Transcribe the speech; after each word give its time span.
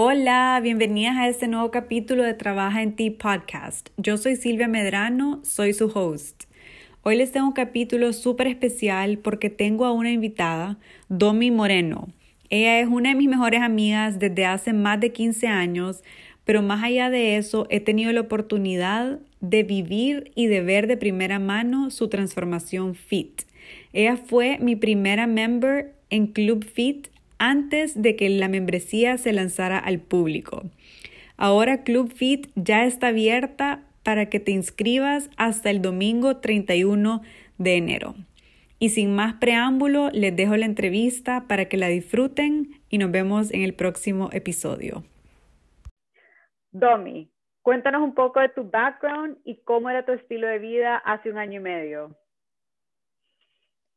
Hola, 0.00 0.60
bienvenidas 0.62 1.16
a 1.16 1.26
este 1.26 1.48
nuevo 1.48 1.72
capítulo 1.72 2.22
de 2.22 2.32
Trabaja 2.32 2.84
en 2.84 2.94
Ti 2.94 3.10
podcast. 3.10 3.88
Yo 3.96 4.16
soy 4.16 4.36
Silvia 4.36 4.68
Medrano, 4.68 5.40
soy 5.42 5.72
su 5.72 5.86
host. 5.92 6.44
Hoy 7.02 7.16
les 7.16 7.32
tengo 7.32 7.48
un 7.48 7.52
capítulo 7.52 8.12
súper 8.12 8.46
especial 8.46 9.18
porque 9.18 9.50
tengo 9.50 9.84
a 9.84 9.90
una 9.90 10.12
invitada, 10.12 10.78
Domi 11.08 11.50
Moreno. 11.50 12.06
Ella 12.48 12.78
es 12.78 12.86
una 12.86 13.08
de 13.08 13.16
mis 13.16 13.28
mejores 13.28 13.60
amigas 13.60 14.20
desde 14.20 14.46
hace 14.46 14.72
más 14.72 15.00
de 15.00 15.10
15 15.10 15.48
años, 15.48 16.04
pero 16.44 16.62
más 16.62 16.84
allá 16.84 17.10
de 17.10 17.36
eso 17.36 17.66
he 17.68 17.80
tenido 17.80 18.12
la 18.12 18.20
oportunidad 18.20 19.18
de 19.40 19.64
vivir 19.64 20.30
y 20.36 20.46
de 20.46 20.62
ver 20.62 20.86
de 20.86 20.96
primera 20.96 21.40
mano 21.40 21.90
su 21.90 22.06
transformación 22.06 22.94
fit. 22.94 23.42
Ella 23.92 24.16
fue 24.16 24.58
mi 24.60 24.76
primera 24.76 25.26
member 25.26 25.92
en 26.08 26.28
Club 26.28 26.64
Fit 26.64 27.08
antes 27.38 28.00
de 28.00 28.16
que 28.16 28.28
la 28.28 28.48
membresía 28.48 29.18
se 29.18 29.32
lanzara 29.32 29.78
al 29.78 29.98
público. 29.98 30.62
Ahora 31.36 31.84
Club 31.84 32.12
Fit 32.12 32.48
ya 32.56 32.84
está 32.84 33.08
abierta 33.08 33.84
para 34.02 34.26
que 34.26 34.40
te 34.40 34.52
inscribas 34.52 35.30
hasta 35.36 35.70
el 35.70 35.82
domingo 35.82 36.38
31 36.38 37.22
de 37.58 37.76
enero. 37.76 38.14
Y 38.80 38.90
sin 38.90 39.14
más 39.14 39.34
preámbulo, 39.34 40.10
les 40.12 40.34
dejo 40.34 40.56
la 40.56 40.66
entrevista 40.66 41.46
para 41.48 41.66
que 41.66 41.76
la 41.76 41.88
disfruten 41.88 42.80
y 42.88 42.98
nos 42.98 43.10
vemos 43.10 43.52
en 43.52 43.62
el 43.62 43.74
próximo 43.74 44.30
episodio. 44.32 45.04
Domi, 46.70 47.30
cuéntanos 47.62 48.02
un 48.02 48.14
poco 48.14 48.40
de 48.40 48.50
tu 48.50 48.70
background 48.70 49.38
y 49.44 49.62
cómo 49.62 49.90
era 49.90 50.04
tu 50.04 50.12
estilo 50.12 50.46
de 50.46 50.58
vida 50.58 50.96
hace 50.98 51.30
un 51.30 51.38
año 51.38 51.60
y 51.60 51.62
medio. 51.62 52.16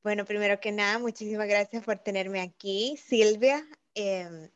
Bueno, 0.03 0.25
primero 0.25 0.59
que 0.59 0.71
nada, 0.71 0.97
muchísimas 0.97 1.47
gracias 1.47 1.83
por 1.83 1.99
tenerme 1.99 2.41
aquí, 2.41 2.97
Silvia. 2.97 3.63
Em, 3.93 4.49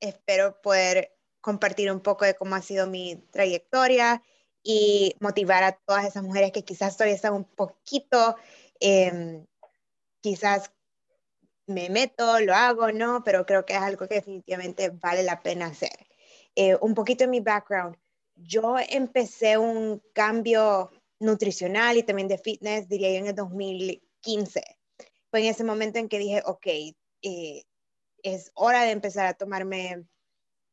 espero 0.00 0.62
poder 0.62 1.14
compartir 1.42 1.92
un 1.92 2.00
poco 2.00 2.24
de 2.24 2.34
cómo 2.34 2.54
ha 2.54 2.62
sido 2.62 2.86
mi 2.86 3.16
trayectoria 3.30 4.22
y 4.62 5.14
motivar 5.20 5.62
a 5.64 5.72
todas 5.72 6.06
esas 6.06 6.22
mujeres 6.22 6.52
que 6.52 6.64
quizás 6.64 6.96
todavía 6.96 7.16
están 7.16 7.34
un 7.34 7.44
poquito, 7.44 8.36
em, 8.80 9.46
quizás 10.22 10.72
me 11.66 11.90
meto, 11.90 12.40
lo 12.40 12.54
hago, 12.54 12.92
¿no? 12.92 13.22
Pero 13.24 13.46
creo 13.46 13.66
que 13.66 13.74
es 13.74 13.80
algo 13.80 14.08
que 14.08 14.16
definitivamente 14.16 14.90
vale 14.90 15.22
la 15.22 15.42
pena 15.42 15.66
hacer. 15.66 16.06
Eh, 16.56 16.76
un 16.80 16.94
poquito 16.94 17.24
de 17.24 17.30
mi 17.30 17.40
background. 17.40 17.96
Yo 18.36 18.76
empecé 18.88 19.58
un 19.58 20.02
cambio 20.14 20.90
nutricional 21.20 21.98
y 21.98 22.04
también 22.04 22.28
de 22.28 22.38
fitness, 22.38 22.88
diría 22.88 23.10
yo, 23.10 23.16
en 23.18 23.26
el 23.28 23.34
2015 23.34 24.77
fue 25.30 25.40
en 25.40 25.46
ese 25.46 25.64
momento 25.64 25.98
en 25.98 26.08
que 26.08 26.18
dije, 26.18 26.42
ok, 26.46 26.66
eh, 27.22 27.64
es 28.22 28.50
hora 28.54 28.84
de 28.84 28.90
empezar 28.90 29.26
a 29.26 29.34
tomarme, 29.34 30.06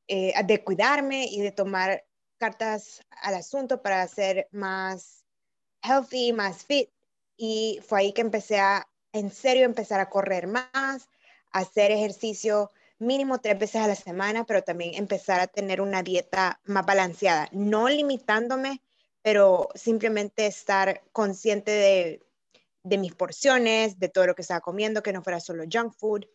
eh, 0.08 0.34
de 0.44 0.64
cuidarme 0.64 1.25
y 1.25 1.42
de 1.42 1.52
tomar 1.52 2.06
cartas 2.38 3.02
al 3.22 3.36
asunto 3.36 3.81
para 3.81 4.08
ser 4.08 4.48
más 4.52 5.26
healthy, 5.81 6.33
más 6.33 6.66
fit. 6.66 6.89
Y 7.38 7.80
fue 7.86 8.00
ahí 8.00 8.14
que 8.14 8.22
empecé 8.22 8.59
a, 8.59 8.88
en 9.14 9.31
serio, 9.31 9.66
empezar 9.66 10.00
a 10.00 10.09
correr 10.09 10.48
más, 10.48 11.09
hacer 11.52 11.92
ejercicio 11.92 12.72
mínimo 12.98 13.39
tres 13.39 13.59
veces 13.59 13.81
a 13.81 13.88
la 13.88 13.95
semana, 13.95 14.45
pero 14.45 14.64
también 14.64 14.94
empezar 14.95 15.39
a 15.39 15.48
tener 15.48 15.81
una 15.81 16.02
dieta 16.02 16.61
más 16.64 16.86
balanceada, 16.86 17.50
no 17.52 17.89
limitándome, 17.89 18.81
pero 19.22 19.70
simplemente 19.76 20.45
estar 20.45 21.03
consciente 21.11 21.72
de 21.72 22.26
de 22.86 23.00
mis 23.00 23.16
porciones, 23.16 24.00
de 24.00 24.09
todo 24.09 24.28
lo 24.28 24.36
que 24.36 24.44
estaba 24.44 24.61
comiendo, 24.61 25.02
que 25.02 25.11
no 25.11 25.23
fuera 25.23 25.39
solo 25.39 25.64
junk 25.72 25.94
food. 25.97 26.25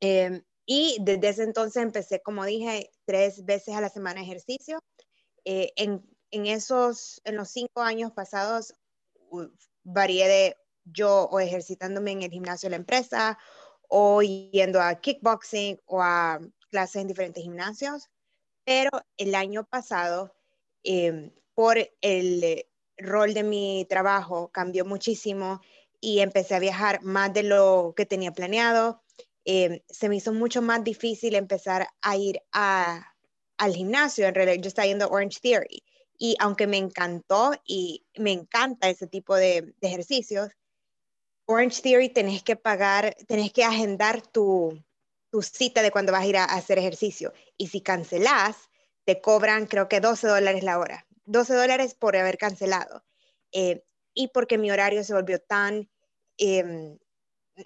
Em, 0.00 0.42
y 0.64 0.96
desde 1.02 1.28
ese 1.28 1.42
entonces 1.42 1.82
empecé, 1.82 2.22
como 2.22 2.44
dije, 2.46 2.90
tres 3.04 3.44
veces 3.44 3.74
a 3.74 3.82
la 3.82 3.90
semana 3.90 4.22
ejercicio. 4.22 4.82
Eh, 5.44 5.72
en, 5.76 6.02
en, 6.30 6.46
esos, 6.46 7.20
en 7.24 7.36
los 7.36 7.50
cinco 7.50 7.82
años 7.82 8.12
pasados, 8.12 8.74
varié 9.84 10.26
de 10.28 10.56
yo 10.84 11.24
o 11.30 11.38
ejercitándome 11.38 12.12
en 12.12 12.22
el 12.22 12.30
gimnasio 12.30 12.68
de 12.68 12.70
la 12.70 12.76
empresa 12.76 13.38
o 13.88 14.22
yendo 14.22 14.80
a 14.80 14.94
kickboxing 15.00 15.80
o 15.84 16.02
a 16.02 16.40
clases 16.70 17.02
en 17.02 17.08
diferentes 17.08 17.42
gimnasios. 17.42 18.08
Pero 18.64 18.90
el 19.18 19.34
año 19.34 19.64
pasado, 19.64 20.34
em, 20.82 21.30
por 21.54 21.76
el, 22.00 22.64
rol 23.02 23.34
de 23.34 23.42
mi 23.42 23.86
trabajo 23.88 24.50
cambió 24.52 24.84
muchísimo 24.84 25.60
y 26.00 26.20
empecé 26.20 26.54
a 26.54 26.58
viajar 26.58 27.02
más 27.02 27.32
de 27.32 27.44
lo 27.44 27.94
que 27.96 28.06
tenía 28.06 28.32
planeado. 28.32 29.02
Eh, 29.44 29.82
se 29.88 30.08
me 30.08 30.16
hizo 30.16 30.32
mucho 30.32 30.62
más 30.62 30.84
difícil 30.84 31.34
empezar 31.34 31.88
a 32.00 32.16
ir 32.16 32.40
a, 32.52 33.14
al 33.56 33.74
gimnasio. 33.74 34.26
En 34.26 34.34
realidad, 34.34 34.62
yo 34.62 34.68
estaba 34.68 34.86
yendo 34.86 35.08
Orange 35.08 35.38
Theory. 35.40 35.82
Y 36.18 36.36
aunque 36.40 36.66
me 36.66 36.76
encantó 36.76 37.52
y 37.64 38.04
me 38.16 38.32
encanta 38.32 38.88
ese 38.88 39.06
tipo 39.06 39.34
de, 39.34 39.74
ejercicios, 39.80 40.50
Orange 41.46 41.82
Theory 41.82 42.08
tenés 42.08 42.42
que 42.42 42.56
pagar, 42.56 43.14
tenés 43.26 43.52
que 43.52 43.64
agendar 43.64 44.22
tu, 44.22 44.82
tu 45.30 45.42
cita 45.42 45.82
de 45.82 45.90
cuando 45.90 46.12
vas 46.12 46.22
a 46.22 46.26
ir 46.26 46.36
a, 46.36 46.44
a 46.44 46.56
hacer 46.56 46.78
ejercicio. 46.78 47.32
Y 47.56 47.68
si 47.68 47.80
cancelás, 47.80 48.56
te 49.04 49.20
cobran 49.20 49.66
creo 49.66 49.88
que 49.88 50.00
12 50.00 50.28
dólares 50.28 50.62
la 50.62 50.78
hora. 50.78 51.06
12 51.24 51.54
dólares 51.54 51.94
por 51.94 52.16
haber 52.16 52.38
cancelado. 52.38 53.04
Eh, 53.52 53.84
y 54.14 54.28
porque 54.28 54.58
mi 54.58 54.70
horario 54.70 55.04
se 55.04 55.14
volvió 55.14 55.40
tan, 55.40 55.90
em, 56.38 56.98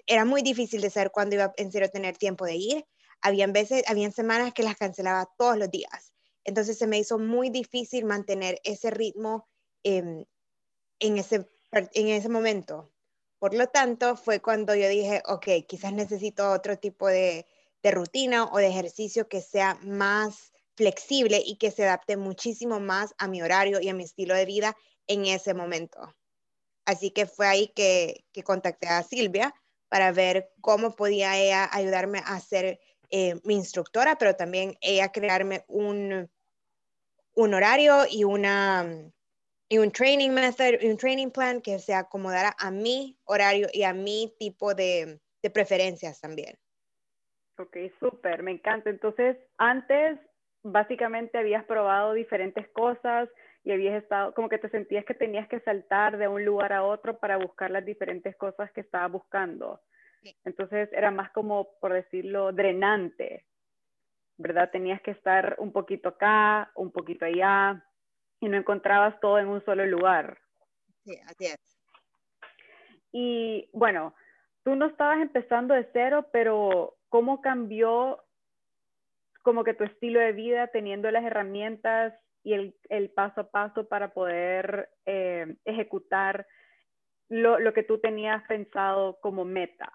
era 0.05 0.25
muy 0.25 0.41
difícil 0.41 0.81
de 0.81 0.89
saber 0.89 1.11
cuándo 1.11 1.35
iba 1.35 1.53
en 1.57 1.71
serio 1.71 1.87
a 1.87 1.91
tener 1.91 2.17
tiempo 2.17 2.45
de 2.45 2.55
ir. 2.55 2.85
Habían 3.21 3.53
veces, 3.53 3.83
habían 3.87 4.11
semanas 4.11 4.53
que 4.53 4.63
las 4.63 4.75
cancelaba 4.75 5.29
todos 5.37 5.57
los 5.57 5.71
días. 5.71 6.13
Entonces 6.43 6.77
se 6.77 6.87
me 6.87 6.99
hizo 6.99 7.19
muy 7.19 7.49
difícil 7.49 8.05
mantener 8.05 8.59
ese 8.63 8.89
ritmo 8.91 9.47
em, 9.83 10.25
en, 10.99 11.17
ese, 11.17 11.49
en 11.71 12.07
ese 12.09 12.29
momento. 12.29 12.91
Por 13.39 13.53
lo 13.53 13.67
tanto, 13.67 14.15
fue 14.15 14.41
cuando 14.41 14.73
yo 14.75 14.87
dije, 14.87 15.21
ok, 15.25 15.47
quizás 15.67 15.93
necesito 15.93 16.51
otro 16.51 16.77
tipo 16.77 17.07
de, 17.07 17.45
de 17.83 17.91
rutina 17.91 18.45
o 18.45 18.57
de 18.57 18.67
ejercicio 18.67 19.27
que 19.27 19.41
sea 19.41 19.75
más 19.83 20.51
flexible 20.77 21.41
y 21.43 21.57
que 21.57 21.71
se 21.71 21.83
adapte 21.83 22.15
muchísimo 22.15 22.79
más 22.79 23.15
a 23.17 23.27
mi 23.27 23.41
horario 23.41 23.81
y 23.81 23.89
a 23.89 23.95
mi 23.95 24.03
estilo 24.03 24.35
de 24.35 24.45
vida 24.45 24.77
en 25.07 25.25
ese 25.25 25.53
momento. 25.53 26.15
Así 26.85 27.11
que 27.11 27.25
fue 27.25 27.47
ahí 27.47 27.67
que, 27.75 28.23
que 28.31 28.43
contacté 28.43 28.87
a 28.87 29.03
Silvia 29.03 29.53
para 29.89 30.11
ver 30.11 30.51
cómo 30.61 30.95
podía 30.95 31.37
ella 31.37 31.67
ayudarme 31.71 32.21
a 32.25 32.39
ser 32.39 32.79
eh, 33.09 33.39
mi 33.43 33.55
instructora, 33.55 34.17
pero 34.17 34.35
también 34.35 34.77
ella 34.81 35.11
crearme 35.11 35.65
un, 35.67 36.29
un 37.33 37.53
horario 37.53 38.03
y, 38.09 38.23
una, 38.23 38.85
y 39.69 39.77
un 39.79 39.91
training 39.91 40.29
method, 40.29 40.83
un 40.83 40.97
training 40.97 41.31
plan 41.31 41.61
que 41.61 41.79
se 41.79 41.93
acomodara 41.93 42.55
a 42.59 42.69
mi 42.69 43.17
horario 43.23 43.67
y 43.73 43.83
a 43.83 43.93
mi 43.93 44.35
tipo 44.37 44.75
de, 44.75 45.19
de 45.41 45.49
preferencias 45.49 46.21
también. 46.21 46.57
Ok, 47.57 47.77
súper, 47.99 48.43
me 48.43 48.51
encanta. 48.51 48.89
Entonces, 48.89 49.35
antes 49.57 50.19
básicamente 50.71 51.37
habías 51.37 51.65
probado 51.65 52.13
diferentes 52.13 52.67
cosas 52.69 53.29
y 53.63 53.71
habías 53.71 54.01
estado, 54.01 54.33
como 54.33 54.49
que 54.49 54.57
te 54.57 54.69
sentías 54.69 55.05
que 55.05 55.13
tenías 55.13 55.47
que 55.47 55.59
saltar 55.61 56.17
de 56.17 56.27
un 56.27 56.45
lugar 56.45 56.73
a 56.73 56.83
otro 56.83 57.19
para 57.19 57.37
buscar 57.37 57.71
las 57.71 57.85
diferentes 57.85 58.35
cosas 58.37 58.71
que 58.71 58.81
estabas 58.81 59.11
buscando. 59.11 59.81
Entonces 60.43 60.89
era 60.91 61.11
más 61.11 61.31
como, 61.31 61.69
por 61.79 61.93
decirlo, 61.93 62.51
drenante, 62.51 63.45
¿verdad? 64.37 64.69
Tenías 64.71 65.01
que 65.01 65.11
estar 65.11 65.55
un 65.57 65.71
poquito 65.71 66.09
acá, 66.09 66.71
un 66.75 66.91
poquito 66.91 67.25
allá, 67.25 67.83
y 68.39 68.49
no 68.49 68.57
encontrabas 68.57 69.19
todo 69.19 69.39
en 69.39 69.47
un 69.47 69.63
solo 69.63 69.85
lugar. 69.85 70.37
Sí, 71.03 71.17
así 71.25 71.45
es. 71.45 71.79
Y 73.11 73.69
bueno, 73.73 74.13
tú 74.63 74.75
no 74.75 74.87
estabas 74.87 75.19
empezando 75.19 75.73
de 75.73 75.89
cero, 75.93 76.27
pero 76.31 76.97
¿cómo 77.09 77.41
cambió 77.41 78.23
como 79.47 79.63
que 79.63 79.73
tu 79.73 79.85
estilo 79.85 80.19
de 80.19 80.33
vida 80.33 80.67
teniendo 80.67 81.09
las 81.09 81.23
herramientas 81.23 82.13
y 82.43 82.51
el, 82.51 82.77
el 82.89 83.11
paso 83.11 83.39
a 83.39 83.49
paso 83.49 83.87
para 83.87 84.13
poder 84.13 84.89
eh, 85.05 85.55
ejecutar 85.63 86.45
lo, 87.29 87.57
lo, 87.57 87.73
que 87.73 87.83
tú 87.83 87.97
tenías 87.97 88.45
pensado 88.45 89.17
como 89.21 89.45
meta? 89.45 89.89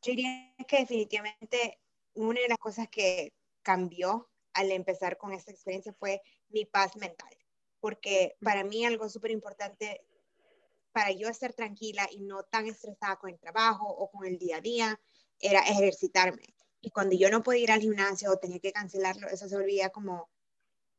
Yo 0.00 0.12
diría 0.12 0.54
que 0.66 0.78
definitivamente 0.78 1.80
una 2.14 2.40
de 2.40 2.48
las 2.48 2.56
cosas 2.56 2.88
que 2.88 3.34
cambió 3.60 4.30
al 4.54 4.72
empezar 4.72 5.18
con 5.18 5.34
esta 5.34 5.50
experiencia 5.50 5.92
fue 5.92 6.22
mi 6.48 6.64
paz 6.64 6.96
mental, 6.96 7.36
porque 7.78 8.38
para 8.40 8.64
mí 8.64 8.86
algo 8.86 9.10
súper 9.10 9.32
importante 9.32 10.00
para 10.92 11.10
yo 11.10 11.28
estar 11.28 11.52
tranquila 11.52 12.08
y 12.10 12.22
no 12.22 12.44
tan 12.44 12.68
estresada 12.68 13.16
con 13.16 13.28
el 13.28 13.38
trabajo 13.38 13.86
o 13.86 14.10
con 14.10 14.26
el 14.26 14.38
día 14.38 14.56
a 14.56 14.60
día 14.62 15.00
era 15.38 15.60
ejercitarme. 15.60 16.54
Y 16.80 16.90
cuando 16.90 17.16
yo 17.16 17.30
no 17.30 17.42
podía 17.42 17.64
ir 17.64 17.72
al 17.72 17.80
gimnasio 17.80 18.30
o 18.30 18.38
tenía 18.38 18.58
que 18.58 18.72
cancelarlo, 18.72 19.28
eso 19.28 19.48
se 19.48 19.56
volvía 19.56 19.90
como, 19.90 20.30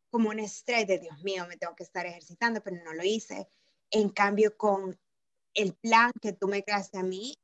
como 0.10 0.30
un 0.30 0.40
estrés 0.40 0.88
de 0.88 1.00
Dios 1.00 1.24
mío, 1.24 1.46
me 1.48 1.58
tengo 1.58 1.76
que 1.76 1.84
estar 1.84 2.06
ejercitando, 2.06 2.62
pero 2.62 2.84
no 2.84 2.94
lo 2.94 3.04
hice. 3.04 3.48
En 3.90 4.10
cambio, 4.10 4.56
con 4.58 5.00
el 5.54 5.74
plan 5.74 6.12
que 6.22 6.34
tú 6.34 6.48
me 6.48 6.64
creaste 6.64 7.00
a 7.00 7.04
mí, 7.04 7.36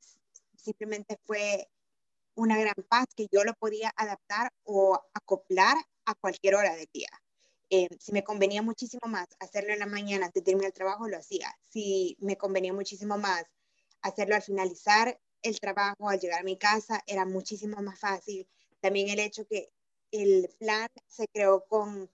simplemente 0.56 1.18
fue 1.24 1.68
una 2.34 2.56
gran 2.58 2.74
paz 2.88 3.06
que 3.16 3.26
yo 3.32 3.42
lo 3.44 3.54
podía 3.54 3.92
adaptar 3.96 4.52
o 4.62 5.00
acoplar 5.12 5.76
a 6.04 6.14
cualquier 6.14 6.54
hora 6.54 6.74
del 6.76 6.88
día. 6.92 7.08
Eh, 7.70 7.88
si 7.98 8.12
me 8.12 8.24
convenía 8.24 8.62
muchísimo 8.62 9.08
más 9.08 9.26
hacerlo 9.40 9.72
en 9.72 9.80
la 9.80 9.86
mañana 9.86 10.26
antes 10.26 10.42
de 10.42 10.52
irme 10.52 10.66
al 10.66 10.72
trabajo, 10.72 11.08
lo 11.08 11.18
hacía. 11.18 11.54
Si 11.68 12.16
me 12.20 12.36
convenía 12.36 12.72
muchísimo 12.72 13.18
más 13.18 13.44
hacerlo 14.00 14.36
al 14.36 14.42
finalizar 14.42 15.20
el 15.42 15.60
trabajo, 15.60 16.08
al 16.08 16.20
llegar 16.20 16.40
a 16.40 16.44
mi 16.44 16.56
casa, 16.56 17.02
era 17.06 17.24
muchísimo 17.24 17.80
más 17.82 17.98
fácil. 17.98 18.48
También 18.80 19.08
el 19.08 19.20
hecho 19.20 19.46
que 19.46 19.70
el 20.10 20.48
plan 20.58 20.88
se 21.06 21.26
creó 21.28 21.64
con, 21.66 22.10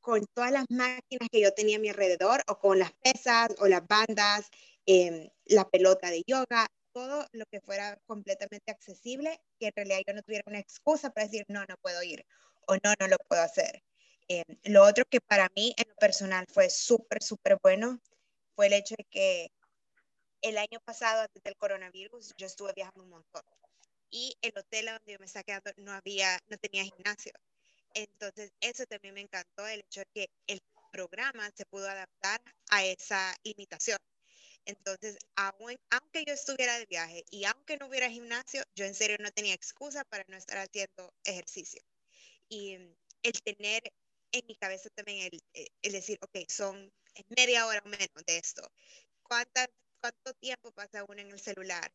con 0.00 0.26
todas 0.34 0.52
las 0.52 0.66
máquinas 0.68 1.28
que 1.30 1.40
yo 1.40 1.52
tenía 1.54 1.76
a 1.78 1.80
mi 1.80 1.88
alrededor, 1.90 2.42
o 2.48 2.58
con 2.58 2.78
las 2.78 2.92
pesas, 3.02 3.50
o 3.58 3.66
las 3.68 3.86
bandas, 3.86 4.50
em, 4.86 5.28
la 5.46 5.68
pelota 5.68 6.10
de 6.10 6.22
yoga, 6.26 6.66
todo 6.92 7.26
lo 7.32 7.44
que 7.46 7.60
fuera 7.60 7.98
completamente 8.06 8.70
accesible, 8.70 9.40
que 9.58 9.66
en 9.68 9.72
realidad 9.76 10.00
yo 10.06 10.14
no 10.14 10.22
tuviera 10.22 10.44
una 10.46 10.58
excusa 10.58 11.10
para 11.10 11.26
decir, 11.26 11.44
no, 11.48 11.60
no 11.68 11.76
puedo 11.82 12.02
ir, 12.02 12.24
o 12.66 12.74
no, 12.74 12.94
no 12.98 13.08
lo 13.08 13.16
puedo 13.28 13.42
hacer. 13.42 13.82
Eh, 14.28 14.44
lo 14.64 14.84
otro 14.84 15.04
que 15.10 15.20
para 15.20 15.48
mí 15.56 15.74
en 15.76 15.88
lo 15.88 15.96
personal 15.96 16.46
fue 16.48 16.70
súper, 16.70 17.22
súper 17.22 17.58
bueno 17.62 18.00
fue 18.54 18.66
el 18.66 18.74
hecho 18.74 18.94
de 18.96 19.04
que 19.10 19.52
el 20.42 20.58
año 20.58 20.80
pasado, 20.84 21.22
antes 21.22 21.42
del 21.42 21.56
coronavirus, 21.56 22.34
yo 22.36 22.46
estuve 22.46 22.72
viajando 22.72 23.02
un 23.04 23.10
montón. 23.10 23.42
Y 24.10 24.36
el 24.42 24.56
hotel 24.56 24.86
donde 24.86 25.12
yo 25.12 25.18
me 25.18 25.26
estaba 25.26 25.44
quedando 25.44 25.70
no 25.78 25.92
había, 25.92 26.38
no 26.48 26.56
tenía 26.58 26.84
gimnasio. 26.84 27.32
Entonces, 27.94 28.52
eso 28.60 28.84
también 28.86 29.14
me 29.14 29.20
encantó, 29.20 29.66
el 29.66 29.80
hecho 29.80 30.00
de 30.00 30.06
que 30.12 30.30
el 30.46 30.60
programa 30.92 31.50
se 31.56 31.66
pudo 31.66 31.88
adaptar 31.88 32.40
a 32.70 32.84
esa 32.84 33.34
limitación. 33.44 33.98
Entonces, 34.64 35.16
aunque 35.36 36.24
yo 36.26 36.34
estuviera 36.34 36.78
de 36.78 36.86
viaje 36.86 37.24
y 37.30 37.44
aunque 37.44 37.76
no 37.76 37.86
hubiera 37.88 38.10
gimnasio, 38.10 38.62
yo 38.74 38.84
en 38.84 38.94
serio 38.94 39.16
no 39.20 39.30
tenía 39.30 39.54
excusa 39.54 40.04
para 40.04 40.24
no 40.28 40.36
estar 40.36 40.58
haciendo 40.58 41.12
ejercicio. 41.24 41.82
Y 42.48 42.74
el 43.22 43.42
tener 43.42 43.82
en 44.32 44.46
mi 44.46 44.56
cabeza 44.56 44.88
también 44.90 45.28
el, 45.32 45.40
eh, 45.54 45.68
el 45.82 45.92
decir, 45.92 46.18
ok, 46.22 46.48
son 46.48 46.92
media 47.36 47.66
hora 47.66 47.82
o 47.84 47.88
menos 47.88 48.24
de 48.26 48.38
esto. 48.38 48.62
¿Cuántas, 49.22 49.68
¿Cuánto 50.00 50.32
tiempo 50.40 50.72
pasa 50.72 51.04
uno 51.08 51.20
en 51.20 51.30
el 51.30 51.38
celular 51.38 51.90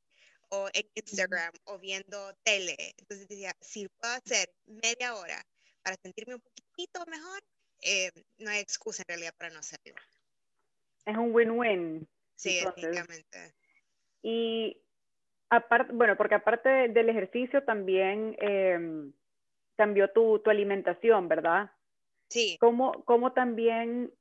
o 0.50 0.70
en 0.74 0.88
Instagram 0.94 1.52
o 1.66 1.80
viendo 1.80 2.34
tele? 2.44 2.76
Entonces 2.98 3.28
decía, 3.28 3.52
si 3.62 3.88
puedo 3.88 4.14
hacer 4.14 4.50
media 4.66 5.16
hora 5.16 5.42
para 5.82 5.96
sentirme 6.02 6.36
un 6.36 6.42
poquitito 6.42 7.04
mejor, 7.08 7.42
eh, 7.82 8.12
no 8.38 8.52
hay 8.52 8.60
excusa 8.60 9.04
en 9.04 9.10
realidad 9.10 9.34
para 9.38 9.52
no 9.52 9.60
hacerlo. 9.60 9.96
Es 11.06 11.18
un 11.18 11.34
win-win. 11.34 12.08
Sí, 12.36 12.60
definitivamente. 12.64 13.54
Y 14.22 14.82
aparte, 15.50 15.94
bueno, 15.94 16.18
porque 16.18 16.36
aparte 16.36 16.70
del 16.90 17.10
ejercicio 17.10 17.64
también 17.64 18.36
em, 18.40 19.14
cambió 19.76 20.12
tu, 20.12 20.40
tu 20.40 20.50
alimentación, 20.50 21.28
¿verdad? 21.28 21.72
Sí. 22.30 22.58
¿Cómo, 22.60 23.04
¿Cómo 23.06 23.34
también, 23.34 24.12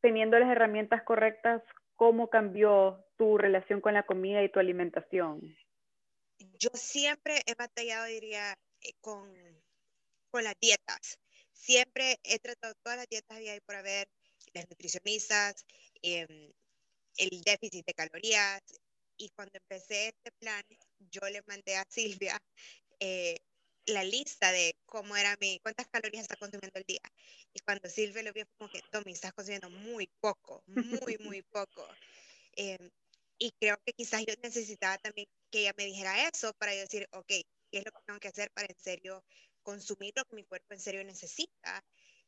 teniendo 0.00 0.38
las 0.38 0.50
herramientas 0.50 1.02
correctas, 1.02 1.62
cómo 1.96 2.28
cambió 2.28 3.04
tu 3.16 3.38
relación 3.38 3.80
con 3.80 3.94
la 3.94 4.04
comida 4.04 4.42
y 4.42 4.50
tu 4.50 4.60
alimentación? 4.60 5.56
Yo 6.58 6.70
siempre 6.74 7.40
he 7.46 7.54
batallado, 7.54 8.06
diría, 8.06 8.54
eh, 8.80 8.92
con, 9.00 9.32
con 10.30 10.44
las 10.44 10.54
dietas. 10.60 11.18
Siempre 11.52 12.18
he 12.24 12.38
tratado 12.38 12.74
todas 12.82 12.98
las 12.98 13.08
dietas 13.08 13.38
de 13.38 13.50
ahí 13.50 13.60
por 13.60 13.76
haber, 13.76 14.08
las 14.52 14.68
nutricionistas, 14.68 15.64
em, 16.02 16.52
el 17.16 17.40
déficit 17.42 17.86
de 17.86 17.94
calorías. 17.94 18.62
Y 19.16 19.30
cuando 19.30 19.52
empecé 19.58 20.08
este 20.08 20.32
plan, 20.32 20.62
yo 20.98 21.20
le 21.30 21.42
mandé 21.46 21.76
a 21.76 21.84
Silvia 21.88 22.38
eh, 23.00 23.36
la 23.86 24.04
lista 24.04 24.52
de 24.52 24.76
cómo 24.86 25.16
era 25.16 25.36
mi, 25.40 25.58
cuántas 25.60 25.86
calorías 25.88 26.22
está 26.22 26.36
consumiendo 26.36 26.78
el 26.78 26.84
día. 26.84 27.02
Y 27.52 27.60
cuando 27.60 27.88
Silvia 27.88 28.22
lo 28.22 28.32
vio, 28.32 28.46
como 28.56 28.70
que, 28.70 28.82
Tommy, 28.90 29.12
estás 29.12 29.32
consumiendo 29.32 29.70
muy 29.70 30.08
poco, 30.20 30.62
muy, 30.66 31.16
muy 31.18 31.42
poco. 31.50 31.86
Em, 32.52 32.90
y 33.38 33.50
creo 33.52 33.76
que 33.84 33.92
quizás 33.92 34.24
yo 34.26 34.34
necesitaba 34.42 34.98
también 34.98 35.28
que 35.50 35.60
ella 35.60 35.74
me 35.76 35.86
dijera 35.86 36.28
eso 36.28 36.52
para 36.54 36.74
yo 36.74 36.80
decir, 36.80 37.08
ok, 37.12 37.26
¿qué 37.26 37.78
es 37.78 37.84
lo 37.84 37.92
que 37.92 38.02
tengo 38.06 38.20
que 38.20 38.28
hacer 38.28 38.50
para 38.52 38.68
en 38.68 38.78
serio 38.78 39.24
consumir 39.62 40.12
lo 40.16 40.24
que 40.24 40.36
mi 40.36 40.44
cuerpo 40.44 40.74
en 40.74 40.80
serio 40.80 41.04
necesita? 41.04 41.84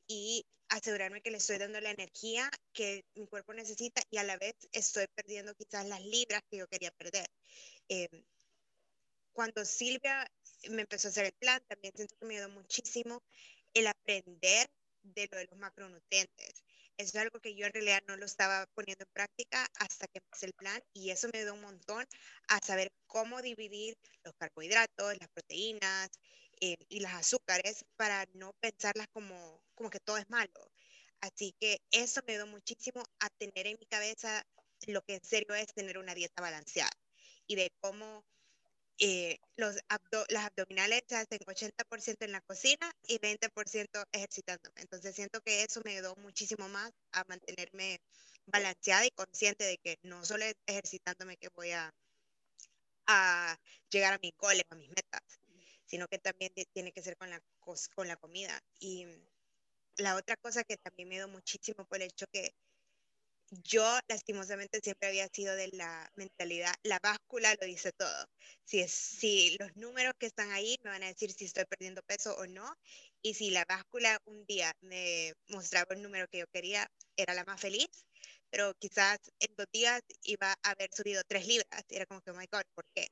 Y 0.07 0.45
asegurarme 0.69 1.23
que 1.23 1.31
le 1.31 1.39
estoy 1.39 1.59
dando 1.59 1.81
la 1.81 1.91
energía 1.91 2.51
que 2.73 3.05
mi 3.15 3.27
cuerpo 3.27 3.55
necesita 3.55 4.03
y 4.11 4.19
a 4.19 4.25
la 4.25 4.37
vez 4.37 4.55
estoy 4.73 5.07
perdiendo 5.15 5.55
quizás 5.55 5.87
las 5.87 6.05
libras 6.05 6.43
que 6.51 6.59
yo 6.59 6.69
quería 6.69 6.91
perder. 6.91 7.27
Em, 7.89 8.25
cuando 9.33 9.65
Silvia 9.65 10.27
me 10.71 10.83
empezó 10.83 11.09
a 11.09 11.11
hacer 11.11 11.27
el 11.27 11.33
plan, 11.33 11.63
también 11.69 11.93
siento 11.95 12.17
que 12.19 12.27
me 12.27 12.37
ayudó 12.37 12.51
muchísimo 12.51 13.23
el 13.75 13.87
aprender 13.87 14.69
de 15.03 15.29
lo 15.31 15.39
de 15.39 15.47
los 15.51 15.59
macronutrientes. 15.59 16.65
Eso 16.99 17.11
es 17.11 17.17
algo 17.17 17.41
que 17.41 17.55
yo 17.55 17.67
en 17.67 17.73
realidad 17.75 18.03
no 18.09 18.17
lo 18.17 18.25
estaba 18.25 18.67
poniendo 18.75 19.05
en 19.05 19.13
práctica 19.13 19.67
hasta 19.79 20.07
que 20.07 20.19
empecé 20.19 20.47
el 20.47 20.55
plan 20.55 20.83
y 20.95 21.11
eso 21.11 21.29
me 21.31 21.41
ayudó 21.41 21.55
un 21.55 21.61
montón 21.61 22.07
a 22.49 22.59
saber 22.65 22.91
cómo 23.07 23.43
dividir 23.43 23.99
los 24.25 24.35
carbohidratos, 24.37 25.19
las 25.19 25.29
proteínas 25.29 26.09
eh, 26.61 26.77
y 26.89 27.01
las 27.01 27.15
azúcares 27.15 27.85
para 27.97 28.27
no 28.33 28.55
pensarlas 28.61 29.09
como, 29.13 29.63
como 29.75 29.91
que 29.91 30.01
todo 30.01 30.17
es 30.17 30.29
malo. 30.31 30.71
Así 31.21 31.55
que 31.61 31.83
eso 31.91 32.23
me 32.27 32.33
ayudó 32.35 32.47
muchísimo 32.47 33.03
a 33.21 33.29
tener 33.29 33.67
en 33.67 33.77
mi 33.79 33.87
cabeza 33.87 34.43
lo 34.87 35.03
que 35.03 35.17
en 35.17 35.25
serio 35.25 35.55
es 35.55 35.75
tener 35.75 35.99
una 35.99 36.15
dieta 36.15 36.41
balanceada 36.41 36.91
y 37.47 37.57
de 37.57 37.71
cómo 37.81 38.25
eh, 38.99 39.39
los 39.57 39.77
las 40.29 40.47
abdominales 40.47 41.03
se 41.07 41.17
hacen 41.17 41.39
80% 41.41 42.25
en 42.25 42.33
la 42.33 42.41
cocina 42.41 42.91
y 43.07 43.19
20% 43.19 44.07
ejercitándome. 44.13 44.81
Entonces 44.81 45.15
siento 45.15 45.41
que 45.43 45.63
eso 45.65 45.81
me 45.85 45.93
ayudó 45.93 46.17
muchísimo 46.17 46.69
más 46.69 46.93
a 47.13 47.25
mantenerme 47.29 48.01
balanceada 48.47 49.07
y 49.07 49.11
consciente 49.11 49.65
de 49.65 49.79
que 49.79 49.99
no 50.03 50.25
solo 50.25 50.45
es 50.45 50.55
ejercitándome 50.67 51.37
que 51.37 51.49
voy 51.55 51.73
a, 51.73 51.93
a 53.07 53.59
llegar 53.91 54.15
a 54.15 54.19
mis 54.19 54.33
goles, 54.37 54.65
a 54.71 54.75
mis 54.77 54.89
metas, 54.89 55.23
sino 55.85 56.07
que 56.09 56.19
también 56.19 56.53
tiene 56.73 56.93
que 56.93 57.03
ser 57.03 57.17
con 57.17 57.31
la, 57.31 57.41
con 57.95 58.09
la 58.09 58.17
comida. 58.17 58.59
Y 58.79 59.07
la 59.97 60.17
otra 60.17 60.37
cosa 60.37 60.65
que 60.65 60.77
también 60.77 61.09
me 61.09 61.17
dio 61.17 61.29
muchísimo 61.29 61.85
por 61.87 61.99
el 61.99 62.09
hecho 62.09 62.27
que 62.33 62.55
yo 63.51 63.99
lastimosamente 64.09 64.81
siempre 64.83 65.09
había 65.09 65.29
sido 65.29 65.55
de 65.55 65.69
la 65.73 66.11
mentalidad, 66.17 66.75
la 66.83 66.99
báscula 67.03 67.55
lo 67.61 67.67
dice 67.67 67.93
todo. 67.93 68.27
Si, 68.65 68.81
es, 68.81 68.93
si 68.93 69.57
los 69.59 69.75
números 69.77 70.15
que 70.19 70.27
están 70.27 70.51
ahí 70.53 70.77
me 70.83 70.91
van 70.91 71.03
a 71.03 71.09
decir 71.09 71.33
si 71.33 71.45
estoy 71.45 71.65
perdiendo 71.67 72.03
peso 72.03 72.35
o 72.37 72.47
no, 72.47 72.75
y 73.23 73.35
si 73.35 73.51
la 73.51 73.65
báscula 73.69 74.19
un 74.25 74.45
día 74.47 74.73
me 74.81 75.33
mostraba 75.49 75.95
el 75.95 76.03
número 76.03 76.27
que 76.29 76.39
yo 76.39 76.47
quería, 76.53 76.89
era 77.17 77.35
la 77.35 77.45
más 77.45 77.61
feliz, 77.61 77.89
pero 78.51 78.75
quizás 78.79 79.19
en 79.41 79.55
dos 79.57 79.67
días 79.73 80.01
iba 80.23 80.53
a 80.63 80.71
haber 80.71 80.91
subido 80.93 81.23
tres 81.27 81.47
libras, 81.47 81.85
era 81.89 82.07
como 82.07 82.21
que, 82.21 82.31
oh 82.31 82.35
my 82.35 82.47
God, 82.51 82.63
¿por 82.75 82.85
qué? 82.95 83.09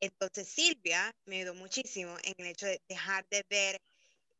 Entonces 0.00 0.48
Silvia 0.48 1.12
me 1.26 1.36
ayudó 1.38 1.54
muchísimo 1.54 2.16
en 2.22 2.34
el 2.38 2.46
hecho 2.46 2.66
de 2.66 2.80
dejar 2.88 3.26
de 3.30 3.44
ver 3.48 3.80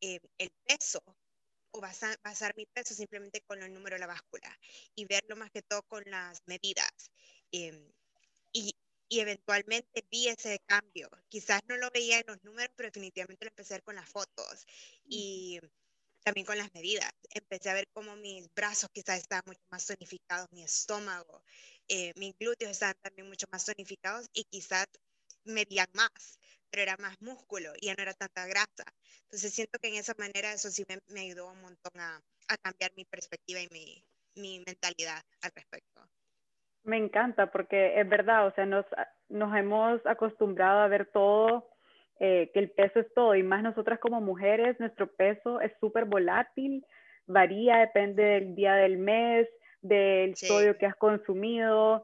eh, 0.00 0.20
el 0.38 0.50
peso 0.64 1.02
o 1.78 1.80
basar, 1.80 2.18
basar 2.22 2.54
mi 2.56 2.66
peso 2.66 2.94
simplemente 2.94 3.40
con 3.42 3.62
el 3.62 3.72
número 3.72 3.94
de 3.96 4.00
la 4.00 4.06
báscula 4.06 4.58
y 4.94 5.04
verlo 5.06 5.36
más 5.36 5.50
que 5.50 5.62
todo 5.62 5.82
con 5.84 6.02
las 6.06 6.42
medidas. 6.46 7.10
Em, 7.52 7.92
y, 8.52 8.74
y, 9.08 9.20
eventualmente 9.20 10.04
vi 10.10 10.28
ese 10.28 10.60
cambio. 10.66 11.08
Quizás 11.28 11.60
no 11.68 11.76
lo 11.76 11.90
veía 11.90 12.18
en 12.18 12.26
los 12.26 12.42
números, 12.44 12.72
pero 12.76 12.88
definitivamente 12.88 13.44
lo 13.44 13.50
empecé 13.50 13.74
a 13.74 13.78
ver 13.78 13.84
con 13.84 13.96
las 13.96 14.08
fotos 14.08 14.66
y 15.04 15.60
también 16.24 16.46
con 16.46 16.58
las 16.58 16.72
medidas. 16.74 17.10
Empecé 17.30 17.70
a 17.70 17.74
ver 17.74 17.88
cómo 17.92 18.16
mis 18.16 18.52
brazos 18.54 18.90
quizás 18.92 19.18
estaban 19.18 19.44
mucho 19.46 19.62
más 19.70 19.86
tonificados, 19.86 20.48
mi 20.52 20.62
estómago, 20.62 21.42
eh, 21.88 22.12
mis 22.16 22.36
glúteos 22.38 22.72
estaban 22.72 22.96
también 23.00 23.28
mucho 23.28 23.46
más 23.50 23.64
tonificados 23.64 24.26
y 24.34 24.44
quizás 24.44 24.86
medían 25.48 25.88
más 25.94 26.38
pero 26.70 26.82
era 26.82 26.96
más 26.98 27.20
músculo 27.20 27.70
y 27.80 27.86
ya 27.86 27.94
no 27.94 28.02
era 28.02 28.12
tanta 28.14 28.46
grasa. 28.46 28.84
Entonces 29.22 29.54
siento 29.54 29.78
que 29.80 29.88
en 29.88 29.94
esa 29.94 30.14
manera 30.18 30.52
eso 30.52 30.68
sí 30.70 30.84
me, 30.88 31.20
ayudó 31.20 31.50
un 31.50 31.60
montón 31.60 31.92
a, 31.98 32.20
a, 32.48 32.56
cambiar 32.58 32.92
mi 32.96 33.04
perspectiva 33.04 33.60
y 33.60 33.68
mi, 33.72 34.04
mi, 34.36 34.62
mentalidad 34.66 35.20
al 35.42 35.50
respecto. 35.54 36.00
Me 36.84 36.96
encanta 36.96 37.50
porque 37.50 38.00
es 38.00 38.08
verdad, 38.08 38.46
o 38.46 38.54
sea, 38.54 38.66
nos, 38.66 38.86
nos 39.28 39.54
hemos 39.56 40.04
acostumbrado 40.06 40.80
a 40.80 40.88
ver 40.88 41.06
todo, 41.12 41.70
eh, 42.20 42.50
que 42.52 42.60
el 42.60 42.70
peso 42.70 43.00
es 43.00 43.12
todo 43.14 43.34
y 43.34 43.42
más 43.42 43.62
nosotras 43.62 43.98
como 44.00 44.20
mujeres, 44.20 44.78
nuestro 44.80 45.12
peso 45.14 45.60
es 45.60 45.72
súper 45.80 46.04
volátil, 46.04 46.84
varía, 47.26 47.78
depende 47.78 48.22
del 48.22 48.54
día 48.54 48.74
del 48.74 48.98
mes, 48.98 49.46
del 49.82 50.34
sodio 50.36 50.76
que 50.78 50.86
has 50.86 50.96
consumido 50.96 52.02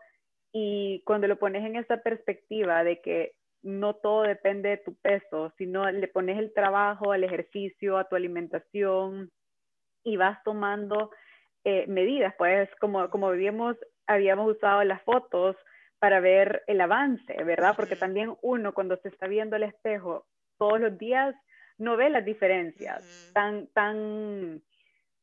y 0.57 1.03
cuando 1.05 1.27
lo 1.27 1.37
pones 1.37 1.65
en 1.65 1.75
esa 1.75 1.97
perspectiva 1.97 2.85
de 2.85 3.01
que 3.01 3.33
no 3.65 3.95
todo 3.95 4.23
depende 4.23 4.69
de 4.69 4.77
tu 4.77 4.95
peso, 4.95 5.53
sino 5.59 5.91
le 5.91 6.07
pones 6.07 6.39
el 6.39 6.55
trabajo, 6.55 7.11
al 7.11 7.25
ejercicio, 7.25 7.99
a 7.99 8.09
tu 8.09 8.15
alimentación 8.15 9.33
y 10.05 10.17
vas 10.17 10.41
tomando 10.45 11.11
eh, 11.65 11.87
medidas. 11.89 12.35
Pues 12.39 12.71
como, 12.79 13.11
como 13.11 13.29
habíamos, 13.29 13.77
habíamos 14.07 14.55
usado 14.55 14.85
las 14.85 15.03
fotos 15.03 15.57
para 15.99 16.21
ver 16.21 16.63
el 16.69 16.81
avance, 16.81 17.35
¿verdad? 17.43 17.75
Porque 17.75 17.97
también 17.97 18.37
uno 18.41 18.75
cuando 18.75 18.97
se 18.99 19.09
está 19.09 19.27
viendo 19.27 19.57
al 19.57 19.65
espejo 19.65 20.25
todos 20.57 20.79
los 20.79 20.97
días, 20.99 21.35
no 21.79 21.97
ves 21.97 22.13
las 22.13 22.25
diferencias 22.25 23.33
tan, 23.35 23.67
tan, 23.69 24.63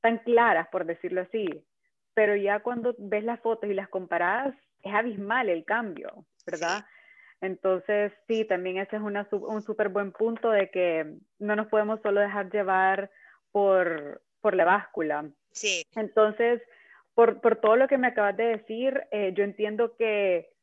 tan 0.02 0.18
claras, 0.18 0.68
por 0.68 0.84
decirlo 0.86 1.22
así. 1.22 1.48
Pero 2.14 2.36
ya 2.36 2.60
cuando 2.60 2.94
ves 2.98 3.24
las 3.24 3.40
fotos 3.40 3.70
y 3.70 3.74
las 3.74 3.88
comparas, 3.88 4.54
es 4.84 4.94
abismal 4.94 5.50
el 5.50 5.66
cambio, 5.66 6.26
¿verdad? 6.46 6.86
Entonces, 7.42 8.12
sí, 8.28 8.46
también 8.46 8.78
ese 8.78 8.98
es 8.98 9.02
un 9.02 9.62
súper 9.62 9.90
buen 9.90 10.12
punto 10.12 10.52
de 10.52 10.70
que 10.70 11.16
no 11.40 11.56
nos 11.56 11.68
podemos 11.68 12.00
solo 12.02 12.22
dejar 12.22 12.52
llevar 12.52 13.10
por, 13.52 14.22
por 14.42 14.56
la 14.56 14.66
báscula. 14.66 15.30
Sí. 15.52 15.84
Entonces, 15.96 16.62
por, 17.16 17.42
por, 17.42 17.56
todo 17.56 17.76
lo 17.76 17.88
que 17.88 17.98
me 17.98 18.08
acabas 18.08 18.38
de 18.38 18.46
decir, 18.46 19.04
eh, 19.12 19.34
yo 19.36 19.44
entiendo 19.44 19.96
que 19.98 20.54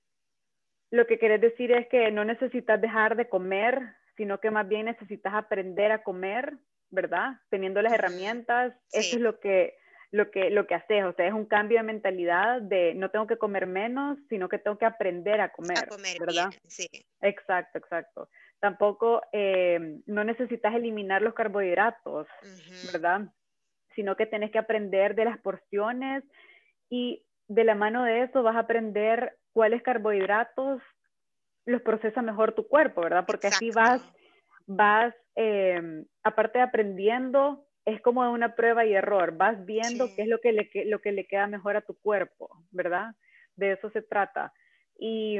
lo 0.91 1.07
que 1.07 1.19
quieres 1.19 1.41
decir 1.41 1.73
es 1.73 1.89
que 1.89 2.11
no 2.11 2.25
necesitas 2.25 2.81
dejar 2.81 3.17
de 3.17 3.29
comer, 3.29 3.97
sino 4.17 4.41
que 4.41 4.51
más 4.51 4.67
bien 4.67 4.87
necesitas 4.87 5.35
aprender 5.35 5.93
a 5.93 6.03
comer, 6.03 6.55
¿verdad? 6.91 7.41
Teniendo 7.51 7.83
las 7.83 7.93
herramientas, 7.93 8.73
eso 8.93 9.17
es 9.17 9.23
lo 9.23 9.41
que, 9.41 9.77
lo 10.11 10.31
que, 10.31 10.51
lo 10.51 10.67
que 10.67 10.75
haces, 10.75 11.05
o 11.05 11.13
sea, 11.13 11.27
es 11.27 11.35
un 11.35 11.45
cambio 11.45 11.79
de 11.79 11.85
mentalidad 11.85 12.63
de 12.63 12.95
no 12.95 13.11
tengo 13.11 13.27
que 13.27 13.37
comer 13.37 13.67
menos, 13.67 14.19
sino 14.29 14.49
que 14.49 14.59
tengo 14.59 14.79
que 14.79 14.87
aprender 14.87 15.41
a 15.41 15.53
comer, 15.53 15.89
¿verdad? 16.19 16.51
sí. 16.67 16.89
Exacto, 17.21 17.79
exacto. 17.79 18.29
Tampoco, 18.59 19.21
eh, 19.33 20.01
no 20.07 20.25
necesitas 20.25 20.75
eliminar 20.75 21.23
los 21.23 21.35
carbohidratos, 21.35 22.27
¿verdad? 22.91 23.29
Sino 23.95 24.17
que 24.17 24.27
tienes 24.27 24.51
que 24.51 24.59
aprender 24.59 25.15
de 25.15 25.27
las 25.27 25.39
porciones 25.39 26.25
y 26.89 27.25
de 27.47 27.65
la 27.65 27.75
mano 27.75 28.05
de 28.05 28.23
eso 28.23 28.43
vas 28.43 28.57
a 28.57 28.61
aprender 28.61 29.37
cuáles 29.53 29.83
carbohidratos 29.83 30.81
los 31.67 31.83
procesa 31.83 32.23
mejor 32.23 32.53
tu 32.55 32.67
cuerpo, 32.67 33.03
¿verdad? 33.03 33.25
Porque 33.27 33.49
así 33.49 33.71
vas, 33.71 34.01
vas, 34.67 35.15
eh, 35.37 36.05
aparte 36.23 36.59
de 36.59 36.65
aprendiendo, 36.65 37.68
es 37.89 38.01
como 38.03 38.31
una 38.31 38.55
prueba 38.55 38.85
y 38.85 38.95
error, 38.95 39.37
vas 39.37 39.65
viendo 39.65 40.15
qué 40.15 40.23
es 40.23 40.29
lo 40.29 40.41
que, 40.41 40.53
le, 40.53 40.71
lo 40.87 41.01
que 41.01 41.13
le 41.13 41.27
queda 41.27 41.47
mejor 41.47 41.77
a 41.77 41.81
tu 41.81 41.95
cuerpo, 41.99 42.51
¿verdad? 42.71 43.15
De 43.57 43.73
eso 43.73 43.91
se 43.91 44.03
trata. 44.03 44.53
Y 44.99 45.39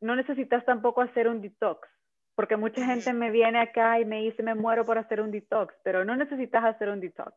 no 0.00 0.16
necesitas 0.16 0.64
tampoco 0.64 1.02
hacer 1.02 1.28
un 1.28 1.42
detox, 1.42 1.86
porque 2.34 2.56
mucha 2.56 2.84
gente 2.86 3.12
me 3.12 3.30
viene 3.30 3.60
acá 3.60 4.00
y 4.00 4.04
me 4.04 4.22
dice, 4.22 4.42
me 4.42 4.54
muero 4.54 4.84
por 4.84 4.96
hacer 4.98 5.20
un 5.20 5.30
detox, 5.30 5.74
pero 5.84 6.04
no 6.04 6.16
necesitas 6.16 6.64
hacer 6.64 6.88
un 6.88 7.00
detox. 7.00 7.34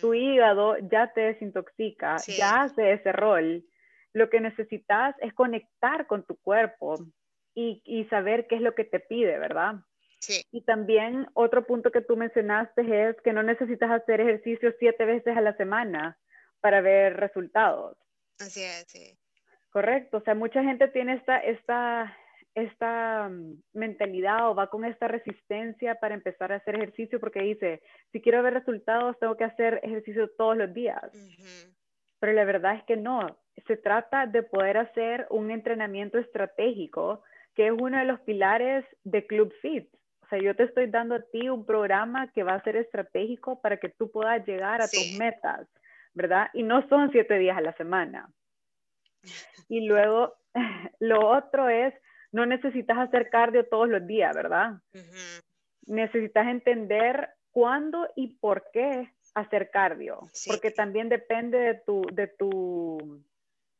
Tu 0.00 0.14
hígado 0.14 0.76
ya 0.90 1.12
te 1.12 1.22
desintoxica, 1.22 2.16
ya 2.36 2.62
hace 2.62 2.92
ese 2.92 3.12
rol. 3.12 3.64
Lo 4.12 4.28
que 4.28 4.40
necesitas 4.40 5.14
es 5.20 5.32
conectar 5.32 6.06
con 6.06 6.24
tu 6.24 6.36
cuerpo 6.36 6.98
y, 7.54 7.82
y 7.84 8.04
saber 8.06 8.46
qué 8.48 8.56
es 8.56 8.62
lo 8.62 8.74
que 8.74 8.84
te 8.84 9.00
pide, 9.00 9.38
¿verdad? 9.38 9.76
Y 10.50 10.62
también 10.62 11.26
otro 11.34 11.64
punto 11.66 11.90
que 11.90 12.00
tú 12.00 12.16
mencionaste 12.16 13.08
es 13.08 13.16
que 13.22 13.32
no 13.32 13.42
necesitas 13.42 13.90
hacer 13.90 14.20
ejercicio 14.20 14.74
siete 14.78 15.04
veces 15.04 15.36
a 15.36 15.40
la 15.40 15.56
semana 15.56 16.18
para 16.60 16.80
ver 16.80 17.16
resultados. 17.16 17.96
Así 18.38 18.62
es, 18.62 18.84
sí. 18.88 19.18
Correcto, 19.70 20.18
o 20.18 20.20
sea, 20.22 20.34
mucha 20.34 20.62
gente 20.62 20.88
tiene 20.88 21.14
esta, 21.14 21.38
esta, 21.38 22.16
esta 22.54 23.28
mm, 23.28 23.62
mentalidad 23.74 24.50
o 24.50 24.54
va 24.54 24.70
con 24.70 24.84
esta 24.84 25.08
resistencia 25.08 25.96
para 25.96 26.14
empezar 26.14 26.52
a 26.52 26.56
hacer 26.56 26.76
ejercicio 26.76 27.20
porque 27.20 27.40
dice, 27.40 27.82
si 28.12 28.20
quiero 28.20 28.42
ver 28.42 28.54
resultados, 28.54 29.18
tengo 29.18 29.36
que 29.36 29.44
hacer 29.44 29.80
ejercicio 29.82 30.30
todos 30.36 30.56
los 30.56 30.72
días. 30.72 31.12
Pero 32.18 32.32
la 32.32 32.44
verdad 32.44 32.76
es 32.76 32.84
que 32.84 32.96
no, 32.96 33.38
se 33.66 33.76
trata 33.76 34.26
de 34.26 34.42
poder 34.42 34.78
hacer 34.78 35.26
un 35.30 35.50
entrenamiento 35.50 36.18
estratégico, 36.18 37.22
que 37.54 37.66
es 37.66 37.72
uno 37.72 37.98
de 37.98 38.04
los 38.04 38.20
pilares 38.20 38.84
de 39.04 39.26
Club 39.26 39.52
Fit. 39.60 39.88
O 40.28 40.30
sea, 40.30 40.40
yo 40.40 40.54
te 40.54 40.64
estoy 40.64 40.90
dando 40.90 41.14
a 41.14 41.22
ti 41.22 41.48
un 41.48 41.64
programa 41.64 42.30
que 42.32 42.42
va 42.42 42.52
a 42.52 42.62
ser 42.62 42.76
estratégico 42.76 43.62
para 43.62 43.78
que 43.78 43.88
tú 43.88 44.10
puedas 44.10 44.46
llegar 44.46 44.82
a 44.82 44.86
tus 44.86 45.16
metas, 45.18 45.66
¿verdad? 46.12 46.50
Y 46.52 46.64
no 46.64 46.86
son 46.90 47.10
siete 47.12 47.38
días 47.38 47.56
a 47.56 47.62
la 47.62 47.72
semana. 47.74 48.30
Y 49.70 49.86
luego, 49.86 50.34
lo 51.00 51.28
otro 51.28 51.68
es, 51.68 51.92
no 52.32 52.46
necesitas 52.46 52.96
hacer 52.98 53.28
cardio 53.28 53.66
todos 53.66 53.88
los 53.88 54.06
días, 54.06 54.34
¿verdad? 54.34 54.80
Necesitas 55.86 56.46
entender 56.46 57.30
cuándo 57.50 58.08
y 58.16 58.38
por 58.38 58.64
qué 58.72 59.12
hacer 59.34 59.70
cardio, 59.70 60.20
porque 60.46 60.70
también 60.70 61.08
depende 61.08 61.58
de 61.58 61.74
tu, 61.74 62.02
de 62.12 62.28
tu, 62.28 63.22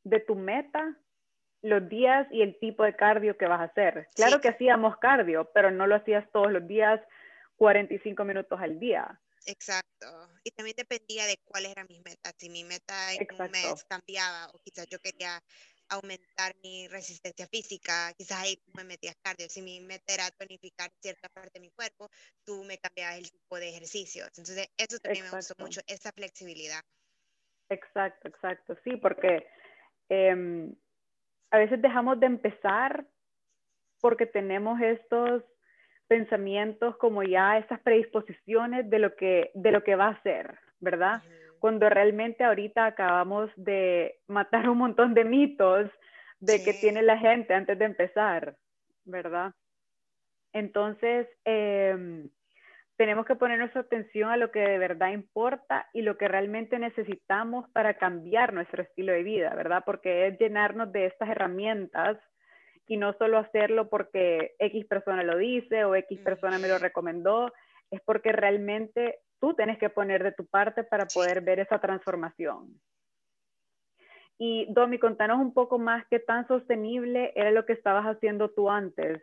de 0.04 0.20
tu 0.20 0.34
meta 0.34 0.96
los 1.62 1.88
días 1.88 2.26
y 2.30 2.42
el 2.42 2.58
tipo 2.58 2.84
de 2.84 2.94
cardio 2.94 3.36
que 3.36 3.46
vas 3.46 3.60
a 3.60 3.64
hacer. 3.64 4.08
Claro 4.14 4.40
que 4.40 4.48
hacíamos 4.48 4.96
cardio, 4.98 5.50
pero 5.52 5.70
no 5.70 5.86
lo 5.86 5.96
hacías 5.96 6.30
todos 6.32 6.52
los 6.52 6.66
días 6.66 7.00
45 7.56 8.24
minutos 8.24 8.60
al 8.60 8.78
día. 8.78 9.20
Exacto. 9.46 10.06
Y 10.44 10.50
también 10.50 10.76
dependía 10.76 11.26
de 11.26 11.38
cuáles 11.44 11.72
eran 11.72 11.86
mis 11.88 12.02
metas. 12.04 12.34
Si 12.38 12.50
mi 12.50 12.64
meta 12.64 13.12
en 13.14 13.26
un 13.30 13.50
mes 13.50 13.84
cambiaba 13.88 14.48
o 14.52 14.58
quizás 14.58 14.86
yo 14.86 14.98
quería 14.98 15.40
aumentar 15.90 16.54
mi 16.62 16.86
resistencia 16.88 17.46
física, 17.46 18.12
quizás 18.16 18.42
ahí 18.42 18.62
me 18.74 18.84
metías 18.84 19.16
cardio. 19.22 19.48
Si 19.48 19.62
mi 19.62 19.80
meta 19.80 20.12
era 20.12 20.30
tonificar 20.32 20.90
cierta 21.00 21.28
parte 21.30 21.50
de 21.54 21.60
mi 21.60 21.70
cuerpo, 21.70 22.10
tú 22.44 22.62
me 22.64 22.78
cambiabas 22.78 23.18
el 23.18 23.30
tipo 23.30 23.58
de 23.58 23.70
ejercicios. 23.70 24.28
Entonces, 24.36 24.68
eso 24.76 24.98
también 24.98 25.24
me 25.24 25.30
gustó 25.30 25.54
mucho, 25.58 25.80
esa 25.86 26.12
flexibilidad. 26.12 26.82
Exacto, 27.70 28.28
exacto. 28.28 28.76
Sí, 28.84 28.96
porque 28.96 29.46
em, 30.08 30.74
a 31.50 31.58
veces 31.58 31.80
dejamos 31.80 32.20
de 32.20 32.26
empezar 32.26 33.06
porque 34.00 34.26
tenemos 34.26 34.80
estos 34.80 35.42
pensamientos 36.06 36.96
como 36.96 37.22
ya 37.22 37.58
estas 37.58 37.80
predisposiciones 37.80 38.88
de 38.88 38.98
lo 38.98 39.14
que, 39.14 39.50
de 39.54 39.72
lo 39.72 39.82
que 39.84 39.96
va 39.96 40.08
a 40.08 40.22
ser, 40.22 40.58
¿verdad? 40.80 41.22
Cuando 41.58 41.88
realmente 41.88 42.44
ahorita 42.44 42.86
acabamos 42.86 43.50
de 43.56 44.18
matar 44.26 44.68
un 44.68 44.78
montón 44.78 45.14
de 45.14 45.24
mitos 45.24 45.90
de 46.40 46.62
que 46.64 46.72
tiene 46.72 47.02
la 47.02 47.18
gente 47.18 47.52
antes 47.52 47.78
de 47.78 47.84
empezar, 47.84 48.56
¿verdad? 49.04 49.52
Entonces, 50.52 51.28
em, 51.44 52.28
tenemos 52.98 53.26
que 53.26 53.36
poner 53.36 53.60
nuestra 53.60 53.82
atención 53.82 54.28
a 54.28 54.36
lo 54.36 54.50
que 54.50 54.58
de 54.58 54.76
verdad 54.76 55.10
importa 55.10 55.88
y 55.94 56.02
lo 56.02 56.18
que 56.18 56.26
realmente 56.26 56.80
necesitamos 56.80 57.70
para 57.70 57.94
cambiar 57.94 58.52
nuestro 58.52 58.82
estilo 58.82 59.12
de 59.12 59.22
vida, 59.22 59.54
¿verdad? 59.54 59.84
Porque 59.86 60.26
es 60.26 60.38
llenarnos 60.38 60.90
de 60.90 61.06
estas 61.06 61.28
herramientas 61.28 62.18
y 62.88 62.96
no 62.96 63.12
solo 63.12 63.38
hacerlo 63.38 63.88
porque 63.88 64.56
X 64.58 64.84
persona 64.86 65.22
lo 65.22 65.38
dice 65.38 65.84
o 65.84 65.94
X 65.94 66.18
persona 66.24 66.58
me 66.58 66.66
lo 66.66 66.78
recomendó, 66.78 67.52
es 67.92 68.00
porque 68.00 68.32
realmente 68.32 69.20
tú 69.40 69.54
tienes 69.54 69.78
que 69.78 69.90
poner 69.90 70.24
de 70.24 70.32
tu 70.32 70.46
parte 70.46 70.82
para 70.82 71.06
poder 71.06 71.40
ver 71.40 71.60
esa 71.60 71.78
transformación. 71.78 72.80
Y 74.38 74.66
Domi, 74.72 74.98
contanos 74.98 75.38
un 75.38 75.54
poco 75.54 75.78
más 75.78 76.04
qué 76.10 76.18
tan 76.18 76.48
sostenible 76.48 77.32
era 77.36 77.52
lo 77.52 77.64
que 77.64 77.74
estabas 77.74 78.06
haciendo 78.06 78.50
tú 78.50 78.68
antes 78.68 79.22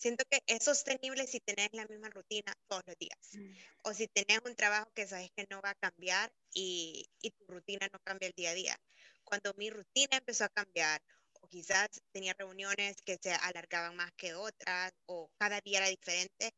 siento 0.00 0.24
que 0.30 0.42
es 0.46 0.64
sostenible 0.64 1.26
si 1.26 1.40
tenés 1.40 1.68
la 1.72 1.86
misma 1.86 2.08
rutina 2.08 2.52
todos 2.66 2.82
los 2.86 2.96
días. 2.96 3.18
Mm. 3.34 3.52
O 3.84 3.92
si 3.92 4.08
tenés 4.08 4.40
un 4.44 4.56
trabajo 4.56 4.90
que 4.94 5.06
sabes 5.06 5.30
que 5.36 5.46
no 5.50 5.60
va 5.60 5.70
a 5.70 5.74
cambiar 5.74 6.32
y, 6.54 7.08
y, 7.20 7.30
tu 7.30 7.44
rutina 7.46 7.86
no 7.92 7.98
cambia 8.00 8.28
el 8.28 8.34
día 8.34 8.50
a 8.50 8.54
día. 8.54 8.80
Cuando 9.24 9.52
mi 9.58 9.68
rutina 9.70 10.16
empezó 10.16 10.44
a 10.44 10.48
cambiar, 10.48 11.02
o 11.42 11.48
quizás 11.48 11.88
tenía 12.12 12.34
reuniones 12.38 12.96
que 13.02 13.18
se 13.22 13.32
alargaban 13.32 13.94
más 13.94 14.10
que 14.12 14.34
otras, 14.34 14.92
o 15.06 15.30
cada 15.38 15.60
día 15.60 15.78
era 15.78 15.88
diferente, 15.88 16.54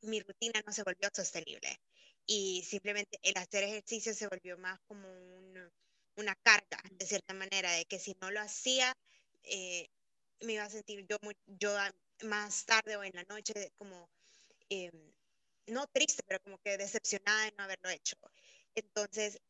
mi 0.00 0.20
rutina 0.20 0.62
no 0.66 0.72
se 0.72 0.82
volvió 0.82 1.10
sostenible. 1.12 1.80
Y 2.26 2.62
simplemente 2.64 3.18
el 3.22 3.36
hacer 3.36 3.64
ejercicio 3.64 4.14
se 4.14 4.26
volvió 4.26 4.56
más 4.56 4.80
como 4.86 5.06
un, 5.10 5.70
una 6.16 6.34
carga, 6.36 6.80
de 6.92 7.06
cierta 7.06 7.34
manera, 7.34 7.72
de 7.72 7.84
que 7.84 7.98
si 7.98 8.16
no 8.20 8.30
lo 8.30 8.40
hacía, 8.40 8.96
eh, 9.42 9.88
me 10.40 10.54
iba 10.54 10.64
a 10.64 10.70
sentir 10.70 11.06
yo, 11.06 11.18
yo 11.46 11.76
más 12.24 12.64
tarde 12.64 12.96
o 12.96 13.04
en 13.04 13.12
la 13.14 13.24
noche 13.24 13.72
como, 13.78 14.08
em, 14.68 15.12
no 15.66 15.86
triste, 15.88 16.22
pero 16.26 16.40
como 16.40 16.58
que 16.58 16.76
decepcionada 16.78 17.44
de 17.44 17.52
no 17.56 17.64
haberlo 17.64 17.90
hecho. 17.90 18.16
Entonces, 18.74 19.40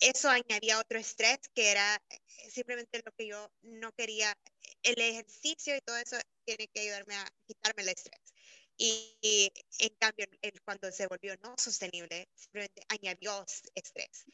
eso 0.00 0.28
añadía 0.28 0.80
otro 0.80 0.98
estrés 0.98 1.38
que 1.54 1.70
era 1.70 2.02
eh, 2.10 2.50
simplemente 2.50 3.02
lo 3.04 3.12
que 3.12 3.26
yo 3.26 3.50
no 3.62 3.92
quería. 3.92 4.36
El 4.82 5.00
ejercicio 5.00 5.76
y 5.76 5.80
todo 5.80 5.96
eso 5.96 6.16
tiene 6.44 6.66
que 6.68 6.80
ayudarme 6.80 7.14
a 7.14 7.26
quitarme 7.46 7.82
el 7.82 7.88
estrés. 7.90 8.34
Y, 8.76 9.52
en 9.78 9.94
cambio, 10.00 10.26
el, 10.40 10.60
cuando 10.62 10.90
se 10.90 11.06
volvió 11.06 11.36
no 11.36 11.54
sostenible, 11.56 12.28
simplemente 12.34 12.82
añadió 12.88 13.44
estrés. 13.74 14.24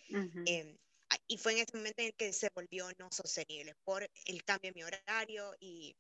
Em, 0.47 0.79
y 1.27 1.37
fue 1.37 1.53
en 1.53 1.59
ese 1.59 1.77
momento 1.77 2.01
en 2.01 2.09
el 2.09 2.15
que 2.15 2.33
se 2.33 2.51
volvió 2.55 2.89
no 2.99 3.09
sostenible 3.11 3.75
por 3.85 4.09
el 4.25 4.45
cambio 4.45 4.71
en 4.71 4.75
mi 4.75 4.85
horario 4.85 5.55
y 5.61 5.95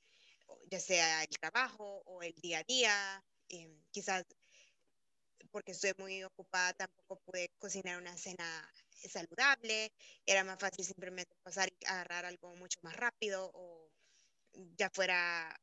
ya 0.70 0.80
sea 0.80 1.22
el 1.22 1.38
trabajo 1.40 2.02
o 2.06 2.22
el 2.22 2.34
día 2.34 2.58
a 2.60 2.64
día, 2.64 3.24
em, 3.48 3.82
quizás 3.90 4.24
porque 5.50 5.72
estoy 5.72 5.92
muy 5.98 6.22
ocupada 6.24 6.72
tampoco 6.74 7.20
pude 7.24 7.50
cocinar 7.58 7.98
una 7.98 8.16
cena 8.16 8.70
saludable, 8.90 9.92
era 10.26 10.44
más 10.44 10.58
fácil 10.58 10.84
simplemente 10.84 11.34
pasar 11.42 11.68
y 11.68 11.86
agarrar 11.86 12.26
algo 12.26 12.54
mucho 12.56 12.78
más 12.82 12.96
rápido 12.96 13.50
o 13.54 13.88
ya 14.76 14.90
fuera 14.90 15.56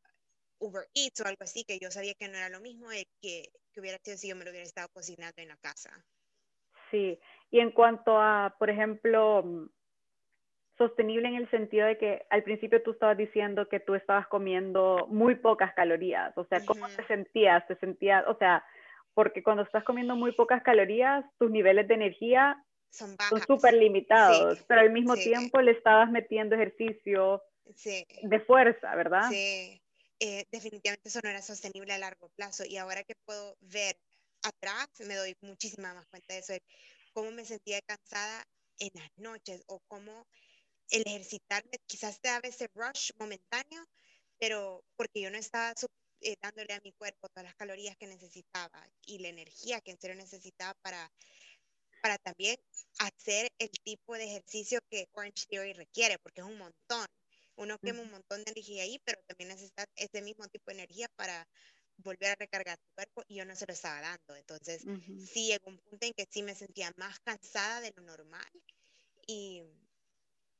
Uber 0.59 0.87
Eats 0.93 1.21
o 1.21 1.27
algo 1.27 1.43
así, 1.43 1.63
que 1.63 1.79
yo 1.79 1.91
sabía 1.91 2.13
que 2.15 2.27
no 2.27 2.37
era 2.37 2.49
lo 2.49 2.61
mismo 2.61 2.89
que, 3.21 3.51
que 3.71 3.79
hubiera 3.79 3.97
sido 3.99 4.17
si 4.17 4.29
yo 4.29 4.35
me 4.35 4.45
lo 4.45 4.51
hubiera 4.51 4.65
estado 4.65 4.87
cocinando 4.89 5.41
en 5.41 5.49
la 5.49 5.57
casa. 5.57 5.91
Sí, 6.91 7.19
y 7.51 7.59
en 7.59 7.71
cuanto 7.71 8.17
a, 8.17 8.55
por 8.57 8.69
ejemplo, 8.69 9.69
sostenible 10.77 11.27
en 11.27 11.35
el 11.35 11.49
sentido 11.49 11.87
de 11.87 11.97
que 11.97 12.25
al 12.29 12.43
principio 12.43 12.81
tú 12.83 12.91
estabas 12.91 13.17
diciendo 13.17 13.69
que 13.69 13.79
tú 13.79 13.95
estabas 13.95 14.27
comiendo 14.27 15.07
muy 15.09 15.35
pocas 15.35 15.73
calorías, 15.73 16.37
o 16.37 16.45
sea, 16.45 16.65
¿cómo 16.65 16.87
te 16.89 17.05
sentías? 17.07 17.65
¿Te 17.67 17.75
sentías, 17.77 18.25
o 18.27 18.37
sea, 18.37 18.63
porque 19.13 19.41
cuando 19.41 19.63
estás 19.63 19.83
comiendo 19.83 20.15
muy 20.15 20.33
pocas 20.33 20.61
calorías, 20.63 21.25
tus 21.39 21.49
niveles 21.49 21.87
de 21.87 21.93
energía 21.93 22.61
son 22.89 23.17
súper 23.47 23.73
limitados, 23.73 24.63
pero 24.67 24.81
al 24.81 24.91
mismo 24.91 25.15
tiempo 25.15 25.61
le 25.61 25.71
estabas 25.71 26.09
metiendo 26.11 26.55
ejercicio 26.55 27.41
de 28.21 28.39
fuerza, 28.41 28.95
¿verdad? 28.95 29.29
Sí, 29.29 29.81
eh, 30.19 30.45
definitivamente 30.51 31.09
eso 31.09 31.19
no 31.23 31.29
era 31.29 31.41
sostenible 31.41 31.93
a 31.93 31.97
largo 31.97 32.29
plazo. 32.35 32.63
Y 32.65 32.77
ahora 32.77 33.03
que 33.03 33.15
puedo 33.25 33.57
ver 33.61 33.97
atrás 34.43 34.87
me 35.05 35.15
doy 35.15 35.35
muchísima 35.41 35.93
más 35.93 36.07
cuenta 36.07 36.33
de 36.33 36.39
eso, 36.39 36.53
de 36.53 36.61
cómo 37.13 37.31
me 37.31 37.43
sentía 37.45 37.79
cansada 37.81 38.45
en 38.79 38.91
las 38.93 39.09
noches 39.17 39.63
o 39.67 39.79
cómo 39.87 40.25
el 40.89 41.03
ejercitarme 41.05 41.79
quizás 41.85 42.19
te 42.19 42.29
daba 42.29 42.47
ese 42.47 42.69
rush 42.73 43.11
momentáneo, 43.17 43.85
pero 44.39 44.83
porque 44.95 45.21
yo 45.21 45.29
no 45.31 45.37
estaba 45.37 45.73
eh, 46.21 46.35
dándole 46.41 46.73
a 46.73 46.81
mi 46.83 46.91
cuerpo 46.93 47.29
todas 47.29 47.45
las 47.45 47.55
calorías 47.55 47.95
que 47.97 48.07
necesitaba 48.07 48.87
y 49.05 49.19
la 49.19 49.29
energía 49.29 49.81
que 49.81 49.91
en 49.91 49.99
serio 49.99 50.15
necesitaba 50.15 50.73
para, 50.81 51.11
para 52.01 52.17
también 52.17 52.57
hacer 52.99 53.51
el 53.59 53.69
tipo 53.83 54.15
de 54.15 54.25
ejercicio 54.25 54.79
que 54.89 55.07
Orange 55.13 55.45
Theory 55.49 55.73
requiere, 55.73 56.19
porque 56.19 56.41
es 56.41 56.47
un 56.47 56.57
montón. 56.57 57.07
Uno 57.57 57.79
quema 57.79 58.01
un 58.01 58.11
montón 58.11 58.43
de 58.43 58.51
energía 58.51 58.83
ahí, 58.83 58.99
pero 59.05 59.21
también 59.27 59.49
necesita 59.49 59.85
ese 59.95 60.21
mismo 60.21 60.45
tipo 60.49 60.71
de 60.71 60.79
energía 60.79 61.07
para 61.15 61.47
volver 61.97 62.31
a 62.31 62.35
recargar 62.35 62.77
tu 62.77 62.89
cuerpo 62.93 63.23
y 63.27 63.35
yo 63.35 63.45
no 63.45 63.55
se 63.55 63.65
lo 63.65 63.73
estaba 63.73 64.01
dando. 64.01 64.35
Entonces, 64.35 64.83
sí 65.17 65.47
llegó 65.47 65.69
un 65.69 65.79
punto 65.79 66.05
en 66.05 66.13
que 66.13 66.27
sí 66.29 66.43
me 66.43 66.53
sentía 66.53 66.91
más 66.97 67.19
cansada 67.21 67.79
de 67.79 67.93
lo 67.95 68.03
normal 68.03 68.51
y 69.25 69.63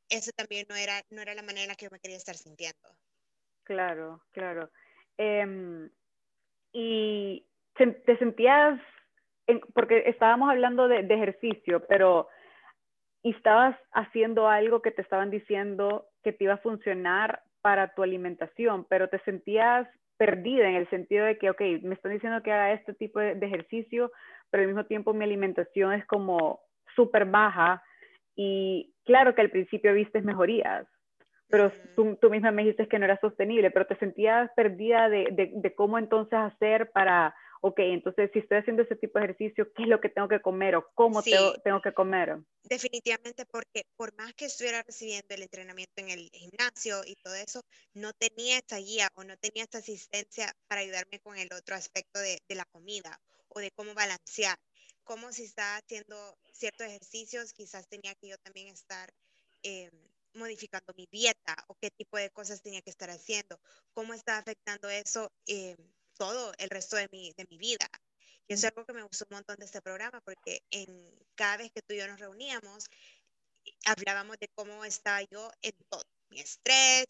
eso 0.10 0.32
también 0.36 0.66
no 0.70 0.76
era, 0.76 1.02
no 1.10 1.22
era 1.22 1.34
la 1.34 1.42
manera 1.42 1.76
que 1.76 1.86
yo 1.86 1.92
me 1.92 2.00
quería 2.00 2.18
estar 2.18 2.36
sintiendo. 2.36 2.90
Claro, 3.64 4.22
claro. 4.32 4.70
Em, 5.18 5.90
y 6.72 7.46
te 7.76 8.18
sentías, 8.18 8.80
porque 9.74 10.04
estábamos 10.08 10.50
hablando 10.50 10.88
de, 10.88 11.04
de 11.04 11.14
ejercicio, 11.16 11.86
pero 11.88 12.28
estabas 13.24 13.78
haciendo 13.92 14.48
algo 14.48 14.82
que 14.82 14.92
te 14.92 15.02
estaban 15.02 15.32
diciendo 15.32 16.08
que 16.24 16.32
te 16.32 16.44
iba 16.44 16.54
a 16.54 16.60
funcionar 16.60 17.44
para 17.62 17.94
tu 17.96 18.04
alimentación, 18.04 18.86
pero 18.88 19.10
te 19.10 19.20
sentías 19.20 19.88
perdida 20.18 20.70
en 20.70 20.76
el 20.76 20.90
sentido 20.90 21.26
de 21.26 21.38
que, 21.38 21.50
ok, 21.50 21.62
me 21.82 21.96
están 21.96 22.14
diciendo 22.14 22.42
que 22.42 22.52
haga 22.52 22.74
este 22.74 22.94
tipo 22.94 23.20
de, 23.20 23.34
ejercicio, 23.42 24.12
pero 24.50 24.62
al 24.62 24.68
mismo 24.68 24.86
tiempo 24.86 25.14
mi 25.14 25.26
alimentación 25.26 25.94
es 25.94 26.06
como 26.06 26.62
súper 26.96 27.26
baja 27.26 27.84
y 28.36 28.94
claro 29.06 29.36
que 29.36 29.42
al 29.42 29.52
principio 29.52 29.94
viste 29.94 30.22
mejorías, 30.22 30.88
pero 31.50 31.72
tú, 31.96 32.18
tú, 32.20 32.30
misma 32.30 32.52
me 32.52 32.64
dijiste 32.64 32.88
que 32.88 33.00
no 33.00 33.06
era 33.06 33.20
sostenible, 33.20 33.72
pero 33.72 33.86
te 33.86 33.96
sentías 33.98 34.50
perdida 34.56 35.10
de, 35.10 35.28
de, 35.32 35.52
de 35.54 35.76
cómo 35.76 35.98
entonces 35.98 36.38
hacer 36.40 36.92
para 36.92 37.36
ok, 37.68 37.80
entonces 37.80 38.30
si 38.32 38.40
estoy 38.40 38.60
haciendo 38.60 38.84
ese 38.84 38.96
tipo 38.96 39.18
de 39.18 39.26
ejercicio, 39.26 39.74
¿qué 39.74 39.84
es 39.84 39.90
lo 39.90 40.00
que 40.00 40.10
tengo 40.10 40.28
que 40.28 40.40
comer 40.40 40.76
o 40.76 40.88
cómo 40.94 41.24
tengo, 41.24 41.82
que 41.82 41.94
comer? 41.94 42.38
Definitivamente, 42.64 43.44
porque 43.48 43.88
por 43.96 44.16
más 44.16 44.36
que 44.36 44.46
estuviera 44.46 44.84
recibiendo 44.84 45.34
el 45.34 45.42
entrenamiento 45.42 45.94
en 45.98 46.10
el 46.10 46.30
gimnasio 46.32 47.02
y 47.08 47.16
todo 47.16 47.34
eso, 47.34 47.62
no 47.96 48.14
tenía 48.14 48.58
esta 48.58 48.78
guía 48.78 49.08
o 49.16 49.24
no 49.24 49.36
tenía 49.38 49.64
esta 49.64 49.80
asistencia 49.80 50.54
para 50.68 50.82
ayudarme 50.82 51.20
con 51.20 51.38
el 51.38 51.50
otro 51.54 51.76
aspecto 51.76 52.20
de, 52.20 52.38
la 52.50 52.66
comida 52.66 53.20
o 53.50 53.60
de 53.60 53.72
cómo 53.72 53.96
balancear. 53.96 54.58
Como 55.06 55.32
si 55.32 55.46
estaba 55.46 55.78
haciendo 55.78 56.38
ciertos 56.52 56.88
ejercicios, 56.88 57.54
quizás 57.54 57.88
tenía 57.88 58.14
que 58.16 58.28
yo 58.28 58.38
también 58.40 58.68
estar... 58.68 59.10
Eh, 59.64 59.90
modificando 60.36 60.94
mi 60.98 61.08
dieta 61.10 61.56
o 61.68 61.76
qué 61.76 61.90
tipo 61.92 62.18
de 62.18 62.30
cosas 62.30 62.62
tenía 62.62 62.82
que 62.82 62.90
estar 62.90 63.10
haciendo, 63.10 63.58
cómo 63.94 64.14
está 64.14 64.38
afectando 64.38 64.90
eso 64.90 65.32
eh, 65.48 65.78
todo 66.18 66.52
el 66.58 66.70
resto 66.70 66.98
de 66.98 67.08
mi, 67.12 67.32
de 67.38 67.46
mi 67.50 67.58
vida. 67.58 67.88
Y 68.48 68.54
eso 68.54 68.68
es 68.68 68.74
algo 68.74 68.86
que 68.86 68.94
me 68.94 69.04
gustó 69.04 69.26
un 69.30 69.36
montón 69.38 69.56
de 69.58 69.66
este 69.66 69.82
programa, 69.82 70.22
porque 70.22 70.62
en 70.72 70.88
cada 71.36 71.58
vez 71.58 71.72
que 71.72 71.82
tú 71.82 71.94
y 71.94 72.00
yo 72.00 72.08
nos 72.08 72.20
reuníamos, 72.20 72.86
hablábamos 73.86 74.38
de 74.38 74.50
cómo 74.50 74.86
estaba 74.86 75.22
yo 75.24 75.50
en 75.62 75.74
todo, 75.90 76.04
mi 76.30 76.42
estrés, 76.42 77.06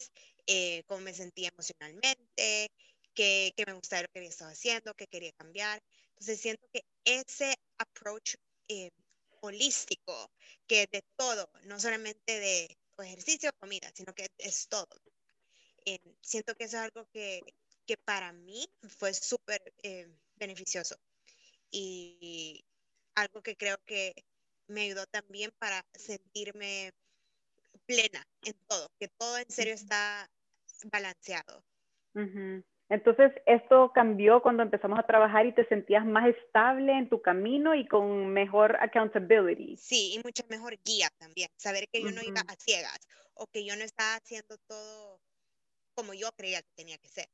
eh, 0.46 0.84
cómo 0.86 1.00
me 1.00 1.12
sentía 1.12 1.48
emocionalmente, 1.48 2.70
qué 3.12 3.64
me 3.66 3.72
gustaba 3.72 4.02
lo 4.02 4.08
que 4.08 4.20
había 4.20 4.30
estado 4.30 4.52
haciendo, 4.52 4.94
qué 4.94 5.06
quería 5.08 5.32
cambiar. 5.32 5.82
Entonces 6.10 6.40
siento 6.40 6.66
que 6.72 6.82
ese 7.06 7.54
approach 7.78 8.34
eh, 8.68 8.90
holístico, 9.40 10.30
que 10.66 10.86
de 10.92 11.02
todo, 11.16 11.48
no 11.64 11.80
solamente 11.80 12.38
de 12.40 12.76
ejercicio 12.98 13.50
o 13.50 13.58
comida, 13.58 13.90
sino 13.94 14.14
que 14.14 14.28
es 14.38 14.68
todo. 14.68 14.88
Eh, 15.86 16.00
siento 16.20 16.54
que 16.54 16.64
eso 16.64 16.76
es 16.76 16.82
algo 16.82 17.08
que, 17.12 17.40
que 17.86 17.96
para 17.96 18.32
mí 18.32 18.68
fue 18.98 19.14
súper 19.14 19.62
eh, 19.82 20.08
beneficioso 20.34 20.96
y 21.70 22.64
algo 23.14 23.42
que 23.42 23.56
creo 23.56 23.78
que 23.86 24.14
me 24.66 24.82
ayudó 24.82 25.06
también 25.06 25.52
para 25.58 25.86
sentirme 25.94 26.92
plena 27.86 28.26
en 28.42 28.54
todo, 28.66 28.90
que 28.98 29.08
todo 29.08 29.38
en 29.38 29.50
serio 29.50 29.74
está 29.74 30.28
balanceado. 30.90 31.64
Entonces, 32.88 33.32
esto 33.46 33.90
cambió 33.92 34.42
cuando 34.42 34.62
empezamos 34.62 34.98
a 34.98 35.06
trabajar 35.06 35.46
y 35.46 35.54
te 35.54 35.66
sentías 35.66 36.06
más 36.06 36.28
estable 36.28 36.92
en 36.92 37.08
tu 37.08 37.20
camino 37.20 37.74
y 37.74 37.86
con 37.86 38.28
mejor 38.28 38.76
accountability. 38.80 39.76
Sí, 39.76 40.14
y 40.14 40.20
mucha 40.24 40.44
mejor 40.48 40.76
guía 40.84 41.08
también. 41.18 41.48
Saber 41.56 41.88
que 41.92 42.00
yo 42.00 42.12
no 42.12 42.22
iba 42.22 42.40
a 42.46 42.56
ciegas 42.56 42.98
o 43.34 43.46
que 43.46 43.64
yo 43.64 43.74
no 43.76 43.82
estaba 43.82 44.14
haciendo 44.14 44.56
todo 44.68 45.20
como 45.94 46.14
yo 46.14 46.30
creía 46.36 46.60
que 46.62 46.70
tenía 46.76 46.98
que 46.98 47.08
ser 47.08 47.26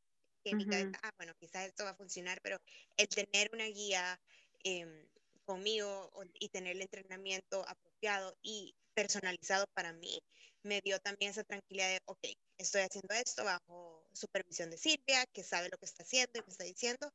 que 0.43 0.55
mi 0.55 0.67
cabeza, 0.67 0.99
ah, 1.03 1.11
bueno, 1.17 1.33
quizás 1.39 1.67
esto 1.67 1.85
va 1.85 1.91
a 1.91 1.97
funcionar, 1.97 2.41
pero 2.43 2.59
el 2.97 3.09
tener 3.09 3.51
una 3.53 3.67
guía 3.67 4.21
em, 4.65 5.07
conmigo 5.45 6.11
y 6.39 6.49
tener 6.49 6.77
el 6.77 6.83
entrenamiento 6.83 7.65
apropiado 7.69 8.37
y 8.43 8.75
personalizado 8.95 9.67
para 9.75 9.93
mí, 9.93 10.21
me 10.63 10.81
dio 10.83 10.99
también 11.01 11.31
esa 11.31 11.45
tranquilidad 11.45 11.89
de, 11.89 12.01
ok, 12.07 12.19
estoy 12.63 12.83
haciendo 12.83 13.15
esto 13.15 13.45
bajo 13.45 14.05
supervisión 14.13 14.71
de 14.71 14.79
Silvia, 14.79 15.27
que 15.33 15.43
sabe 15.43 15.69
lo 15.71 15.79
que 15.79 15.87
está 15.87 16.03
haciendo 16.03 16.33
y 16.39 16.43
me 16.43 16.49
está 16.49 16.65
diciendo, 16.65 17.13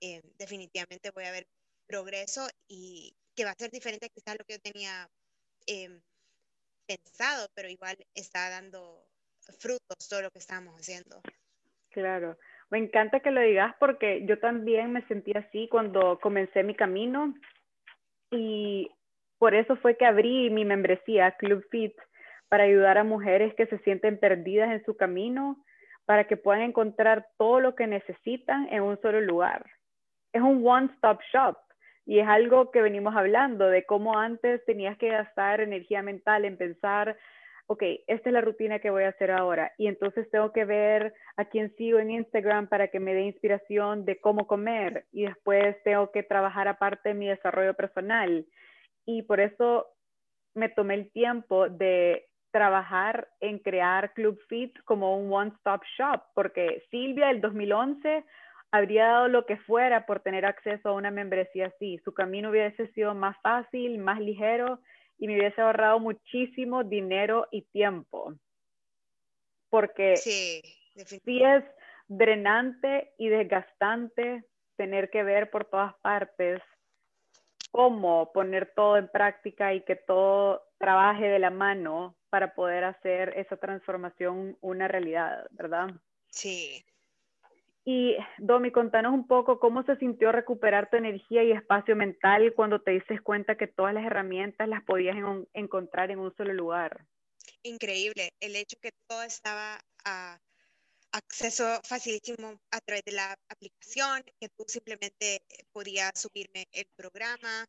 em, 0.00 0.22
definitivamente 0.38 1.10
voy 1.10 1.24
a 1.24 1.32
ver 1.32 1.46
progreso 1.86 2.46
y 2.68 3.14
que 3.34 3.44
va 3.44 3.50
a 3.50 3.54
ser 3.54 3.70
diferente 3.70 4.10
quizás 4.10 4.36
lo 4.38 4.44
que 4.44 4.54
yo 4.54 4.60
tenía 4.60 5.08
em, 5.66 6.00
pensado, 6.86 7.48
pero 7.54 7.68
igual 7.68 7.96
está 8.14 8.50
dando 8.50 9.06
frutos 9.58 10.08
todo 10.08 10.22
lo 10.22 10.30
que 10.30 10.38
estábamos 10.38 10.74
haciendo. 10.78 11.20
Claro. 11.90 12.38
Me 12.70 12.78
encanta 12.78 13.20
que 13.20 13.30
lo 13.30 13.40
digas 13.40 13.74
porque 13.78 14.24
yo 14.26 14.38
también 14.38 14.92
me 14.92 15.06
sentí 15.06 15.32
así 15.32 15.68
cuando 15.68 16.18
comencé 16.20 16.62
mi 16.62 16.74
camino 16.74 17.34
y 18.30 18.90
por 19.38 19.54
eso 19.54 19.76
fue 19.76 19.96
que 19.96 20.04
abrí 20.04 20.50
mi 20.50 20.64
membresía 20.64 21.36
Club 21.38 21.64
Fit 21.70 21.94
para 22.48 22.64
ayudar 22.64 22.98
a 22.98 23.04
mujeres 23.04 23.54
que 23.54 23.66
se 23.66 23.78
sienten 23.78 24.18
perdidas 24.18 24.70
en 24.70 24.84
su 24.84 24.96
camino 24.96 25.56
para 26.04 26.24
que 26.24 26.36
puedan 26.36 26.62
encontrar 26.62 27.26
todo 27.36 27.60
lo 27.60 27.74
que 27.74 27.86
necesitan 27.86 28.68
en 28.70 28.82
un 28.82 29.00
solo 29.00 29.20
lugar. 29.20 29.64
Es 30.32 30.42
un 30.42 30.66
one-stop 30.66 31.20
shop 31.32 31.56
y 32.04 32.20
es 32.20 32.28
algo 32.28 32.70
que 32.70 32.82
venimos 32.82 33.16
hablando 33.16 33.68
de 33.68 33.84
cómo 33.84 34.18
antes 34.18 34.64
tenías 34.64 34.96
que 34.98 35.08
gastar 35.08 35.60
energía 35.60 36.02
mental 36.02 36.44
en 36.44 36.56
pensar 36.56 37.16
ok, 37.66 37.82
esta 38.06 38.28
es 38.28 38.32
la 38.32 38.40
rutina 38.40 38.78
que 38.78 38.90
voy 38.90 39.04
a 39.04 39.08
hacer 39.08 39.30
ahora. 39.30 39.72
Y 39.76 39.88
entonces 39.88 40.30
tengo 40.30 40.52
que 40.52 40.64
ver 40.64 41.12
a 41.36 41.44
quién 41.46 41.74
sigo 41.76 41.98
en 41.98 42.10
Instagram 42.10 42.68
para 42.68 42.88
que 42.88 43.00
me 43.00 43.14
dé 43.14 43.22
inspiración 43.22 44.04
de 44.04 44.20
cómo 44.20 44.46
comer. 44.46 45.06
Y 45.12 45.24
después 45.24 45.76
tengo 45.82 46.10
que 46.12 46.22
trabajar 46.22 46.68
aparte 46.68 47.14
mi 47.14 47.28
desarrollo 47.28 47.74
personal. 47.74 48.46
Y 49.04 49.22
por 49.22 49.40
eso 49.40 49.86
me 50.54 50.68
tomé 50.68 50.94
el 50.94 51.10
tiempo 51.10 51.68
de 51.68 52.26
trabajar 52.56 53.28
en 53.40 53.58
crear 53.58 54.14
Club 54.14 54.40
Fit 54.48 54.72
como 54.84 55.18
un 55.18 55.30
one-stop 55.30 55.82
shop, 55.98 56.22
porque 56.34 56.82
Silvia 56.90 57.26
del 57.26 57.42
2011 57.42 58.24
habría 58.70 59.08
dado 59.08 59.28
lo 59.28 59.44
que 59.44 59.58
fuera 59.58 60.06
por 60.06 60.20
tener 60.20 60.46
acceso 60.46 60.88
a 60.88 60.94
una 60.94 61.10
membresía 61.10 61.66
así. 61.66 61.98
Su 62.02 62.14
camino 62.14 62.48
hubiese 62.48 62.86
sido 62.94 63.14
más 63.14 63.36
fácil, 63.42 63.98
más 63.98 64.20
ligero 64.20 64.80
y 65.18 65.26
me 65.26 65.36
hubiese 65.36 65.60
ahorrado 65.60 66.00
muchísimo 66.00 66.82
dinero 66.82 67.46
y 67.50 67.60
tiempo. 67.60 68.32
Porque 69.68 70.16
sí, 70.16 70.62
es 70.94 71.62
drenante 72.08 73.12
y 73.18 73.28
desgastante 73.28 74.44
tener 74.76 75.10
que 75.10 75.24
ver 75.24 75.50
por 75.50 75.66
todas 75.66 75.94
partes 75.96 76.62
cómo 77.76 78.32
poner 78.32 78.72
todo 78.74 78.96
en 78.96 79.06
práctica 79.06 79.74
y 79.74 79.82
que 79.82 79.96
todo 79.96 80.62
trabaje 80.78 81.26
de 81.26 81.38
la 81.38 81.50
mano 81.50 82.16
para 82.30 82.54
poder 82.54 82.84
hacer 82.84 83.34
esa 83.36 83.58
transformación 83.58 84.56
una 84.62 84.88
realidad, 84.88 85.46
¿verdad? 85.50 85.90
Sí. 86.30 86.82
Y 87.84 88.16
Domi, 88.38 88.70
contanos 88.70 89.12
un 89.12 89.26
poco 89.26 89.60
cómo 89.60 89.82
se 89.82 89.96
sintió 89.96 90.32
recuperar 90.32 90.88
tu 90.88 90.96
energía 90.96 91.44
y 91.44 91.52
espacio 91.52 91.94
mental 91.94 92.54
cuando 92.56 92.80
te 92.80 92.92
dices 92.92 93.20
cuenta 93.20 93.58
que 93.58 93.66
todas 93.66 93.92
las 93.92 94.06
herramientas 94.06 94.66
las 94.70 94.82
podías 94.82 95.16
encontrar 95.52 96.10
en 96.10 96.20
un 96.20 96.34
solo 96.34 96.54
lugar. 96.54 97.04
Increíble, 97.62 98.30
el 98.40 98.56
hecho 98.56 98.78
que 98.80 98.92
todo 99.06 99.22
estaba 99.22 99.80
a 100.06 100.38
acceso 101.12 101.80
facilísimo 101.84 102.60
a 102.70 102.80
través 102.80 103.04
de 103.04 103.12
la 103.12 103.38
aplicación, 103.48 104.24
que 104.40 104.48
tú 104.50 104.64
simplemente 104.66 105.42
podías 105.72 106.12
subirme 106.20 106.66
el 106.72 106.86
programa 106.96 107.66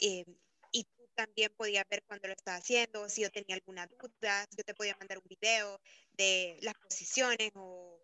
eh, 0.00 0.24
y 0.72 0.84
tú 0.84 1.08
también 1.14 1.52
podías 1.56 1.84
ver 1.88 2.02
cuando 2.04 2.28
lo 2.28 2.34
estaba 2.34 2.58
haciendo, 2.58 3.08
si 3.08 3.22
yo 3.22 3.30
tenía 3.30 3.56
alguna 3.56 3.86
duda, 3.86 4.46
yo 4.56 4.64
te 4.64 4.74
podía 4.74 4.96
mandar 4.98 5.18
un 5.18 5.28
video 5.28 5.80
de 6.12 6.58
las 6.62 6.74
posiciones 6.74 7.50
o 7.54 8.02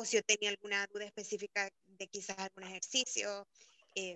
o 0.00 0.04
si 0.04 0.16
yo 0.16 0.22
tenía 0.22 0.48
alguna 0.48 0.86
duda 0.86 1.04
específica 1.04 1.70
de 1.86 2.06
quizás 2.08 2.38
algún 2.38 2.64
ejercicio. 2.64 3.46
Eh, 3.94 4.14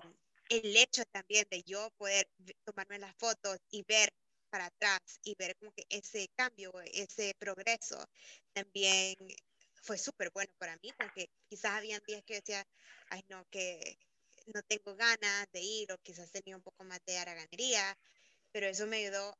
el 0.48 0.76
hecho 0.76 1.04
también 1.12 1.46
de 1.50 1.62
yo 1.62 1.90
poder 1.98 2.26
tomarme 2.64 2.98
las 2.98 3.14
fotos 3.16 3.58
y 3.70 3.82
ver 3.82 4.08
para 4.48 4.66
atrás 4.66 5.00
y 5.22 5.34
ver 5.38 5.56
como 5.56 5.72
que 5.72 5.84
ese 5.90 6.28
cambio, 6.36 6.72
ese 6.84 7.34
progreso, 7.38 8.02
también 8.54 9.14
fue 9.84 9.98
súper 9.98 10.30
bueno 10.32 10.52
para 10.58 10.76
mí, 10.82 10.92
porque 10.96 11.30
quizás 11.48 11.72
habían 11.72 12.02
días 12.06 12.22
que 12.24 12.34
decía, 12.36 12.66
ay 13.10 13.22
no, 13.28 13.44
que 13.50 13.98
no 14.54 14.62
tengo 14.62 14.96
ganas 14.96 15.46
de 15.52 15.60
ir 15.60 15.92
o 15.92 15.98
quizás 15.98 16.30
tenía 16.30 16.56
un 16.56 16.62
poco 16.62 16.84
más 16.84 17.00
de 17.06 17.18
haraganería, 17.18 17.96
pero 18.50 18.66
eso 18.66 18.86
me 18.86 18.96
ayudó 18.96 19.36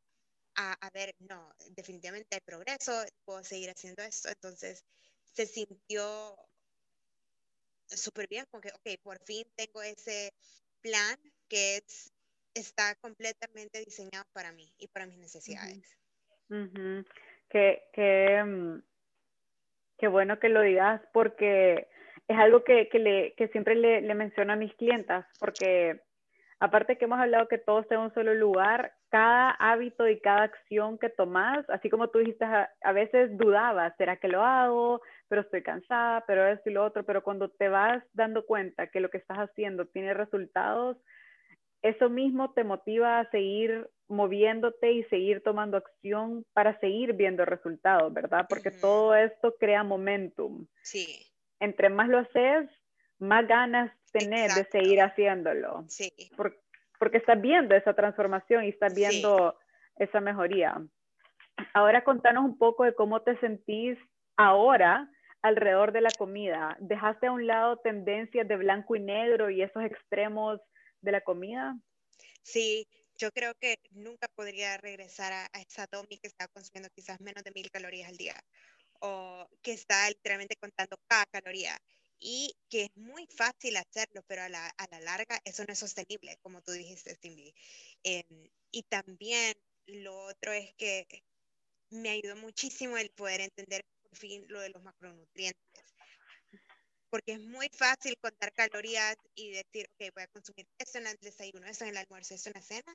a, 0.56 0.74
a 0.74 0.90
ver, 0.90 1.14
no, 1.18 1.52
definitivamente 1.70 2.36
hay 2.36 2.40
progreso, 2.40 2.92
puedo 3.24 3.42
seguir 3.42 3.70
haciendo 3.70 4.02
esto, 4.02 4.28
entonces 4.28 4.84
se 5.32 5.46
sintió 5.46 6.36
súper 7.88 8.28
bien, 8.28 8.46
porque, 8.50 8.68
ok, 8.68 9.00
por 9.02 9.18
fin 9.24 9.46
tengo 9.56 9.82
ese 9.82 10.32
plan 10.80 11.18
que 11.48 11.78
es, 11.78 12.12
está 12.54 12.94
completamente 12.96 13.80
diseñado 13.80 14.24
para 14.32 14.52
mí 14.52 14.72
y 14.78 14.88
para 14.88 15.06
mis 15.06 15.18
necesidades. 15.18 15.96
Qué, 17.50 18.42
mm, 18.44 18.93
qué, 19.98 20.08
bueno 20.08 20.38
que 20.38 20.48
lo 20.48 20.62
digas 20.62 21.00
porque 21.12 21.88
es 22.28 22.38
algo 22.38 22.64
que, 22.64 22.88
que, 22.88 22.98
le, 22.98 23.34
que 23.36 23.48
siempre 23.48 23.74
le, 23.74 24.14
menciono 24.14 24.52
a 24.52 24.56
mis 24.56 24.74
clientas, 24.74 25.26
porque 25.38 26.00
aparte 26.58 26.96
que 26.96 27.04
hemos 27.04 27.20
hablado 27.20 27.48
que 27.48 27.58
todo 27.58 27.84
sea 27.84 27.98
en 27.98 28.04
un 28.04 28.14
solo 28.14 28.34
lugar, 28.34 28.92
cada 29.10 29.50
hábito 29.50 30.08
y 30.08 30.20
cada 30.20 30.44
acción 30.44 30.98
que 30.98 31.10
tomas, 31.10 31.68
así 31.68 31.90
como 31.90 32.08
tú 32.08 32.18
dijiste, 32.18 32.44
a, 32.44 32.92
veces 32.92 33.36
dudabas, 33.36 33.94
¿será 33.96 34.16
que 34.16 34.28
lo 34.28 34.42
hago? 34.42 35.00
Pero 35.28 35.42
estoy 35.42 35.62
cansada, 35.62 36.24
pero 36.26 36.46
esto 36.48 36.70
y 36.70 36.72
lo 36.72 36.84
otro, 36.84 37.04
pero 37.04 37.22
cuando 37.22 37.50
te 37.50 37.68
vas 37.68 38.02
dando 38.14 38.46
cuenta 38.46 38.86
que 38.86 39.00
lo 39.00 39.10
que 39.10 39.18
estás 39.18 39.38
haciendo 39.38 39.86
tiene 39.86 40.14
resultados, 40.14 40.96
eso 41.82 42.08
mismo 42.08 42.52
te 42.54 42.64
motiva 42.64 43.20
a 43.20 43.30
seguir 43.30 43.86
moviéndote 44.08 44.92
y 44.92 45.04
seguir 45.04 45.42
tomando 45.42 45.76
acción 45.76 46.44
para 46.52 46.78
seguir 46.80 47.14
viendo 47.14 47.44
resultados, 47.44 48.12
¿verdad? 48.12 48.46
Porque 48.48 48.70
todo 48.70 49.14
esto 49.14 49.54
crea 49.58 49.82
momentum. 49.82 50.66
Sí. 50.82 51.26
Entre 51.60 51.88
más 51.88 52.08
lo 52.08 52.18
haces, 52.18 52.68
más 53.18 53.46
ganas 53.46 53.90
tener 54.12 54.50
de 54.52 54.64
seguir 54.66 55.00
haciéndolo. 55.00 55.84
Sí. 55.88 56.12
porque 56.98 57.18
estás 57.18 57.40
viendo 57.40 57.74
esa 57.74 57.94
transformación 57.94 58.64
y 58.64 58.68
estás 58.68 58.94
viendo 58.94 59.58
esa 59.96 60.20
mejoría. 60.20 60.80
Ahora 61.72 62.04
contanos 62.04 62.44
un 62.44 62.56
poco 62.56 62.84
de 62.84 62.94
cómo 62.94 63.22
te 63.22 63.38
sentís 63.40 63.98
ahora 64.36 65.10
alrededor 65.42 65.92
de 65.92 66.00
la 66.00 66.10
comida. 66.16 66.76
¿Dejaste 66.80 67.26
a 67.26 67.32
un 67.32 67.46
lado 67.46 67.76
tendencias 67.78 68.48
de 68.48 68.56
blanco 68.56 68.96
y 68.96 69.00
negro 69.00 69.50
y 69.50 69.62
esos 69.62 69.84
extremos 69.84 70.60
de 71.02 71.12
la 71.12 71.20
comida? 71.20 71.76
Sí, 72.42 72.88
yo 73.18 73.30
creo 73.32 73.54
que 73.54 73.78
nunca 73.90 74.28
podría 74.28 74.76
regresar 74.76 75.32
a, 75.32 75.46
esa 75.60 75.86
Domi 75.86 76.18
que 76.18 76.28
está 76.28 76.48
consumiendo 76.48 76.90
quizás 76.94 77.20
menos 77.20 77.44
de 77.44 77.52
mil 77.52 77.70
calorías 77.70 78.08
al 78.08 78.16
día 78.16 78.34
o 79.00 79.48
que 79.62 79.72
está 79.72 80.08
literalmente 80.08 80.56
contando 80.56 80.96
cada 81.06 81.26
caloría 81.26 81.78
y 82.18 82.56
que 82.70 82.84
es 82.84 82.96
muy 82.96 83.26
fácil 83.26 83.76
hacerlo, 83.76 84.22
pero 84.26 84.42
a 84.42 84.48
la, 84.48 84.68
a 84.68 84.86
la 84.90 85.00
larga 85.00 85.40
eso 85.44 85.64
no 85.64 85.72
es 85.72 85.78
sostenible, 85.78 86.38
como 86.42 86.62
tú 86.62 86.72
dijiste, 86.72 87.16
Cindy. 87.16 87.54
Em, 88.02 88.48
y 88.70 88.82
también 88.84 89.54
lo 89.86 90.16
otro 90.26 90.52
es 90.52 90.72
que 90.76 91.06
me 91.90 92.10
ayudó 92.10 92.36
muchísimo 92.36 92.96
el 92.96 93.10
poder 93.10 93.40
entender 93.42 93.84
por 94.02 94.18
fin 94.18 94.44
lo 94.48 94.60
de 94.60 94.70
los 94.70 94.82
macronutrientes. 94.82 95.83
Porque 97.14 97.34
es 97.34 97.40
muy 97.42 97.68
fácil 97.68 98.16
contar 98.20 98.52
calorías 98.52 99.14
y 99.36 99.52
decir, 99.52 99.88
ok, 99.92 100.12
voy 100.16 100.24
a 100.24 100.26
consumir 100.26 100.66
esto 100.76 100.98
en 100.98 101.06
el 101.06 101.16
desayuno, 101.20 101.64
esto 101.64 101.84
en 101.84 101.90
el 101.90 101.98
almuerzo, 101.98 102.34
esto 102.34 102.48
en 102.48 102.54
la 102.54 102.60
cena, 102.60 102.92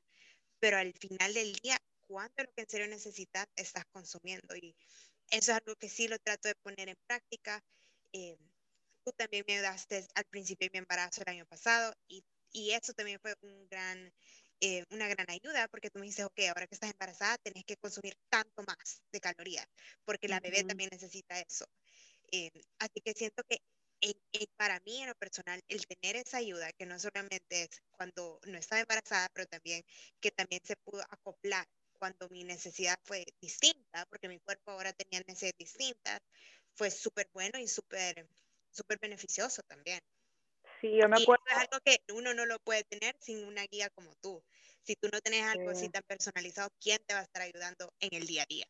pero 0.60 0.76
al 0.76 0.92
final 0.92 1.34
del 1.34 1.54
día, 1.64 1.78
¿cuánto 2.06 2.42
es 2.42 2.50
lo 2.50 2.54
que 2.54 2.64
en 2.64 2.70
serio 2.70 2.88
necesitas 2.90 3.48
estás 3.56 3.86
consumiendo? 3.94 4.58
Y 4.58 4.76
eso 5.32 5.54
es 5.54 5.58
algo 5.58 5.74
que 5.78 5.88
sí 5.88 6.10
lo 6.10 6.20
trato 6.20 6.50
de 6.50 6.56
poner 6.56 6.90
en 6.90 6.98
práctica. 7.08 7.64
Eh, 8.12 8.36
tú 9.06 9.14
también 9.16 9.46
me 9.48 9.54
ayudaste 9.54 10.06
al 10.16 10.26
principio 10.26 10.66
de 10.66 10.72
mi 10.74 10.80
embarazo 10.80 11.22
el 11.22 11.30
año 11.30 11.46
pasado 11.46 11.94
y, 12.10 12.22
y 12.52 12.72
eso 12.72 12.92
también 12.92 13.22
fue 13.22 13.36
un 13.40 13.70
gran, 13.70 14.12
eh, 14.60 14.84
una 14.90 15.08
gran 15.08 15.30
ayuda 15.30 15.70
porque 15.70 15.90
tú 15.90 16.00
me 16.00 16.08
dices, 16.08 16.26
ok, 16.26 16.42
ahora 16.50 16.68
que 16.68 16.76
estás 16.76 16.92
embarazada 16.92 17.38
tenés 17.38 17.64
que 17.64 17.78
consumir 17.78 18.16
tanto 18.28 18.64
más 18.68 19.02
de 19.14 19.22
calorías 19.22 19.66
porque 20.04 20.28
la 20.28 20.42
bebé 20.42 20.66
también 20.66 20.90
necesita 20.92 21.40
eso. 21.40 21.64
Eh, 22.34 22.52
así 22.80 23.00
que 23.02 23.14
siento 23.14 23.44
que 23.48 23.60
para 24.56 24.80
mí 24.86 25.02
en 25.02 25.08
lo 25.08 25.16
personal, 25.16 25.62
el 25.68 25.86
tener 25.86 26.16
esa 26.16 26.38
ayuda, 26.38 26.72
que 26.74 26.86
no 26.86 27.00
solamente 27.00 27.64
es 27.64 27.82
cuando 27.92 28.40
no 28.46 28.58
estaba 28.58 28.82
embarazada, 28.82 29.30
pero 29.34 29.48
también 29.48 29.84
que 30.20 30.32
también 30.32 30.62
se 30.64 30.76
pudo 30.78 31.02
acoplar 31.10 31.66
cuando 31.98 32.30
mi 32.30 32.44
necesidad 32.44 32.98
fue 33.04 33.26
distinta, 33.42 34.06
porque 34.10 34.30
mi 34.30 34.40
cuerpo 34.40 34.72
ahora 34.72 34.94
tenía 34.94 35.20
necesidades 35.28 35.58
distintas, 35.58 36.20
fue 36.74 36.90
súper 36.92 37.30
bueno 37.34 37.60
y 37.60 37.68
súper 37.68 38.28
súper 38.72 39.00
beneficioso 39.02 39.62
también. 39.68 40.00
Sí, 40.80 40.98
yo 41.02 41.10
me 41.10 41.18
acuerdo. 41.18 41.44
es 41.48 41.58
algo 41.58 41.80
que 41.84 41.98
uno 42.14 42.34
no 42.34 42.46
lo 42.46 42.60
puede 42.60 42.84
tener 42.84 43.16
sin 43.20 43.44
una 43.46 43.64
guía 43.64 43.90
como 43.90 44.14
tú. 44.22 44.42
Si 44.84 44.96
tú 44.96 45.10
no 45.12 45.20
tienes 45.20 45.46
algo 45.46 45.72
así 45.72 45.90
tan 45.90 46.04
personalizado, 46.04 46.70
¿quién 46.80 47.00
te 47.06 47.14
va 47.14 47.20
a 47.20 47.24
estar 47.24 47.42
ayudando 47.42 47.92
en 48.00 48.10
el 48.14 48.26
día 48.26 48.44
a 48.44 48.46
día? 48.48 48.66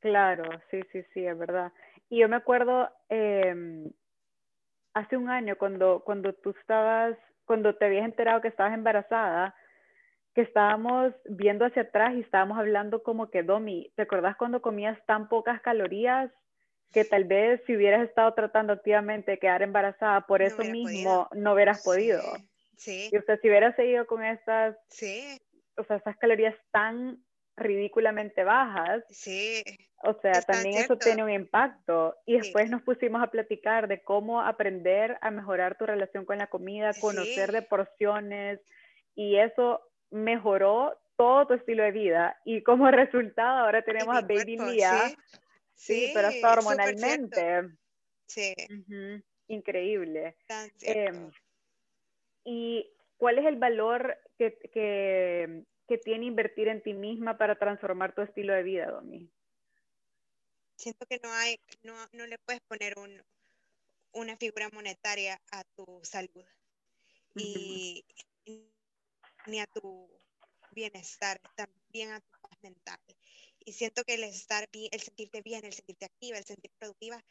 Claro, 0.00 0.44
sí, 0.70 0.80
sí, 0.92 1.02
sí, 1.14 1.24
es 1.24 1.38
verdad. 1.38 1.72
Y 2.08 2.20
yo 2.20 2.28
me 2.28 2.36
acuerdo 2.36 2.90
em, 3.08 3.90
hace 4.98 5.16
un 5.16 5.30
año 5.30 5.56
cuando, 5.56 6.02
cuando 6.04 6.32
tú 6.32 6.50
estabas, 6.50 7.16
cuando 7.44 7.74
te 7.74 7.86
habías 7.86 8.04
enterado 8.04 8.40
que 8.40 8.48
estabas 8.48 8.74
embarazada, 8.74 9.54
que 10.34 10.42
estábamos 10.42 11.14
viendo 11.24 11.64
hacia 11.64 11.82
atrás 11.82 12.14
y 12.14 12.20
estábamos 12.20 12.58
hablando 12.58 13.02
como 13.02 13.30
que, 13.30 13.42
Domi, 13.42 13.92
¿te 13.96 14.02
acordás 14.02 14.36
cuando 14.36 14.60
comías 14.60 14.98
tan 15.06 15.28
pocas 15.28 15.60
calorías 15.62 16.30
que 16.92 17.04
tal 17.04 17.24
vez 17.24 17.60
si 17.66 17.76
hubieras 17.76 18.08
estado 18.08 18.32
tratando 18.34 18.72
activamente 18.72 19.32
de 19.32 19.38
quedar 19.38 19.62
embarazada, 19.62 20.22
por 20.26 20.42
eso 20.42 20.62
mismo 20.64 21.28
no 21.32 21.52
hubieras 21.52 21.82
podido. 21.82 22.22
Sí. 22.76 23.10
Y 23.12 23.18
usted 23.18 23.38
si 23.40 23.48
hubiera 23.48 23.74
seguido 23.76 24.06
con 24.06 24.24
estas, 24.24 24.76
sí. 24.88 25.38
o 25.76 25.84
sea, 25.84 25.96
esas 25.96 26.16
calorías 26.16 26.54
tan 26.70 27.22
ridículamente 27.58 28.44
bajas, 28.44 29.04
sí. 29.10 29.62
o 30.02 30.14
sea, 30.20 30.42
también 30.42 30.78
eso 30.78 30.96
tiene 30.96 31.24
un 31.24 31.30
impacto. 31.30 32.16
Y 32.26 32.38
después 32.38 32.70
nos 32.70 32.82
pusimos 32.82 33.22
a 33.22 33.30
platicar 33.30 33.88
de 33.88 34.02
cómo 34.02 34.40
aprender 34.40 35.18
a 35.20 35.30
mejorar 35.30 35.76
tu 35.76 35.86
relación 35.86 36.24
con 36.24 36.38
la 36.38 36.46
comida, 36.46 36.92
conocer 37.00 37.52
de 37.52 37.62
porciones, 37.62 38.60
y 39.14 39.36
eso 39.36 39.80
mejoró 40.10 40.98
todo 41.16 41.46
tu 41.46 41.54
estilo 41.54 41.82
de 41.82 41.92
vida. 41.92 42.40
Y 42.44 42.62
como 42.62 42.90
resultado 42.90 43.64
ahora 43.64 43.82
tenemos 43.82 44.16
a 44.16 44.20
Baby 44.22 44.58
Mia 44.58 45.12
Sí, 45.78 46.10
pero 46.12 46.28
hasta 46.28 46.52
hormonalmente. 46.52 47.68
Sí. 48.26 48.52
Increíble. 49.46 50.36
Em, 50.82 51.30
¿Y 52.44 52.90
cuál 53.16 53.38
es 53.38 53.46
el 53.46 53.56
valor 53.56 54.18
que, 54.36 54.58
que, 54.72 55.62
que, 55.88 55.98
tiene 55.98 56.26
invertir 56.26 56.68
en 56.68 56.82
ti 56.82 56.92
misma 56.92 57.38
para 57.38 57.58
transformar 57.58 58.14
tu 58.14 58.22
estilo 58.22 58.52
de 58.52 58.62
vida, 58.62 58.90
Domi? 58.90 59.30
Siento 60.76 61.06
que 61.06 61.18
no 61.22 61.32
hay, 61.32 61.58
no, 61.82 61.94
no 62.12 62.26
le 62.26 62.38
puedes 62.38 62.60
poner 62.62 62.98
un, 62.98 63.22
una 64.12 64.36
figura 64.36 64.68
monetaria 64.72 65.40
a 65.50 65.64
tu 65.64 66.00
salud 66.02 66.44
y 67.34 68.04
ni 69.46 69.60
a 69.60 69.66
tu 69.66 70.08
bienestar, 70.72 71.40
también 71.56 72.12
a 72.12 72.20
tu 72.20 72.40
paz 72.40 72.58
mental. 72.62 73.00
Y 73.64 73.72
siento 73.72 74.04
que 74.04 74.14
el 74.14 74.24
estar 74.24 74.68
bien, 74.70 74.88
el 74.92 75.00
sentirte 75.00 75.42
bien, 75.42 75.64
el 75.64 75.72
sentirte 75.72 76.06
activa, 76.06 76.38
el 76.38 76.44
sentirte 76.44 76.76
productiva, 76.78 77.22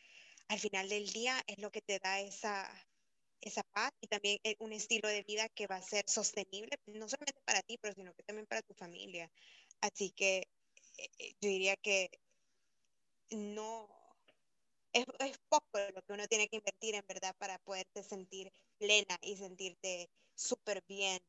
al 0.47 0.59
final 0.59 0.89
del 0.89 1.07
día 1.09 1.41
es 1.47 1.59
lo 1.59 1.71
que 1.71 1.81
te 1.81 1.99
da 1.99 2.19
esa, 2.19 2.69
esa 3.41 3.63
paz 3.73 3.91
y 4.01 4.07
también 4.07 4.37
eh, 4.43 4.55
un 4.59 4.73
estilo 4.73 5.07
de 5.07 5.23
vida 5.23 5.47
que 5.49 5.67
va 5.67 5.77
a 5.77 5.81
ser 5.81 6.03
sostenible, 6.07 6.77
no 6.87 7.07
solamente 7.07 7.41
para 7.45 7.61
ti, 7.61 7.77
pero 7.81 7.93
sino 7.93 8.13
que 8.13 8.23
también 8.23 8.47
para 8.47 8.61
tu 8.61 8.73
familia. 8.73 9.29
Así 9.81 10.11
que 10.11 10.47
eh, 10.97 11.09
eh, 11.19 11.33
yo 11.41 11.49
diría 11.49 11.75
que 11.75 12.09
no, 13.31 13.87
es, 14.93 15.05
es 15.19 15.37
poco 15.49 15.79
lo 15.93 16.01
que 16.01 16.13
uno 16.13 16.27
tiene 16.27 16.47
que 16.47 16.57
invertir 16.57 16.95
en 16.95 17.05
verdad 17.07 17.35
para 17.37 17.59
poderte 17.59 18.03
sentir 18.03 18.51
plena 18.79 19.17
y 19.21 19.35
sentirte 19.37 20.09
súper 20.35 20.81
bien 20.87 21.19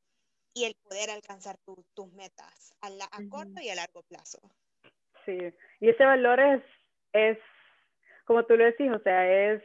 y 0.55 0.64
el 0.64 0.75
poder 0.83 1.11
alcanzar 1.11 1.57
tus 1.94 2.12
metas 2.12 2.75
a, 2.81 2.90
la, 2.90 3.05
a 3.05 3.18
corto 3.29 3.61
y 3.61 3.68
a 3.68 3.75
largo 3.75 4.03
plazo. 4.03 4.38
Sí, 5.25 5.38
y 5.81 5.88
ese 5.88 6.05
valor 6.05 6.40
es, 6.40 6.62
es, 7.12 7.38
como 8.25 8.44
tú 8.47 8.57
lo 8.57 8.64
decís, 8.64 8.90
o 8.90 8.99
sea, 9.01 9.53
es, 9.53 9.62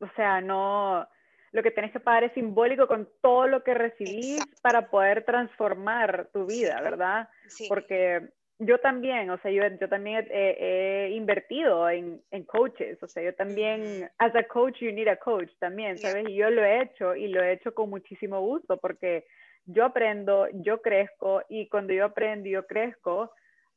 o 0.00 0.08
sea, 0.16 0.40
no, 0.40 1.06
lo 1.52 1.62
que 1.62 1.70
tienes 1.70 1.92
que 1.92 2.00
pagar 2.00 2.24
es 2.24 2.32
simbólico 2.32 2.86
con 2.86 3.08
todo 3.20 3.46
lo 3.46 3.62
que 3.62 3.74
recibís 3.74 4.44
para 4.62 4.90
poder 4.90 5.24
transformar 5.24 6.28
tu 6.32 6.46
vida, 6.46 6.80
¿verdad? 6.80 7.28
Sí. 7.48 7.66
Porque 7.68 8.28
yo 8.58 8.78
también, 8.78 9.30
o 9.30 9.38
sea, 9.38 9.50
yo, 9.50 9.62
yo 9.80 9.88
también 9.88 10.26
he, 10.30 11.10
invertido 11.12 11.88
en, 11.88 12.20
en, 12.30 12.44
coaches, 12.44 13.00
o 13.02 13.06
sea, 13.06 13.22
yo 13.22 13.34
también, 13.34 14.10
as 14.18 14.34
a 14.34 14.42
coach, 14.44 14.78
you 14.80 14.92
need 14.92 15.08
a 15.08 15.16
coach 15.16 15.50
también, 15.60 15.96
¿sabes? 15.96 16.28
Y 16.28 16.34
yo 16.34 16.50
lo 16.50 16.64
he 16.64 16.82
hecho 16.82 17.14
y 17.14 17.28
lo 17.28 17.42
he 17.42 17.52
hecho 17.52 17.72
con 17.72 17.88
muchísimo 17.88 18.40
gusto 18.40 18.76
porque 18.76 19.24
yo 19.64 19.84
aprendo, 19.84 20.48
yo 20.52 20.82
crezco 20.82 21.42
y 21.48 21.68
cuando 21.68 21.92
yo 21.92 22.06
aprendo 22.06 22.48
y 22.48 22.52
yo 22.52 22.66
crezco, 22.66 23.30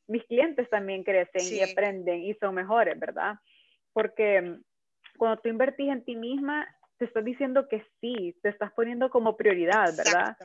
mis 0.08 0.24
clientes 0.24 0.68
también 0.68 1.04
crecen 1.04 1.42
y 1.54 1.62
aprenden 1.62 2.22
y 2.22 2.34
son 2.34 2.54
mejores, 2.54 2.98
¿verdad? 2.98 3.36
Porque 3.92 4.58
cuando 5.16 5.40
tú 5.40 5.48
invertís 5.48 5.90
en 5.90 6.04
ti 6.04 6.16
misma, 6.16 6.66
te 6.98 7.04
estás 7.04 7.24
diciendo 7.24 7.68
que 7.68 7.84
sí, 8.00 8.36
te 8.42 8.48
estás 8.48 8.72
poniendo 8.72 9.10
como 9.10 9.36
prioridad, 9.36 9.96
¿verdad? 9.96 10.36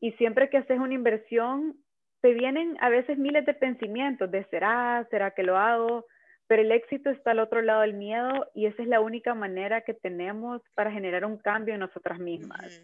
Y 0.00 0.12
siempre 0.12 0.48
que 0.50 0.58
haces 0.58 0.78
una 0.78 0.94
inversión, 0.94 1.76
te 2.20 2.32
vienen 2.32 2.76
a 2.80 2.88
veces 2.88 3.18
miles 3.18 3.46
de 3.46 3.54
pensamientos 3.54 4.30
de 4.30 4.44
será, 4.44 5.06
será 5.10 5.30
que 5.32 5.42
lo 5.42 5.56
hago, 5.56 6.06
pero 6.46 6.62
el 6.62 6.72
éxito 6.72 7.10
está 7.10 7.30
al 7.30 7.38
otro 7.38 7.62
lado 7.62 7.82
del 7.82 7.94
miedo 7.94 8.50
y 8.54 8.66
esa 8.66 8.82
es 8.82 8.88
la 8.88 9.00
única 9.00 9.34
manera 9.34 9.82
que 9.82 9.94
tenemos 9.94 10.60
para 10.74 10.90
generar 10.90 11.24
un 11.24 11.38
cambio 11.38 11.74
en 11.74 11.80
nosotras 11.80 12.18
mismas. 12.18 12.82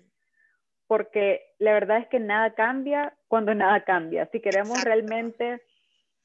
Porque 0.87 1.43
la 1.59 1.73
verdad 1.73 1.99
es 1.99 2.07
que 2.07 2.21
nada 2.21 2.55
cambia 2.55 3.13
cuando 3.27 3.55
nada 3.55 3.83
cambia. 3.83 4.29
Si 4.31 4.41
queremos 4.41 4.81
realmente 4.85 5.61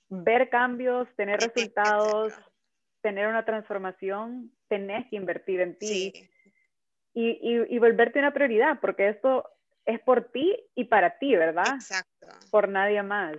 ver 0.10 0.50
cambios, 0.50 1.08
tener 1.16 1.40
resultados, 1.40 2.34
tener 3.02 3.28
una 3.28 3.46
transformación, 3.46 4.52
tenés 4.68 5.08
que 5.10 5.16
invertir 5.16 5.62
en 5.62 5.78
ti 5.78 6.14
y, 7.14 7.30
y, 7.30 7.76
y 7.76 7.80
volverte 7.80 8.20
una 8.20 8.34
prioridad, 8.34 8.80
porque 8.80 9.10
esto 9.10 9.50
es 9.86 10.00
por 10.02 10.32
ti 10.32 10.56
y 10.76 10.86
para 10.86 11.18
ti, 11.18 11.36
¿verdad? 11.36 11.76
Exacto. 11.76 12.28
Por 12.50 12.70
nadie 12.70 13.02
más. 13.04 13.38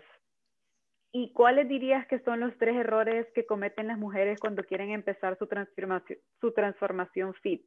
¿Y 1.13 1.33
cuáles 1.33 1.69
dirías 1.69 2.07
que 2.07 2.21
son 2.21 2.41
los 2.41 2.57
tres 2.57 2.75
errores 2.75 3.27
que 3.35 3.45
cometen 3.45 3.87
las 3.87 3.99
mujeres 3.99 4.41
cuando 4.41 4.65
quieren 4.65 4.91
empezar 4.91 5.39
su 5.39 5.47
transformación, 5.47 6.19
su 6.41 6.53
transformación 6.53 7.35
fit? 7.35 7.63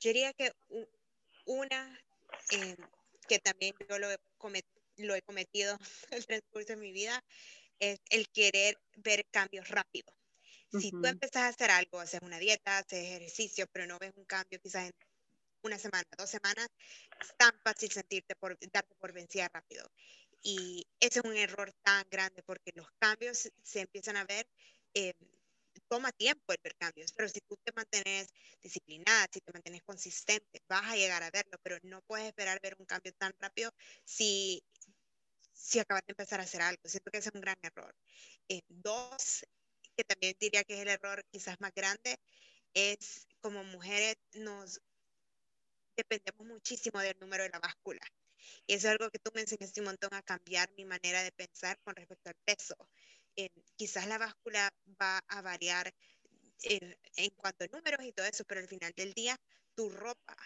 Yo 0.00 0.12
diría 0.12 0.32
que 0.32 0.50
una 1.46 1.98
eh, 2.52 2.76
que 3.28 3.38
también 3.38 3.74
yo 3.88 3.98
lo 3.98 4.10
he, 4.10 4.18
lo 4.98 5.14
he 5.14 5.22
cometido 5.22 5.76
en 6.10 6.18
el 6.18 6.26
transcurso 6.26 6.72
de 6.72 6.76
mi 6.76 6.92
vida 6.92 7.22
es 7.78 8.00
el 8.10 8.28
querer 8.28 8.78
ver 8.96 9.24
cambios 9.30 9.68
rápidos. 9.68 10.14
Si 10.80 10.90
tú 10.90 11.06
empezás 11.06 11.42
a 11.42 11.48
hacer 11.48 11.70
algo, 11.70 12.00
haces 12.00 12.20
una 12.22 12.38
dieta, 12.38 12.78
haces 12.78 13.04
ejercicio, 13.04 13.66
pero 13.72 13.86
no 13.86 13.98
ves 13.98 14.12
un 14.16 14.24
cambio 14.24 14.58
quizás 14.60 14.86
en 14.86 14.94
una 15.62 15.78
semana, 15.78 16.04
dos 16.16 16.30
semanas, 16.30 16.68
es 17.20 17.36
tan 17.36 17.52
fácil 17.62 17.90
sentirte 17.90 18.34
por, 18.36 18.58
darte 18.72 18.94
por 18.96 19.12
vencida 19.12 19.48
rápido. 19.52 19.86
Y 20.42 20.86
ese 21.00 21.20
es 21.20 21.24
un 21.24 21.36
error 21.36 21.72
tan 21.82 22.04
grande 22.10 22.42
porque 22.42 22.72
los 22.74 22.86
cambios 22.98 23.50
se 23.62 23.80
empiezan 23.80 24.16
a 24.16 24.24
ver, 24.24 24.46
eh, 24.92 25.14
toma 25.88 26.12
tiempo 26.12 26.52
el 26.52 26.58
ver 26.62 26.74
cambios, 26.76 27.12
pero 27.12 27.28
si 27.28 27.40
tú 27.40 27.56
te 27.64 27.72
mantienes 27.74 28.28
disciplinada, 28.62 29.26
si 29.32 29.40
te 29.40 29.52
mantienes 29.52 29.82
consistente, 29.82 30.60
vas 30.68 30.84
a 30.84 30.96
llegar 30.96 31.22
a 31.22 31.30
verlo, 31.30 31.58
pero 31.62 31.78
no 31.82 32.02
puedes 32.02 32.26
esperar 32.26 32.60
ver 32.60 32.76
un 32.78 32.86
cambio 32.86 33.12
tan 33.14 33.32
rápido 33.40 33.72
si, 34.04 34.62
si 35.52 35.78
acabas 35.78 36.02
de 36.06 36.12
empezar 36.12 36.40
a 36.40 36.44
hacer 36.44 36.62
algo. 36.62 36.82
Siento 36.84 37.10
que 37.10 37.18
ese 37.18 37.30
es 37.30 37.34
un 37.34 37.40
gran 37.40 37.56
error. 37.62 37.94
Eh, 38.48 38.62
dos, 38.68 39.44
que 39.96 40.04
también 40.04 40.36
diría 40.38 40.64
que 40.64 40.74
es 40.74 40.80
el 40.80 40.88
error 40.88 41.24
quizás 41.30 41.60
más 41.60 41.72
grande, 41.74 42.18
es 42.74 43.26
como 43.40 43.62
mujeres 43.64 44.16
nos 44.34 44.80
dependemos 45.96 46.46
muchísimo 46.46 47.00
del 47.00 47.18
número 47.20 47.44
de 47.44 47.50
la 47.50 47.60
báscula. 47.60 48.00
Y 48.66 48.74
eso 48.74 48.88
es 48.88 48.92
algo 48.92 49.10
que 49.10 49.18
tú 49.18 49.30
me 49.34 49.42
enseñaste 49.42 49.80
un 49.80 49.86
montón 49.86 50.12
a 50.12 50.22
cambiar 50.22 50.70
mi 50.76 50.84
manera 50.84 51.22
de 51.22 51.32
pensar 51.32 51.80
con 51.82 51.94
respecto 51.96 52.30
al 52.30 52.36
peso. 52.44 52.76
quizás 53.76 54.06
la 54.06 54.18
báscula 54.18 54.72
va 55.00 55.18
a 55.28 55.42
variar 55.42 55.92
en, 56.62 57.30
cuanto 57.36 57.64
a 57.64 57.68
números 57.68 58.04
y 58.04 58.12
todo 58.12 58.26
eso, 58.26 58.44
pero 58.44 58.60
al 58.60 58.68
final 58.68 58.92
del 58.96 59.12
día, 59.12 59.36
tu 59.74 59.90
ropa, 59.90 60.36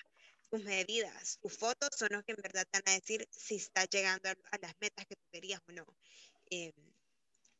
tus 0.51 0.63
medidas, 0.65 1.39
tus 1.41 1.57
fotos 1.57 1.91
son 1.97 2.09
los 2.13 2.25
que 2.25 2.33
en 2.33 2.43
verdad 2.43 2.67
te 2.71 2.81
van 2.81 2.95
a 2.95 2.99
decir 2.99 3.29
si 3.31 3.57
estás 3.57 3.89
llegando 3.91 4.31
a, 4.31 4.59
las 4.61 4.75
metas 4.81 5.07
que 5.07 5.17
tú 5.17 5.27
querías 5.31 5.61
o 5.69 5.73
no. 5.73 5.87
Eh, 6.51 6.73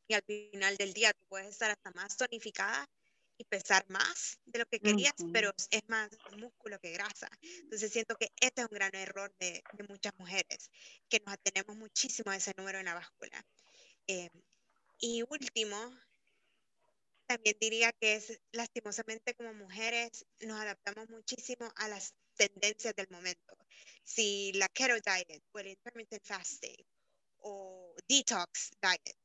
y 0.09 0.15
al 0.15 0.23
final 0.23 0.77
del 0.77 0.93
día, 0.93 1.13
tú 1.13 1.25
puedes 1.29 1.49
estar 1.49 1.71
hasta 1.71 1.91
más 1.93 2.17
tonificada 2.17 2.89
y 3.37 3.45
pesar 3.45 3.85
más 3.89 4.41
de 4.47 4.59
lo 4.59 4.67
que 4.67 4.81
querías, 4.81 5.15
pero 5.33 5.53
es 5.71 5.83
más 5.87 6.11
músculo 6.39 6.79
que 6.81 6.91
grasa. 6.91 7.29
Entonces 7.41 7.93
siento 7.93 8.17
que 8.17 8.33
este 8.41 8.63
es 8.63 8.69
un 8.69 8.75
gran 8.75 8.95
error 8.97 9.33
de, 9.39 9.63
de 9.75 9.85
muchas 9.85 10.13
mujeres, 10.19 10.71
que 11.09 11.21
nos 11.25 11.35
atenemos 11.35 11.77
muchísimo 11.77 12.33
a 12.33 12.37
ese 12.37 12.53
número 12.57 12.81
en 12.81 12.87
la 12.87 12.95
báscula. 12.95 13.41
Eh, 14.09 14.31
y 14.99 15.23
último, 15.29 15.77
también 17.27 17.57
diría 17.61 17.93
que 17.93 18.17
es 18.17 18.41
lastimosamente 18.53 19.35
como 19.35 19.53
mujeres 19.53 20.25
nos 20.41 20.61
adaptamos 20.61 21.09
muchísimo 21.11 21.71
a 21.77 21.87
las 21.89 22.15
tendencias 22.35 22.95
del 22.97 23.09
momento. 23.11 23.57
Si 24.03 24.53
la 24.55 24.69
keto 24.69 24.95
diet 24.95 25.43
o 25.53 25.59
el 25.59 25.69
intermittent 25.69 26.25
fasting 26.25 26.85
o 27.41 27.95
detox 28.09 28.71
diet, 28.81 29.17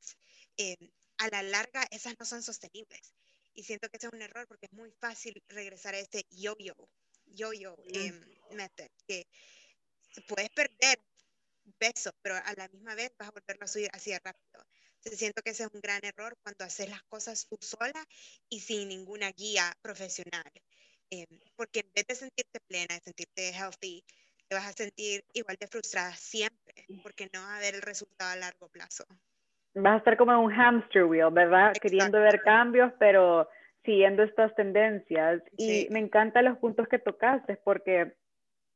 eh, 0.56 0.76
a 1.18 1.28
la 1.28 1.42
larga 1.42 1.84
esas 1.90 2.14
no 2.18 2.24
son 2.24 2.42
sostenibles 2.42 3.14
y 3.54 3.62
siento 3.62 3.88
que 3.88 3.96
ese 3.96 4.08
es 4.08 4.12
un 4.12 4.22
error 4.22 4.46
porque 4.46 4.66
es 4.66 4.72
muy 4.72 4.90
fácil 4.90 5.42
regresar 5.48 5.94
a 5.94 5.98
ese 5.98 6.26
yo-yo, 6.30 6.74
yo-yo 7.26 7.76
em, 7.88 8.20
method, 8.50 8.88
que 9.06 9.26
puedes 10.26 10.50
perder 10.50 11.00
peso, 11.78 12.10
pero 12.20 12.34
a 12.34 12.52
la 12.56 12.68
misma 12.68 12.94
vez 12.94 13.12
vas 13.18 13.28
a 13.28 13.32
volverlo 13.32 13.64
a 13.64 13.68
subir 13.68 13.88
así 13.92 14.10
de 14.10 14.18
rápido. 14.18 14.66
Entonces 14.96 15.18
siento 15.18 15.42
que 15.42 15.50
ese 15.50 15.64
es 15.64 15.70
un 15.72 15.80
gran 15.80 16.04
error 16.04 16.36
cuando 16.42 16.64
haces 16.64 16.88
las 16.88 17.02
cosas 17.04 17.46
tú 17.46 17.56
sola 17.60 18.04
y 18.48 18.60
sin 18.60 18.88
ninguna 18.88 19.30
guía 19.32 19.72
profesional. 19.80 20.50
Em, 21.10 21.26
porque 21.56 21.80
en 21.80 21.92
vez 21.92 22.06
de 22.06 22.14
sentirte 22.16 22.60
plena, 22.60 22.94
de 22.94 23.00
sentirte 23.00 23.50
healthy, 23.50 24.04
te 24.48 24.54
vas 24.54 24.66
a 24.66 24.72
sentir 24.72 25.24
igual 25.32 25.56
de 25.58 25.68
frustrada 25.68 26.14
siempre, 26.16 26.86
porque 27.02 27.30
no 27.32 27.40
va 27.40 27.54
a 27.54 27.56
haber 27.58 27.74
el 27.76 27.82
resultado 27.82 28.30
a 28.30 28.36
largo 28.36 28.68
plazo 28.68 29.06
vas 29.74 29.94
a 29.94 29.96
estar 29.98 30.16
como 30.16 30.32
en 30.32 30.38
un 30.38 30.52
hamster 30.52 31.04
wheel, 31.04 31.32
¿verdad? 31.32 31.72
Queriendo 31.80 32.20
ver 32.20 32.40
cambios, 32.42 32.92
pero 32.98 33.48
siguiendo 33.84 34.22
estas 34.22 34.54
tendencias. 34.54 35.42
Y 35.56 35.88
me 35.90 35.98
encantan 35.98 36.46
los 36.46 36.58
puntos 36.58 36.88
que 36.88 36.98
tocaste, 36.98 37.58
porque 37.64 38.14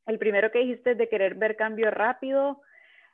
el 0.05 0.19
primero 0.19 0.51
que 0.51 0.59
dijiste 0.59 0.95
de 0.95 1.09
querer 1.09 1.35
ver 1.35 1.55
cambio 1.55 1.89
rápido, 1.91 2.61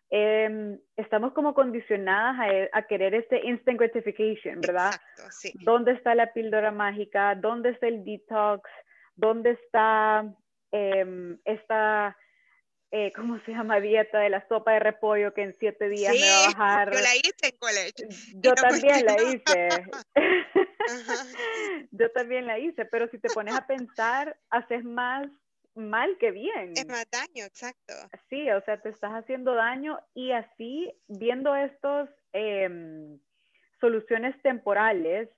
em, 0.10 0.80
estamos 0.98 1.34
como 1.34 1.54
condicionadas 1.54 2.70
a, 2.74 2.82
querer 2.84 3.16
ese 3.16 3.40
instant 3.44 3.80
gratification, 3.80 4.62
¿verdad? 4.62 4.94
Exacto, 4.94 5.32
sí. 5.32 5.54
¿Dónde 5.64 5.94
está 5.94 6.16
la 6.16 6.34
píldora 6.34 6.72
mágica? 6.72 7.36
¿Dónde 7.36 7.70
está 7.70 7.88
el 7.88 8.04
detox? 8.04 8.70
¿Dónde 9.16 9.52
está 9.52 10.26
eh, 10.72 11.38
esta 11.46 12.18
eh, 12.92 13.12
¿cómo 13.16 13.40
se 13.46 13.52
llama? 13.52 13.80
Dieta 13.80 14.20
de 14.20 14.30
la 14.30 14.48
sopa 14.48 14.74
de 14.74 14.80
repollo 14.80 15.34
que 15.34 15.44
en 15.44 15.56
siete 15.60 15.90
días 15.90 16.14
me 16.14 16.30
va 16.30 16.44
a 16.44 16.48
bajar. 16.48 16.94
Yo 16.94 17.00
la 17.00 17.16
hice 17.16 17.48
en 17.48 17.58
colegio. 17.58 18.08
Yo 18.36 18.56
también 18.56 19.06
la 19.06 19.16
hice. 19.22 19.70
yo 21.92 22.12
también 22.12 22.46
la 22.46 22.60
hice, 22.60 22.86
pero 22.86 23.10
si 23.10 23.18
te 23.18 23.30
pones 23.30 23.56
a 23.56 23.66
pensar, 23.66 24.38
haces 24.50 24.84
más 24.84 25.28
mal 25.76 26.18
que 26.20 26.32
bien. 26.32 26.74
Es 26.76 26.88
más 26.88 27.06
daño, 27.12 27.46
exacto. 27.46 27.94
Sí, 28.30 28.50
o 28.50 28.62
sea, 28.62 28.82
te 28.82 28.90
estás 28.90 29.12
haciendo 29.12 29.56
daño 29.56 30.00
y 30.14 30.32
así, 30.32 30.94
viendo 31.08 31.56
estos 31.56 32.10
em, 32.34 33.20
soluciones 33.82 34.40
temporales, 34.42 35.30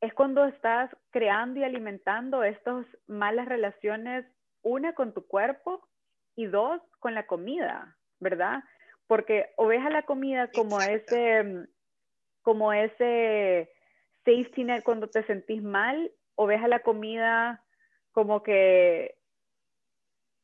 es 0.00 0.14
cuando 0.14 0.46
estás 0.46 0.90
creando 1.10 1.60
y 1.60 1.64
alimentando 1.64 2.42
estas 2.42 2.86
malas 3.06 3.46
relaciones, 3.46 4.24
una 4.62 4.94
con 4.94 5.14
tu 5.14 5.26
cuerpo 5.26 5.86
y 6.42 6.46
dos, 6.46 6.80
con 6.98 7.14
la 7.14 7.26
comida, 7.26 7.96
¿verdad? 8.18 8.62
Porque 9.06 9.50
o 9.56 9.66
ves 9.66 9.84
a 9.84 9.90
la 9.90 10.02
comida 10.02 10.50
como 10.50 10.80
ese, 10.80 11.66
como 12.42 12.72
ese 12.72 13.70
safety 14.24 14.64
net 14.64 14.82
cuando 14.84 15.08
te 15.08 15.24
sentís 15.24 15.62
mal, 15.62 16.10
o 16.34 16.46
ves 16.46 16.62
a 16.62 16.68
la 16.68 16.80
comida 16.80 17.62
como 18.12 18.42
que, 18.42 19.16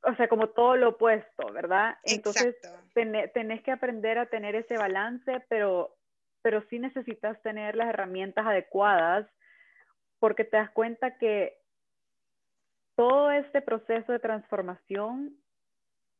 o 0.02 0.14
sea, 0.14 0.28
como 0.28 0.48
todo 0.48 0.76
lo 0.76 0.90
opuesto, 0.90 1.52
¿verdad? 1.52 1.96
Entonces, 2.04 2.56
tenés 2.94 3.62
que 3.62 3.72
aprender 3.72 4.18
a 4.18 4.26
tener 4.26 4.54
ese 4.54 4.76
balance, 4.76 5.44
pero, 5.48 5.96
pero 6.42 6.62
sí 6.68 6.78
necesitas 6.78 7.40
tener 7.42 7.76
las 7.76 7.88
herramientas 7.88 8.46
adecuadas 8.46 9.26
porque 10.18 10.44
te 10.44 10.56
das 10.56 10.70
cuenta 10.70 11.18
que 11.18 11.58
todo 12.96 13.30
este 13.30 13.60
proceso 13.60 14.12
de 14.12 14.18
transformación 14.18 15.36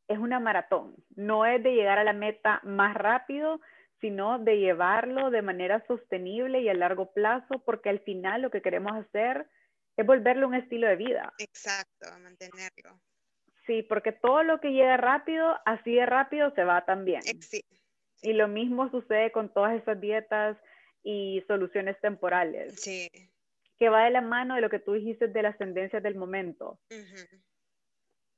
es 0.07 0.17
una 0.17 0.39
maratón, 0.39 0.95
no 1.15 1.45
es 1.45 1.61
de 1.63 1.73
llegar 1.73 1.99
a 1.99 2.03
la 2.03 2.13
meta 2.13 2.61
más 2.63 2.95
rápido, 2.95 3.59
sino 3.99 4.39
de 4.39 4.59
llevarlo 4.59 5.31
de 5.31 5.41
manera 5.41 5.83
sostenible 5.87 6.61
y 6.61 6.69
a 6.69 6.73
largo 6.73 7.11
plazo, 7.13 7.59
porque 7.65 7.89
al 7.89 7.99
final 8.01 8.41
lo 8.41 8.51
que 8.51 8.61
queremos 8.61 8.93
hacer 8.93 9.47
es 9.97 10.05
volverlo 10.05 10.47
un 10.47 10.55
estilo 10.55 10.87
de 10.87 10.95
vida. 10.95 11.33
Exacto, 11.39 12.07
mantenerlo. 12.19 12.99
Sí, 13.65 13.83
porque 13.83 14.11
todo 14.13 14.43
lo 14.43 14.61
que 14.61 14.71
llega 14.71 14.95
rápido, 14.95 15.57
así 15.65 15.95
de 15.95 16.05
rápido 16.05 16.51
se 16.55 16.63
va 16.63 16.85
también. 16.85 17.21
Sí. 17.41 17.61
Y 18.21 18.33
lo 18.33 18.47
mismo 18.47 18.89
sucede 18.89 19.31
con 19.31 19.51
todas 19.53 19.79
esas 19.79 19.99
dietas 19.99 20.57
y 21.03 21.43
soluciones 21.47 21.99
temporales. 21.99 22.79
Sí. 22.79 23.09
Que 23.77 23.89
va 23.89 24.05
de 24.05 24.11
la 24.11 24.21
mano 24.21 24.55
de 24.55 24.61
lo 24.61 24.69
que 24.69 24.79
tú 24.79 24.93
dijiste 24.93 25.27
de 25.27 25.41
las 25.41 25.57
tendencias 25.57 26.01
del 26.01 26.15
momento. 26.15 26.79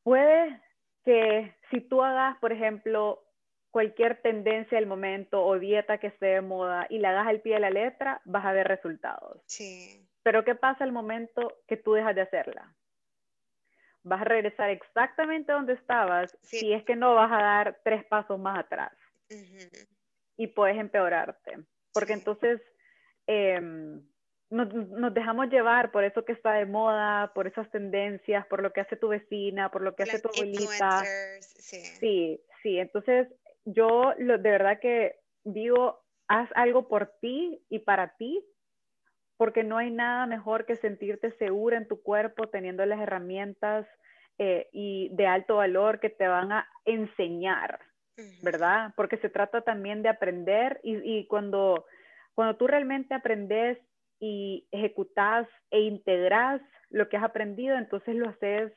Puede 0.03 0.59
que 1.03 1.55
si 1.71 1.81
tú 1.81 2.03
hagas, 2.03 2.37
por 2.39 2.51
ejemplo, 2.51 3.23
cualquier 3.71 4.21
tendencia 4.21 4.77
del 4.77 4.87
momento 4.87 5.43
o 5.43 5.59
dieta 5.59 5.99
que 5.99 6.07
esté 6.07 6.27
de 6.27 6.41
moda 6.41 6.87
y 6.89 6.99
la 6.99 7.11
hagas 7.11 7.27
al 7.27 7.41
pie 7.41 7.55
de 7.55 7.59
la 7.59 7.69
letra, 7.69 8.21
vas 8.25 8.45
a 8.45 8.51
ver 8.51 8.67
resultados. 8.67 9.41
Sí. 9.45 10.07
Pero 10.23 10.43
¿qué 10.43 10.55
pasa 10.55 10.83
al 10.83 10.91
momento 10.91 11.59
que 11.67 11.77
tú 11.77 11.93
dejas 11.93 12.15
de 12.15 12.21
hacerla? 12.21 12.75
Vas 14.03 14.21
a 14.21 14.25
regresar 14.25 14.69
exactamente 14.69 15.51
donde 15.51 15.73
estabas 15.73 16.35
si 16.41 16.73
es 16.73 16.83
que 16.85 16.95
no 16.95 17.15
vas 17.15 17.31
a 17.31 17.41
dar 17.41 17.79
tres 17.83 18.05
pasos 18.05 18.39
más 18.39 18.57
atrás. 18.59 18.91
Y 20.37 20.47
puedes 20.47 20.77
empeorarte. 20.77 21.57
Porque 21.93 22.13
entonces 22.13 22.61
em, 23.27 24.01
nos, 24.49 25.13
dejamos 25.13 25.49
llevar 25.49 25.91
por 25.91 26.03
eso 26.03 26.25
que 26.25 26.33
está 26.33 26.53
de 26.53 26.65
moda, 26.65 27.31
por 27.33 27.47
esas 27.47 27.69
tendencias, 27.69 28.45
por 28.47 28.63
lo 28.63 28.73
que 28.73 28.81
hace 28.81 28.95
tu 28.95 29.09
vecina, 29.09 29.69
por 29.69 29.81
lo 29.81 29.95
que 29.95 30.03
hace 30.03 30.19
tu 30.19 30.29
abuelita. 30.29 31.03
Sí. 31.41 31.81
sí, 31.81 32.41
sí. 32.63 32.79
Entonces 32.79 33.27
yo 33.65 34.13
lo, 34.17 34.37
de 34.37 34.49
verdad 34.49 34.79
que 34.79 35.15
digo, 35.43 36.01
haz 36.27 36.49
algo 36.55 36.87
por 36.87 37.13
ti 37.21 37.63
y 37.69 37.79
para 37.79 38.15
ti, 38.15 38.43
porque 39.37 39.63
no 39.63 39.77
hay 39.77 39.91
nada 39.91 40.25
mejor 40.25 40.65
que 40.65 40.75
sentirte 40.75 41.31
segura 41.33 41.77
en 41.77 41.87
tu 41.87 42.01
cuerpo 42.01 42.49
teniendo 42.49 42.85
las 42.85 42.99
herramientas 42.99 43.87
eh, 44.37 44.67
y 44.71 45.09
de 45.15 45.27
alto 45.27 45.57
valor 45.57 45.99
que 45.99 46.09
te 46.09 46.27
van 46.27 46.51
a 46.51 46.67
enseñar, 46.85 47.79
¿verdad? 48.41 48.93
Porque 48.97 49.17
se 49.17 49.29
trata 49.29 49.61
también 49.61 50.01
de 50.01 50.09
aprender 50.09 50.79
y, 50.83 50.97
y 51.19 51.27
cuando, 51.27 51.85
cuando 52.33 52.57
tú 52.57 52.67
realmente 52.67 53.13
aprendes 53.13 53.77
y 54.19 54.67
ejecutas 54.71 55.47
e 55.71 55.81
integras 55.81 56.61
lo 56.89 57.07
que 57.07 57.17
has 57.17 57.23
aprendido, 57.23 57.77
entonces 57.77 58.15
lo 58.15 58.29
haces 58.29 58.71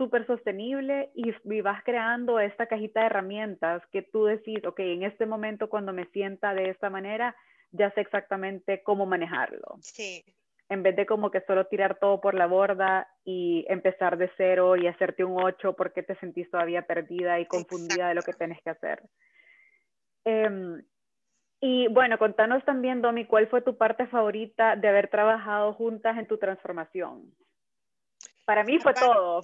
súper 0.00 0.26
sostenible 0.26 1.10
y, 1.14 1.60
vas 1.60 1.84
creando 1.84 2.40
esta 2.40 2.66
cajita 2.66 3.00
de 3.00 3.06
herramientas 3.06 3.82
que 3.92 4.00
tú 4.00 4.24
decís, 4.24 4.64
ok, 4.64 4.80
en 4.80 5.02
este 5.02 5.26
momento 5.26 5.68
cuando 5.68 5.92
me 5.92 6.06
sienta 6.06 6.54
de 6.54 6.70
esta 6.70 6.88
manera, 6.88 7.36
ya 7.70 7.90
sé 7.92 8.00
exactamente 8.00 8.82
cómo 8.82 9.04
manejarlo. 9.04 9.76
Sí. 9.82 10.24
En 10.70 10.82
vez 10.82 10.96
de 10.96 11.04
como 11.04 11.30
que 11.30 11.42
solo 11.42 11.66
tirar 11.66 11.98
todo 11.98 12.20
por 12.20 12.34
la 12.34 12.46
borda 12.46 13.08
y 13.24 13.66
empezar 13.68 14.16
de 14.16 14.30
cero 14.38 14.76
y 14.76 14.86
hacerte 14.86 15.22
un 15.22 15.38
8 15.38 15.74
porque 15.76 16.02
te 16.02 16.14
sentís 16.16 16.50
todavía 16.50 16.82
perdida 16.86 17.38
y 17.38 17.46
confundida 17.46 18.08
de 18.08 18.14
lo 18.14 18.22
que 18.22 18.32
tienes 18.32 18.62
que 18.62 18.70
hacer. 18.70 19.02
Em, 20.24 20.82
y 21.60 21.88
bueno, 21.88 22.18
contanos 22.18 22.64
también, 22.64 23.02
Domi, 23.02 23.26
¿cuál 23.26 23.48
fue 23.48 23.60
tu 23.60 23.76
parte 23.76 24.06
favorita 24.06 24.76
de 24.76 24.88
haber 24.88 25.08
trabajado 25.08 25.74
juntas 25.74 26.16
en 26.18 26.26
tu 26.26 26.38
transformación? 26.38 27.34
Para 28.46 28.64
mí 28.64 28.78
fue 28.78 28.94
todo. 28.94 29.42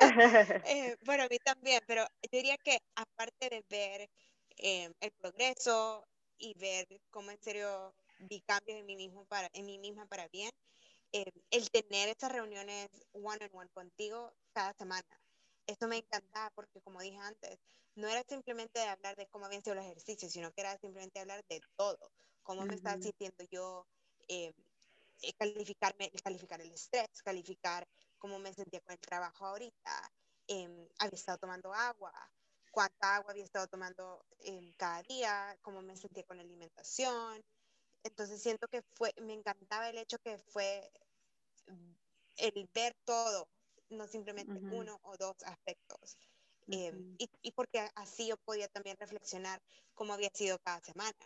Eh, 0.66 0.96
bueno, 1.04 1.24
a 1.24 1.28
mí 1.28 1.38
también, 1.38 1.80
pero 1.86 2.02
yo 2.22 2.28
diría 2.32 2.56
que 2.56 2.78
aparte 2.94 3.50
de 3.50 3.64
ver 3.68 4.08
eh, 4.56 4.90
el 5.00 5.10
progreso 5.12 6.06
y 6.38 6.54
ver 6.58 6.86
cómo 7.10 7.30
en 7.30 7.38
serio 7.42 7.94
vi 8.18 8.40
cambios 8.40 8.78
en 8.78 8.86
mí, 8.86 8.96
mismo 8.96 9.26
para, 9.26 9.48
en 9.52 9.66
mí 9.66 9.78
misma 9.78 10.06
para 10.06 10.26
bien, 10.28 10.50
eh, 11.12 11.30
el 11.50 11.70
tener 11.70 12.08
estas 12.08 12.32
reuniones 12.32 12.88
one 13.12 13.44
on 13.44 13.50
one 13.52 13.68
contigo 13.74 14.32
cada 14.52 14.72
semana, 14.72 15.20
esto 15.66 15.86
me 15.86 15.98
encantaba 15.98 16.50
porque 16.54 16.80
como 16.80 17.00
dije 17.00 17.18
antes, 17.18 17.58
no 17.94 18.08
era 18.08 18.22
simplemente 18.28 18.80
de 18.80 18.86
hablar 18.86 19.16
de 19.16 19.26
cómo 19.28 19.46
habían 19.46 19.62
sido 19.62 19.76
los 19.76 19.84
ejercicios, 19.84 20.32
sino 20.32 20.52
que 20.52 20.62
era 20.62 20.78
simplemente 20.78 21.20
hablar 21.20 21.44
de 21.48 21.60
todo, 21.76 22.12
cómo 22.42 22.66
me 22.66 22.74
estaba 22.74 22.98
sintiendo 23.00 23.44
yo, 23.50 23.86
calificarme, 25.38 26.10
calificar 26.22 26.60
el 26.60 26.72
estrés, 26.72 27.22
calificar 27.22 27.86
cómo 28.18 28.38
me 28.38 28.52
sentía 28.52 28.80
con 28.80 28.92
el 28.92 29.00
trabajo 29.00 29.46
ahorita, 29.46 30.12
eh, 30.48 30.88
había 30.98 31.14
estado 31.16 31.38
tomando 31.38 31.72
agua, 31.72 32.12
cuánta 32.70 33.16
agua 33.16 33.32
había 33.32 33.44
estado 33.44 33.66
tomando 33.68 34.24
em, 34.40 34.72
cada 34.76 35.02
día, 35.02 35.56
cómo 35.62 35.82
me 35.82 35.96
sentía 35.96 36.24
con 36.24 36.36
la 36.36 36.42
alimentación. 36.42 37.42
Entonces 38.04 38.42
siento 38.42 38.68
que 38.68 38.82
fue, 38.82 39.12
me 39.22 39.34
encantaba 39.34 39.88
el 39.90 39.98
hecho 39.98 40.18
que 40.18 40.38
fue 40.38 40.90
mm, 41.66 41.92
el 42.38 42.70
ver 42.74 42.94
todo, 43.04 43.48
no 43.90 44.06
simplemente 44.06 44.60
uno 44.68 44.98
o 45.02 45.16
dos 45.16 45.36
aspectos. 45.44 46.16
Em, 46.70 47.16
y, 47.18 47.28
y, 47.42 47.52
porque 47.52 47.80
así 47.96 48.28
yo 48.28 48.36
podía 48.38 48.68
también 48.68 48.96
reflexionar 48.98 49.60
cómo 49.94 50.12
había 50.12 50.30
sido 50.32 50.58
cada 50.60 50.80
semana, 50.80 51.16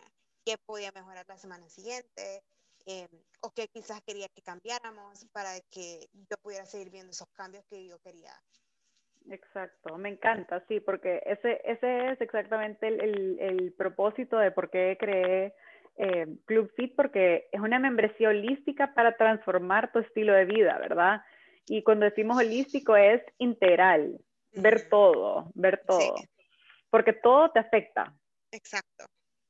qué 0.43 0.57
podía 0.57 0.91
mejorar 0.91 1.25
la 1.27 1.37
semana 1.37 1.69
siguiente, 1.69 2.43
Em, 2.87 3.07
o 3.41 3.49
que 3.49 3.67
quizás 3.67 3.99
quería 4.05 4.27
que 4.29 4.43
cambiáramos 4.43 5.25
para 5.33 5.59
que 5.71 6.07
yo 6.13 6.37
pudiera 6.43 6.65
seguir 6.65 6.91
viendo 6.91 7.11
esos 7.11 7.27
cambios 7.29 7.65
que 7.65 7.87
yo 7.87 7.97
quería. 7.99 8.31
Exacto, 9.31 9.97
me 9.97 10.09
encanta, 10.09 10.63
sí, 10.67 10.79
porque 10.79 11.19
ese, 11.25 11.59
ese 11.65 12.11
es 12.11 12.21
exactamente 12.21 12.87
el, 12.87 13.39
el, 13.39 13.73
propósito 13.73 14.37
de 14.37 14.51
por 14.51 14.69
qué 14.69 14.97
creé 14.99 15.55
eh, 15.97 16.27
Club 16.45 16.71
Fit, 16.75 16.95
porque 16.95 17.47
es 17.51 17.59
una 17.59 17.79
membresía 17.79 18.29
holística 18.29 18.93
para 18.93 19.17
transformar 19.17 19.91
tu 19.91 19.97
estilo 19.97 20.33
de 20.33 20.45
vida, 20.45 20.77
¿verdad? 20.77 21.21
Y 21.65 21.81
cuando 21.81 22.05
decimos 22.05 22.37
holístico 22.37 22.95
es 22.95 23.23
integral, 23.39 24.19
ver 24.55 24.89
todo, 24.89 25.51
ver 25.53 25.83
todo, 25.87 26.15
porque 26.89 27.13
todo 27.13 27.51
te 27.51 27.59
afecta. 27.59 28.13
Exacto. 28.51 29.05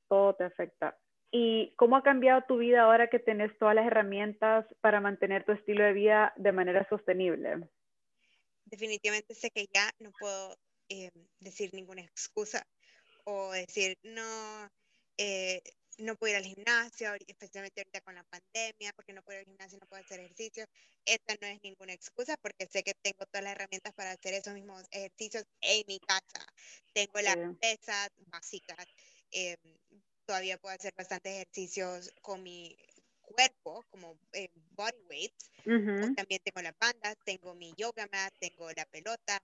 Todo 0.07 0.35
te 0.35 0.45
afecta. 0.45 0.97
¿Y 1.31 1.73
cómo 1.75 1.97
ha 1.97 2.03
cambiado 2.03 2.43
tu 2.47 2.57
vida 2.57 2.83
ahora 2.83 3.09
que 3.09 3.19
tenés 3.19 3.57
todas 3.57 3.75
las 3.75 3.85
herramientas 3.85 4.65
para 4.81 5.01
mantener 5.01 5.43
tu 5.43 5.51
estilo 5.51 5.83
de 5.83 5.93
vida 5.93 6.33
de 6.37 6.51
manera 6.51 6.87
sostenible? 6.89 7.67
Definitivamente 8.65 9.35
sé 9.35 9.51
que 9.51 9.67
ya 9.73 9.89
no 9.99 10.11
puedo 10.17 10.55
eh, 10.89 11.11
decir 11.39 11.71
ninguna 11.73 12.01
excusa 12.01 12.65
o 13.25 13.51
decir, 13.51 13.97
no, 14.03 14.69
eh, 15.17 15.61
no 15.97 16.15
puedo 16.15 16.31
ir 16.31 16.37
al 16.37 16.45
gimnasio, 16.45 17.13
especialmente 17.27 17.81
ahorita 17.81 18.01
con 18.01 18.15
la 18.15 18.23
pandemia, 18.23 18.93
porque 18.95 19.13
no 19.13 19.21
puedo 19.23 19.39
ir 19.39 19.45
al 19.45 19.51
gimnasio, 19.51 19.77
no 19.79 19.87
puedo 19.87 20.03
hacer 20.03 20.19
ejercicio. 20.19 20.65
Esta 21.05 21.35
no 21.41 21.47
es 21.47 21.61
ninguna 21.63 21.93
excusa 21.93 22.37
porque 22.37 22.67
sé 22.67 22.83
que 22.83 22.93
tengo 22.95 23.25
todas 23.25 23.43
las 23.43 23.53
herramientas 23.53 23.93
para 23.93 24.11
hacer 24.11 24.33
esos 24.33 24.53
mismos 24.53 24.83
ejercicios 24.91 25.45
en 25.61 25.83
mi 25.87 25.99
casa. 25.99 26.45
Tengo 26.93 27.21
las 27.21 27.37
pesas 27.59 28.09
básicas. 28.27 28.85
Eh, 29.31 29.57
todavía 30.25 30.57
puedo 30.57 30.75
hacer 30.75 30.93
bastantes 30.97 31.33
ejercicios 31.33 32.11
con 32.21 32.43
mi 32.43 32.77
cuerpo, 33.21 33.83
como 33.89 34.17
eh, 34.33 34.49
body 34.71 35.01
weights. 35.09 35.51
También 36.15 36.41
tengo 36.43 36.61
la 36.61 36.75
banda, 36.79 37.15
tengo 37.25 37.55
mi 37.55 37.73
yoga 37.77 38.07
mat, 38.11 38.33
tengo 38.39 38.71
la 38.71 38.85
pelota. 38.85 39.41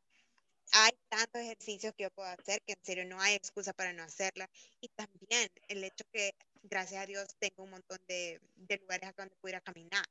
Hay 0.72 0.92
tantos 1.10 1.42
ejercicios 1.42 1.94
que 1.96 2.04
yo 2.04 2.12
puedo 2.12 2.30
hacer 2.30 2.62
que 2.64 2.74
en 2.74 2.84
serio 2.84 3.06
no 3.06 3.20
hay 3.20 3.36
excusa 3.36 3.74
para 3.74 3.94
no 3.94 4.04
hacerla. 4.04 4.50
Y 4.80 4.90
también 4.90 5.50
el 5.68 5.84
hecho 5.84 6.06
que, 6.12 6.34
gracias 6.64 7.04
a 7.04 7.06
Dios, 7.06 7.36
tengo 7.40 7.64
un 7.64 7.72
montón 7.72 8.00
de, 8.08 8.40
de 8.56 8.78
lugares 8.78 9.10
a 9.10 9.14
donde 9.14 9.36
puedo 9.36 9.52
ir 9.52 9.58
a 9.58 9.62
caminar. 9.62 10.06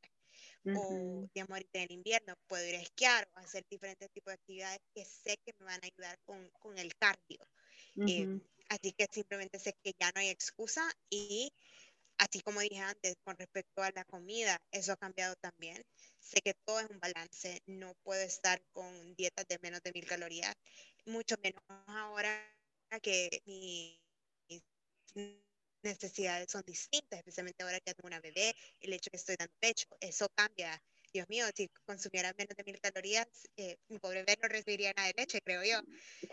O, 0.74 1.26
digamos, 1.34 1.52
ahorita 1.52 1.78
en 1.78 1.84
el 1.84 1.92
invierno 1.92 2.34
puedo 2.46 2.66
ir 2.66 2.76
a 2.76 2.82
esquiar 2.82 3.28
o 3.34 3.38
hacer 3.38 3.66
diferentes 3.70 4.10
tipos 4.10 4.30
de 4.32 4.34
actividades 4.34 4.80
que 4.94 5.04
sé 5.04 5.38
que 5.38 5.54
me 5.58 5.64
van 5.66 5.80
a 5.82 5.86
ayudar 5.86 6.18
con, 6.24 6.50
con 6.58 6.78
el 6.78 6.94
cardio. 6.96 7.38
Así 8.68 8.92
que 8.92 9.06
simplemente 9.10 9.58
sé 9.58 9.74
que 9.82 9.94
ya 9.98 10.10
no 10.14 10.20
hay 10.20 10.28
excusa 10.28 10.88
y 11.08 11.52
así 12.20 12.40
como 12.42 12.60
dije 12.60 12.78
antes, 12.78 13.16
con 13.24 13.36
respecto 13.36 13.82
a 13.82 13.90
la 13.94 14.04
comida, 14.04 14.60
eso 14.70 14.92
ha 14.92 14.96
cambiado 14.96 15.34
también. 15.36 15.82
Sé 16.20 16.40
que 16.42 16.54
todo 16.66 16.80
es 16.80 16.90
un 16.90 17.00
balance, 17.00 17.62
no 17.66 17.94
puedo 18.02 18.20
estar 18.20 18.62
con 18.72 19.14
dietas 19.16 19.46
de 19.48 19.58
menos 19.62 19.82
de 19.82 19.92
mil 19.92 20.06
calorías, 20.06 20.54
mucho 21.06 21.36
menos 21.42 21.62
ahora 21.86 22.32
que 23.02 23.42
mis 23.46 23.98
necesidades 25.82 26.50
son 26.50 26.62
distintas, 26.66 27.18
especialmente 27.20 27.62
ahora 27.62 27.80
que 27.80 27.94
tengo 27.94 28.06
una 28.08 28.20
bebé, 28.20 28.54
el 28.80 28.92
hecho 28.92 29.10
que 29.10 29.16
estoy 29.16 29.36
dando 29.38 29.54
pecho, 29.58 29.88
eso 30.00 30.28
cambia 30.34 30.80
Dios 31.12 31.28
mío, 31.28 31.46
si 31.54 31.68
consumiera 31.84 32.32
menos 32.38 32.56
de 32.56 32.64
mil 32.64 32.80
calorías, 32.80 33.26
eh, 33.56 33.76
mi 33.88 33.98
pobre 33.98 34.22
bebé 34.24 34.38
no 34.42 34.48
recibiría 34.48 34.92
nada 34.96 35.08
de 35.08 35.14
leche, 35.16 35.40
creo 35.40 35.62
yo. 35.64 35.80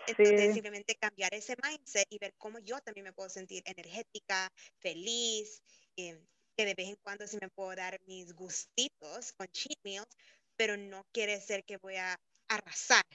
Entonces, 0.05 0.53
simplemente 0.53 0.95
cambiar 0.95 1.33
ese 1.33 1.55
mindset 1.63 2.05
y 2.09 2.19
ver 2.19 2.33
cómo 2.37 2.59
yo 2.59 2.79
también 2.81 3.05
me 3.05 3.13
puedo 3.13 3.29
sentir 3.29 3.63
energética, 3.65 4.49
feliz, 4.79 5.61
eh, 5.97 6.19
que 6.55 6.65
de 6.65 6.73
vez 6.75 6.89
en 6.89 6.95
cuando 6.97 7.27
sí 7.27 7.37
me 7.41 7.49
puedo 7.49 7.75
dar 7.75 7.99
mis 8.05 8.33
gustitos 8.33 9.33
con 9.33 9.47
cheat 9.47 9.77
meals, 9.83 10.07
pero 10.55 10.77
no 10.77 11.05
quiere 11.11 11.33
decir 11.33 11.63
que 11.65 11.77
voy 11.77 11.95
a 11.95 12.19
arrasar 12.47 13.05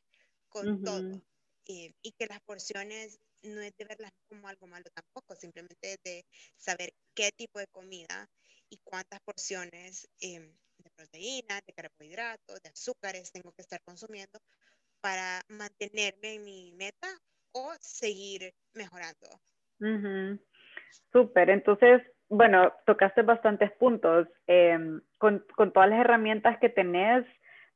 con 0.49 0.83
todo. 0.83 1.23
Eh, 1.67 1.93
y 2.03 2.13
que 2.13 2.27
las 2.27 2.41
porciones 2.41 3.21
no 3.43 3.61
es 3.61 3.73
de 3.77 3.85
verlas 3.85 4.13
como 4.29 4.49
algo 4.49 4.67
malo 4.67 4.85
tampoco, 4.95 5.35
simplemente 5.37 5.97
de 6.05 6.25
saber 6.57 6.93
qué 7.15 7.31
tipo 7.33 7.59
de 7.59 7.67
comida 7.69 8.29
y 8.69 8.79
cuántas 8.79 9.21
porciones 9.21 10.09
de 10.21 10.53
proteínas, 10.93 11.65
de 11.67 11.73
carbohidratos, 11.73 12.63
de 12.63 12.69
azúcares 12.69 13.33
tengo 13.33 13.53
que 13.53 13.63
estar 13.63 13.81
consumiendo 13.83 14.39
para 15.01 15.43
mantenerme 15.49 16.35
en 16.35 16.45
mi 16.45 16.73
meta 16.73 17.09
o 17.53 17.73
seguir 17.81 18.55
mejorando. 18.75 19.29
Súper, 21.13 21.51
entonces, 21.51 22.03
bueno, 22.29 22.73
tocaste 22.87 23.23
bastantes 23.23 23.73
puntos. 23.73 24.29
Em, 24.47 25.01
con, 25.19 25.45
con 25.57 25.73
todas 25.73 25.91
las 25.91 26.01
herramientas 26.01 26.59
que 26.61 26.69
tenés, 26.69 27.27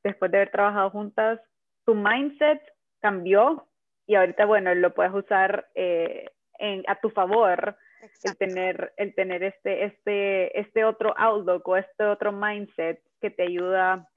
después 0.02 0.30
de 0.30 0.38
haber 0.38 0.50
trabajado 0.50 0.90
juntas, 0.90 1.40
tu 1.84 1.94
mindset 1.94 2.62
cambió 3.00 3.68
y 4.06 4.14
ahorita, 4.14 4.46
bueno, 4.46 4.74
lo 4.74 4.94
puedes 4.94 5.12
usar 5.12 5.68
eh, 5.74 6.30
en, 6.58 6.84
a 6.86 6.98
tu 7.00 7.10
favor, 7.10 7.76
el 8.22 8.36
tener, 8.36 8.92
el 8.96 9.14
tener 9.14 9.42
este, 9.42 9.84
este, 9.84 10.58
este 10.58 10.84
otro 10.84 11.14
outlook 11.16 11.68
o 11.68 11.76
este 11.76 12.04
otro 12.04 12.32
mindset 12.32 13.00
que 13.20 13.30
te 13.30 13.44
ayuda 13.44 14.08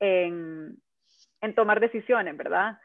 en, 0.00 0.76
en 1.40 1.54
tomar 1.54 1.80
decisiones, 1.80 2.36
¿verdad? 2.36 2.78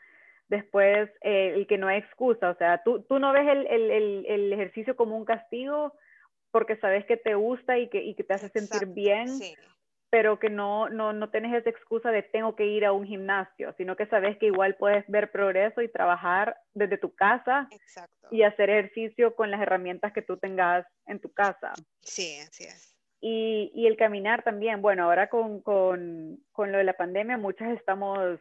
Después, 0.49 1.09
eh, 1.21 1.53
el 1.55 1.67
que 1.67 1.77
no 1.77 1.87
hay 1.87 1.99
excusa, 1.99 2.49
o 2.49 2.55
sea, 2.55 2.81
tú, 2.83 3.03
tú 3.03 3.19
no 3.19 3.31
ves 3.33 3.47
el, 3.47 3.67
el, 3.67 4.25
el, 4.27 4.53
ejercicio 4.53 4.95
como 4.95 5.17
un 5.17 5.25
castigo 5.25 5.93
porque 6.51 6.77
sabes 6.77 7.05
que 7.05 7.17
te 7.17 7.35
gusta 7.35 7.77
y 7.79 7.89
que, 7.89 8.03
y 8.03 8.13
que 8.15 8.23
te 8.23 8.33
hace 8.35 8.49
sentir 8.49 8.85
bien, 8.87 9.27
sí 9.27 9.55
pero 10.13 10.37
que 10.37 10.51
no, 10.51 10.89
no, 10.89 11.11
no 11.11 11.31
tienes 11.31 11.55
esa 11.55 11.71
excusa 11.71 12.11
de 12.11 12.21
tengo 12.21 12.55
que 12.55 12.67
ir 12.67 12.85
a 12.85 12.91
un 12.91 13.03
gimnasio, 13.03 13.73
sino 13.79 13.95
que 13.95 14.05
sabes 14.05 14.37
que 14.37 14.45
igual 14.45 14.75
puedes 14.75 15.03
ver 15.07 15.31
progreso 15.31 15.81
y 15.81 15.91
trabajar 15.91 16.55
desde 16.75 16.99
tu 16.99 17.15
casa 17.15 17.67
y 18.29 18.43
hacer 18.43 18.69
ejercicio 18.69 19.35
con 19.35 19.49
las 19.49 19.59
herramientas 19.59 20.13
que 20.13 20.21
tú 20.21 20.37
tengas 20.37 20.85
en 21.07 21.19
tu 21.19 21.33
casa. 21.33 21.73
Sí, 22.01 22.37
así 22.47 22.65
es. 22.65 22.92
Y, 23.25 23.71
y 23.73 23.87
el 23.87 23.95
caminar 23.95 24.43
también, 24.43 24.81
bueno, 24.81 25.05
ahora 25.05 25.29
con, 25.29 25.61
con, 25.61 26.43
con, 26.51 26.73
lo 26.73 26.77
de 26.77 26.83
la 26.83 26.97
pandemia, 26.97 27.37
muchas 27.37 27.71
estamos 27.77 28.37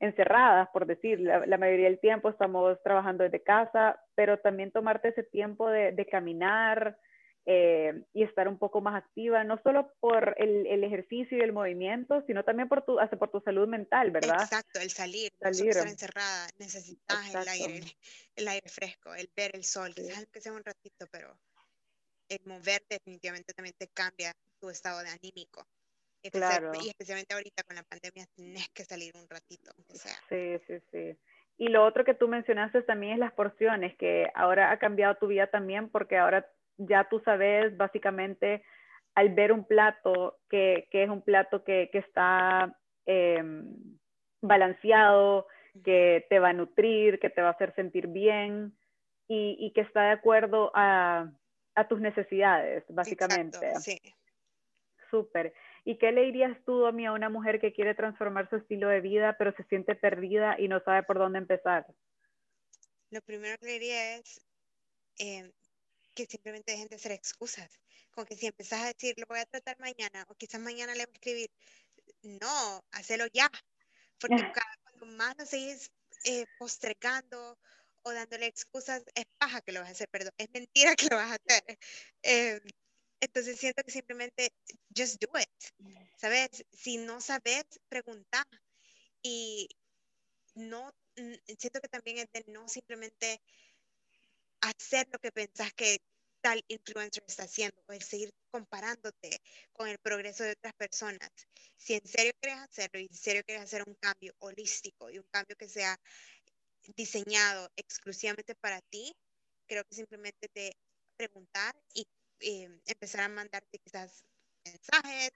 encerradas, 0.00 0.68
por 0.70 0.84
decir, 0.84 1.18
la, 1.18 1.46
la, 1.46 1.56
mayoría 1.56 1.86
del 1.86 1.98
tiempo 1.98 2.28
estamos 2.28 2.76
trabajando 2.82 3.24
desde 3.24 3.42
casa, 3.42 3.98
pero 4.14 4.38
también 4.38 4.70
tomarte 4.70 5.08
ese 5.08 5.22
tiempo 5.22 5.70
de, 5.70 5.92
de 5.92 6.04
caminar, 6.04 6.98
eh, 7.44 8.04
y 8.12 8.22
estar 8.22 8.46
un 8.46 8.56
poco 8.56 8.80
más 8.80 8.94
activa, 8.94 9.42
no 9.42 9.60
solo 9.64 9.92
por 9.98 10.36
el, 10.38 10.64
el, 10.68 10.84
ejercicio 10.84 11.36
y 11.36 11.40
el 11.40 11.52
movimiento, 11.52 12.22
sino 12.28 12.44
también 12.44 12.68
por 12.68 12.84
tu, 12.84 13.00
hasta 13.00 13.16
por 13.16 13.32
tu 13.32 13.40
salud 13.40 13.66
mental, 13.66 14.12
¿verdad? 14.12 14.42
Exacto, 14.42 14.78
el 14.78 14.90
salir, 14.90 15.32
salir. 15.40 15.70
estar 15.70 15.88
encerrada, 15.88 16.46
necesitas 16.58 17.34
el 17.34 17.48
aire, 17.48 17.80
el 18.36 18.46
aire 18.46 18.68
fresco, 18.68 19.12
el 19.14 19.28
ver 19.34 19.56
el 19.56 19.64
sol, 19.64 19.92
sí. 19.92 20.02
quizás 20.02 20.26
que 20.26 20.40
sea 20.40 20.52
un 20.52 20.62
ratito, 20.62 21.06
pero 21.10 21.36
el 22.32 22.40
mover 22.46 22.82
definitivamente 22.88 23.52
también 23.52 23.74
te 23.78 23.88
cambia 23.88 24.32
tu 24.60 24.70
estado 24.70 25.02
de 25.02 25.10
anímico. 25.10 25.66
Claro. 26.30 26.70
Y 26.80 26.88
especialmente 26.88 27.34
ahorita 27.34 27.64
con 27.64 27.76
la 27.76 27.82
pandemia 27.82 28.26
tienes 28.34 28.68
que 28.68 28.84
salir 28.84 29.12
un 29.16 29.28
ratito, 29.28 29.72
aunque 29.76 29.96
sea. 29.96 30.14
Sí, 30.28 30.62
sí, 30.66 30.80
sí. 30.92 31.18
Y 31.58 31.68
lo 31.68 31.84
otro 31.84 32.04
que 32.04 32.14
tú 32.14 32.28
mencionaste 32.28 32.82
también 32.82 33.14
es 33.14 33.18
las 33.18 33.32
porciones, 33.32 33.96
que 33.96 34.30
ahora 34.34 34.70
ha 34.70 34.78
cambiado 34.78 35.16
tu 35.16 35.26
vida 35.26 35.48
también 35.48 35.88
porque 35.90 36.16
ahora 36.16 36.46
ya 36.76 37.08
tú 37.08 37.20
sabes 37.24 37.76
básicamente 37.76 38.62
al 39.14 39.30
ver 39.34 39.52
un 39.52 39.64
plato 39.64 40.38
que, 40.48 40.88
que 40.90 41.02
es 41.02 41.10
un 41.10 41.22
plato 41.22 41.64
que, 41.64 41.90
que 41.92 41.98
está 41.98 42.78
eh, 43.06 43.42
balanceado, 44.40 45.46
que 45.84 46.26
te 46.30 46.38
va 46.38 46.50
a 46.50 46.54
nutrir, 46.54 47.18
que 47.18 47.30
te 47.30 47.42
va 47.42 47.48
a 47.48 47.52
hacer 47.52 47.74
sentir 47.74 48.06
bien 48.06 48.76
y, 49.28 49.56
y 49.58 49.72
que 49.72 49.82
está 49.82 50.04
de 50.04 50.12
acuerdo 50.12 50.70
a, 50.74 51.30
a 51.74 51.88
tus 51.88 52.00
necesidades, 52.00 52.84
básicamente. 52.88 53.56
Exacto, 53.56 53.80
sí. 53.80 53.98
Súper. 55.10 55.52
¿Y 55.84 55.98
qué 55.98 56.12
le 56.12 56.22
dirías 56.22 56.56
tú 56.64 56.86
a 56.86 56.92
mí 56.92 57.04
a 57.06 57.12
una 57.12 57.28
mujer 57.28 57.60
que 57.60 57.72
quiere 57.72 57.94
transformar 57.94 58.48
su 58.48 58.56
estilo 58.56 58.88
de 58.88 59.00
vida, 59.00 59.36
pero 59.36 59.52
se 59.56 59.64
siente 59.64 59.94
perdida 59.94 60.56
y 60.58 60.68
no 60.68 60.80
sabe 60.80 61.02
por 61.02 61.18
dónde 61.18 61.38
empezar? 61.38 61.86
Lo 63.10 63.20
primero 63.20 63.58
que 63.58 63.66
le 63.66 63.72
diría 63.72 64.16
es, 64.16 64.40
eh, 65.18 65.50
que 66.14 66.26
simplemente 66.26 66.72
dejen 66.72 66.88
de 66.88 66.96
hacer 66.96 67.12
excusas. 67.12 67.78
Con 68.10 68.24
que 68.24 68.36
si 68.36 68.46
empezás 68.46 68.82
a 68.82 68.86
decir, 68.86 69.14
lo 69.18 69.26
voy 69.26 69.38
a 69.38 69.46
tratar 69.46 69.78
mañana, 69.80 70.24
o 70.28 70.34
quizás 70.34 70.60
mañana 70.60 70.94
le 70.94 71.04
voy 71.06 71.12
a 71.12 71.14
escribir, 71.14 71.50
no, 72.22 72.84
hacelo 72.92 73.26
ya. 73.32 73.50
Porque 74.18 74.36
cuando 74.82 75.06
más 75.16 75.36
lo 75.38 75.46
seguís 75.46 75.90
eh, 76.24 76.46
postregando 76.58 77.58
o 78.02 78.12
dándole 78.12 78.46
excusas, 78.46 79.02
es 79.14 79.24
paja 79.38 79.60
que 79.60 79.72
lo 79.72 79.80
vas 79.80 79.90
a 79.90 79.92
hacer, 79.92 80.08
perdón, 80.08 80.32
es 80.38 80.48
mentira 80.50 80.94
que 80.96 81.08
lo 81.10 81.16
vas 81.16 81.32
a 81.32 81.36
hacer. 81.36 81.78
Eh, 82.22 82.60
entonces 83.20 83.58
siento 83.58 83.82
que 83.84 83.92
simplemente, 83.92 84.52
just 84.96 85.22
do 85.22 85.30
it. 85.38 85.48
¿Sabes? 86.18 86.64
Si 86.72 86.96
no 86.98 87.20
sabes, 87.20 87.64
pregunta. 87.88 88.44
Y 89.22 89.68
no, 90.54 90.92
siento 91.58 91.80
que 91.80 91.88
también 91.88 92.18
es 92.18 92.32
de 92.32 92.44
no 92.52 92.68
simplemente 92.68 93.40
hacer 94.60 95.08
lo 95.12 95.18
que 95.18 95.30
pensás 95.30 95.72
que 95.74 95.98
tal 96.40 96.62
influencer 96.66 97.22
está 97.26 97.44
haciendo, 97.44 97.80
o 97.86 97.92
el 97.92 98.02
seguir 98.02 98.30
comparándote 98.50 99.40
con 99.72 99.88
el 99.88 99.98
progreso 99.98 100.42
de 100.42 100.52
otras 100.52 100.74
personas. 100.74 101.30
Si 101.76 101.94
en 101.94 102.06
serio 102.06 102.32
quieres 102.40 102.60
hacerlo 102.60 103.00
y 103.00 103.06
en 103.06 103.14
serio 103.14 103.42
quieres 103.44 103.64
hacer 103.64 103.84
un 103.86 103.94
cambio 103.94 104.34
holístico 104.40 105.10
y 105.10 105.18
un 105.18 105.26
cambio 105.30 105.56
que 105.56 105.68
sea 105.68 105.98
diseñado 106.96 107.70
exclusivamente 107.76 108.54
para 108.54 108.80
ti, 108.80 109.14
creo 109.66 109.84
que 109.84 109.94
simplemente 109.94 110.48
te 110.48 110.72
preguntar 111.16 111.74
y 111.94 112.06
eh, 112.40 112.68
empezar 112.86 113.22
a 113.22 113.28
mandarte 113.28 113.78
quizás 113.78 114.24
mensajes, 114.64 115.32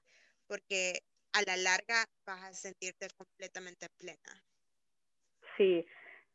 porque 0.46 1.00
a 1.32 1.42
la 1.42 1.56
larga 1.56 2.04
vas 2.26 2.42
a 2.42 2.54
sentirte 2.54 3.08
completamente 3.16 3.86
plena. 3.98 4.44
Sí, 5.56 5.86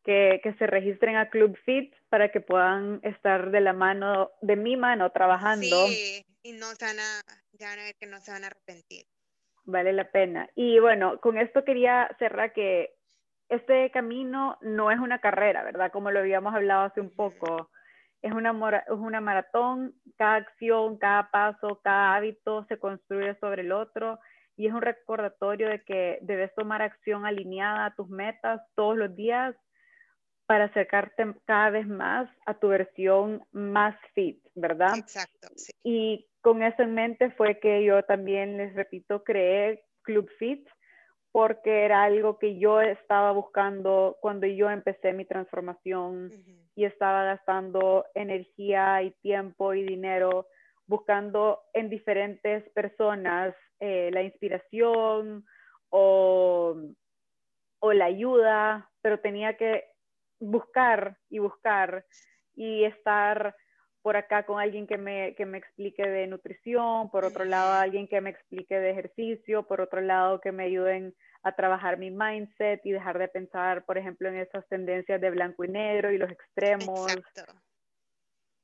que, 0.04 0.40
que, 0.44 0.54
se 0.54 0.68
registren 0.68 1.16
a 1.16 1.30
Club 1.30 1.58
Fit 1.66 1.94
para 2.10 2.32
que 2.32 2.42
puedan 2.42 3.00
estar 3.04 3.52
de 3.52 3.62
la 3.62 3.74
mano, 3.74 4.32
de 4.42 4.56
mi 4.56 4.78
mano, 4.78 5.12
trabajando. 5.12 5.88
Sí, 5.88 6.26
y 6.44 6.54
no 6.54 6.68
se 6.76 6.86
van 6.86 7.00
a, 7.00 7.22
ya 7.54 7.70
van 7.70 7.80
a 7.80 7.84
ver 7.84 7.96
que 7.96 8.08
no 8.08 8.20
se 8.20 8.32
van 8.32 8.44
a 8.44 8.48
arrepentir. 8.48 9.06
Vale 9.64 9.94
la 9.94 10.10
pena. 10.10 10.50
Y 10.56 10.80
bueno, 10.80 11.20
con 11.20 11.38
esto 11.38 11.64
quería 11.64 12.10
cerrar 12.18 12.52
que 12.54 12.96
este 13.52 13.92
camino 13.92 14.58
no 14.62 14.92
es 14.92 15.00
una 15.00 15.20
carrera, 15.20 15.62
¿verdad? 15.64 15.92
Como 15.92 16.10
lo 16.10 16.20
habíamos 16.20 16.56
hablado 16.56 16.86
hace 16.86 17.02
un 17.02 17.14
poco. 17.14 17.70
Es 18.22 18.32
una, 18.32 18.52
es 18.88 18.94
una 18.94 19.20
maratón, 19.20 19.94
cada 20.18 20.36
acción, 20.36 20.98
cada 20.98 21.30
paso, 21.32 21.82
cada 21.84 22.16
hábito 22.16 22.66
se 22.70 22.78
construye 22.80 23.36
sobre 23.40 23.64
el 23.64 23.74
otro 23.74 24.20
y 24.56 24.68
es 24.68 24.74
un 24.74 24.82
recordatorio 24.82 25.68
de 25.68 25.84
que 25.84 26.20
debes 26.22 26.54
tomar 26.56 26.82
acción 26.82 27.26
alineada 27.26 27.88
a 27.88 27.96
tus 27.96 28.08
metas 28.08 28.62
todos 28.76 28.96
los 28.96 29.16
días 29.16 29.56
para 30.46 30.66
acercarte 30.66 31.34
cada 31.46 31.72
vez 31.72 31.88
más 31.88 32.30
a 32.46 32.54
tu 32.54 32.70
versión 32.70 33.44
más 33.52 33.96
fit, 34.14 34.42
¿verdad? 34.56 34.98
Exacto. 34.98 35.50
Sí. 35.56 35.74
Y 35.84 36.30
con 36.42 36.64
eso 36.64 36.84
en 36.84 36.94
mente 36.94 37.32
fue 37.32 37.60
que 37.60 37.84
yo 37.84 38.04
también, 38.04 38.58
les 38.58 38.74
repito, 38.76 39.24
creé 39.24 39.84
Club 40.04 40.30
Fit 40.38 40.66
porque 41.32 41.86
era 41.86 42.04
algo 42.04 42.38
que 42.38 42.58
yo 42.58 42.82
estaba 42.82 43.32
buscando 43.32 44.18
cuando 44.22 44.48
yo 44.48 44.70
empecé 44.70 45.14
mi 45.14 45.26
transformación 45.26 46.26
uh 46.26 46.30
-huh. 46.30 46.70
y 46.76 46.86
estaba 46.86 47.24
gastando 47.24 48.06
energía 48.14 49.02
y 49.02 49.12
tiempo 49.22 49.74
y 49.74 49.84
dinero 49.84 50.48
buscando 50.88 51.62
en 51.74 51.90
diferentes 51.90 52.70
personas 52.72 53.56
eh, 53.80 54.10
la 54.12 54.24
inspiración 54.24 55.46
o, 55.90 56.76
o 57.80 57.94
la 57.94 58.06
ayuda, 58.06 58.90
pero 59.02 59.20
tenía 59.20 59.56
que 59.56 59.86
buscar 60.40 61.18
y 61.30 61.40
buscar 61.40 62.06
y 62.56 62.84
estar 62.84 63.56
por 64.02 64.18
acá 64.18 64.44
con 64.46 64.60
alguien 64.60 64.88
que 64.88 64.98
me, 64.98 65.36
que 65.36 65.46
me 65.46 65.58
explique 65.58 66.08
de 66.08 66.28
nutrición, 66.28 67.10
por 67.12 67.26
otro 67.26 67.46
lado 67.46 67.74
alguien 67.74 68.08
que 68.08 68.22
me 68.22 68.32
explique 68.32 68.80
de 68.80 68.92
ejercicio, 68.92 69.64
por 69.64 69.82
otro 69.82 70.02
lado 70.02 70.42
que 70.42 70.52
me 70.52 70.64
ayuden 70.64 71.14
a 71.44 71.54
trabajar 71.54 71.98
mi 71.98 72.12
mindset 72.12 72.86
y 72.86 72.92
dejar 72.92 73.18
de 73.20 73.28
pensar, 73.28 73.86
por 73.86 73.98
ejemplo, 73.98 74.30
en 74.30 74.38
esas 74.38 74.68
tendencias 74.68 75.20
de 75.22 75.30
blanco 75.30 75.64
y 75.64 75.70
negro 75.70 76.12
y 76.12 76.18
los 76.18 76.32
extremos. 76.32 77.16
Exacto. 77.16 77.54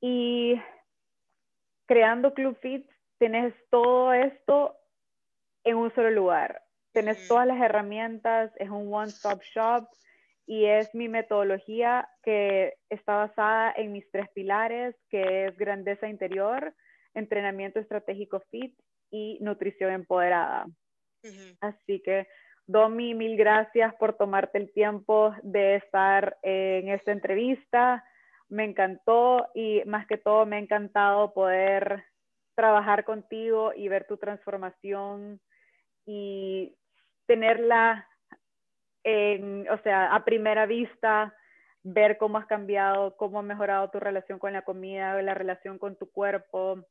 Y 0.01 0.61
creando 1.85 2.33
Club 2.33 2.57
Fit, 2.59 2.89
tienes 3.17 3.53
todo 3.69 4.13
esto 4.13 4.75
en 5.63 5.77
un 5.77 5.93
solo 5.93 6.11
lugar. 6.11 6.63
Tienes 6.93 7.25
mm. 7.25 7.27
todas 7.27 7.47
las 7.47 7.61
herramientas, 7.61 8.51
es 8.57 8.69
un 8.69 8.93
one-stop 8.93 9.41
shop 9.41 9.87
y 10.47 10.65
es 10.65 10.95
mi 10.95 11.09
metodología 11.09 12.09
que 12.23 12.75
está 12.89 13.17
basada 13.17 13.73
en 13.75 13.91
mis 13.91 14.09
tres 14.11 14.29
pilares, 14.33 14.95
que 15.09 15.45
es 15.45 15.57
grandeza 15.57 16.07
interior, 16.07 16.73
entrenamiento 17.13 17.81
estratégico 17.81 18.39
fit 18.49 18.73
y 19.11 19.37
nutrición 19.41 19.91
empoderada. 19.91 20.65
Así 21.59 22.01
que, 22.01 22.27
Domi, 22.65 23.13
mil 23.13 23.35
gracias 23.35 23.93
por 23.95 24.15
tomarte 24.15 24.57
el 24.57 24.71
tiempo 24.71 25.35
de 25.43 25.75
estar 25.75 26.37
en 26.41 26.87
esta 26.89 27.11
entrevista. 27.11 28.05
Me 28.47 28.63
encantó 28.63 29.47
y 29.53 29.83
más 29.85 30.07
que 30.07 30.17
todo 30.17 30.45
me 30.45 30.55
ha 30.55 30.59
encantado 30.59 31.33
poder 31.33 32.05
trabajar 32.55 33.03
contigo 33.03 33.73
y 33.75 33.89
ver 33.89 34.07
tu 34.07 34.15
transformación 34.15 35.41
y 36.05 36.73
tenerla 37.25 38.07
en, 39.07 39.69
o 39.69 39.81
sea, 39.83 40.13
a 40.13 40.25
primera 40.25 40.65
vista, 40.65 41.33
ver 41.81 42.17
cómo 42.17 42.37
has 42.37 42.45
cambiado, 42.45 43.15
cómo 43.15 43.39
ha 43.39 43.41
mejorado 43.41 43.89
tu 43.89 44.01
relación 44.01 44.37
con 44.37 44.51
la 44.51 44.63
comida, 44.63 45.21
la 45.21 45.33
relación 45.33 45.79
con 45.79 45.95
tu 45.95 46.11
cuerpo, 46.11 46.85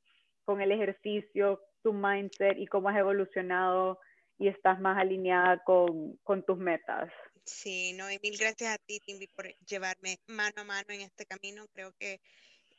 con 0.47 0.63
el 0.63 0.73
ejercicio, 0.73 1.61
tu 1.83 1.93
mindset 1.93 2.57
y 2.57 2.67
cómo 2.67 2.89
has 2.89 2.97
evolucionado 2.97 4.01
y 4.39 4.49
estás 4.49 4.81
más 4.81 4.97
alineada 4.97 5.63
con, 5.65 6.17
con 6.23 6.43
tus 6.43 6.57
metas. 6.57 7.13
Sí, 7.45 7.93
no, 7.93 8.11
y 8.11 8.19
mil 8.23 8.39
gracias 8.39 8.75
a 8.75 8.79
ti, 8.79 8.99
Timmy, 9.01 9.27
por 9.27 9.47
llevarme 9.67 10.19
mano 10.27 10.63
a 10.63 10.65
mano 10.65 10.89
en 10.89 11.03
este 11.03 11.27
camino. 11.27 11.67
Creo 11.75 11.93
que 11.99 12.21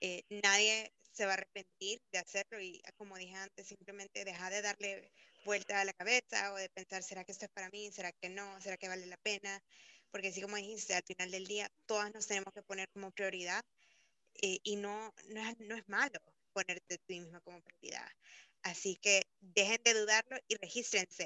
eh, 0.02 0.24
nadie 0.44 0.92
se 1.12 1.26
va 1.26 1.32
a 1.32 1.34
arrepentir 1.36 2.02
de 2.12 2.18
hacerlo 2.18 2.60
y 2.60 2.82
como 2.98 3.18
dije 3.18 3.36
antes, 3.36 3.68
simplemente 3.68 4.26
deja 4.26 4.50
de 4.50 4.64
darle 4.64 5.12
vuelta 5.48 5.80
a 5.80 5.86
la 5.86 5.94
cabeza 5.94 6.54
o 6.54 6.58
de 6.58 6.70
pensar, 6.70 7.02
¿será 7.04 7.24
que 7.24 7.32
esto 7.32 7.46
es 7.46 7.52
para 7.52 7.70
mí? 7.70 7.90
¿Será 7.92 8.12
que 8.12 8.30
no? 8.30 8.60
¿Será 8.60 8.76
que 8.78 8.90
vale 8.90 9.06
la 9.06 9.18
pena? 9.18 9.64
Porque 10.12 10.28
así 10.28 10.42
como 10.42 10.58
dijiste, 10.58 10.94
al 10.94 11.04
final 11.04 11.32
del 11.32 11.48
día 11.48 11.72
todas 11.86 12.14
nos 12.14 12.28
tenemos 12.28 12.54
que 12.54 12.64
poner 12.64 12.90
como 12.90 13.12
prioridad 13.12 13.64
eh, 14.42 14.60
y 14.64 14.76
no, 14.76 15.14
no, 15.30 15.50
es, 15.50 15.58
no 15.60 15.76
es 15.76 15.88
malo 15.88 16.20
ponerte 16.52 16.98
tú 16.98 17.14
misma 17.14 17.40
como 17.42 17.62
prioridad. 17.62 18.10
Así 18.62 18.98
que 18.98 19.24
dejen 19.40 19.82
de 19.86 19.94
dudarlo 19.94 20.38
y 20.50 20.56
regístrense 20.58 21.26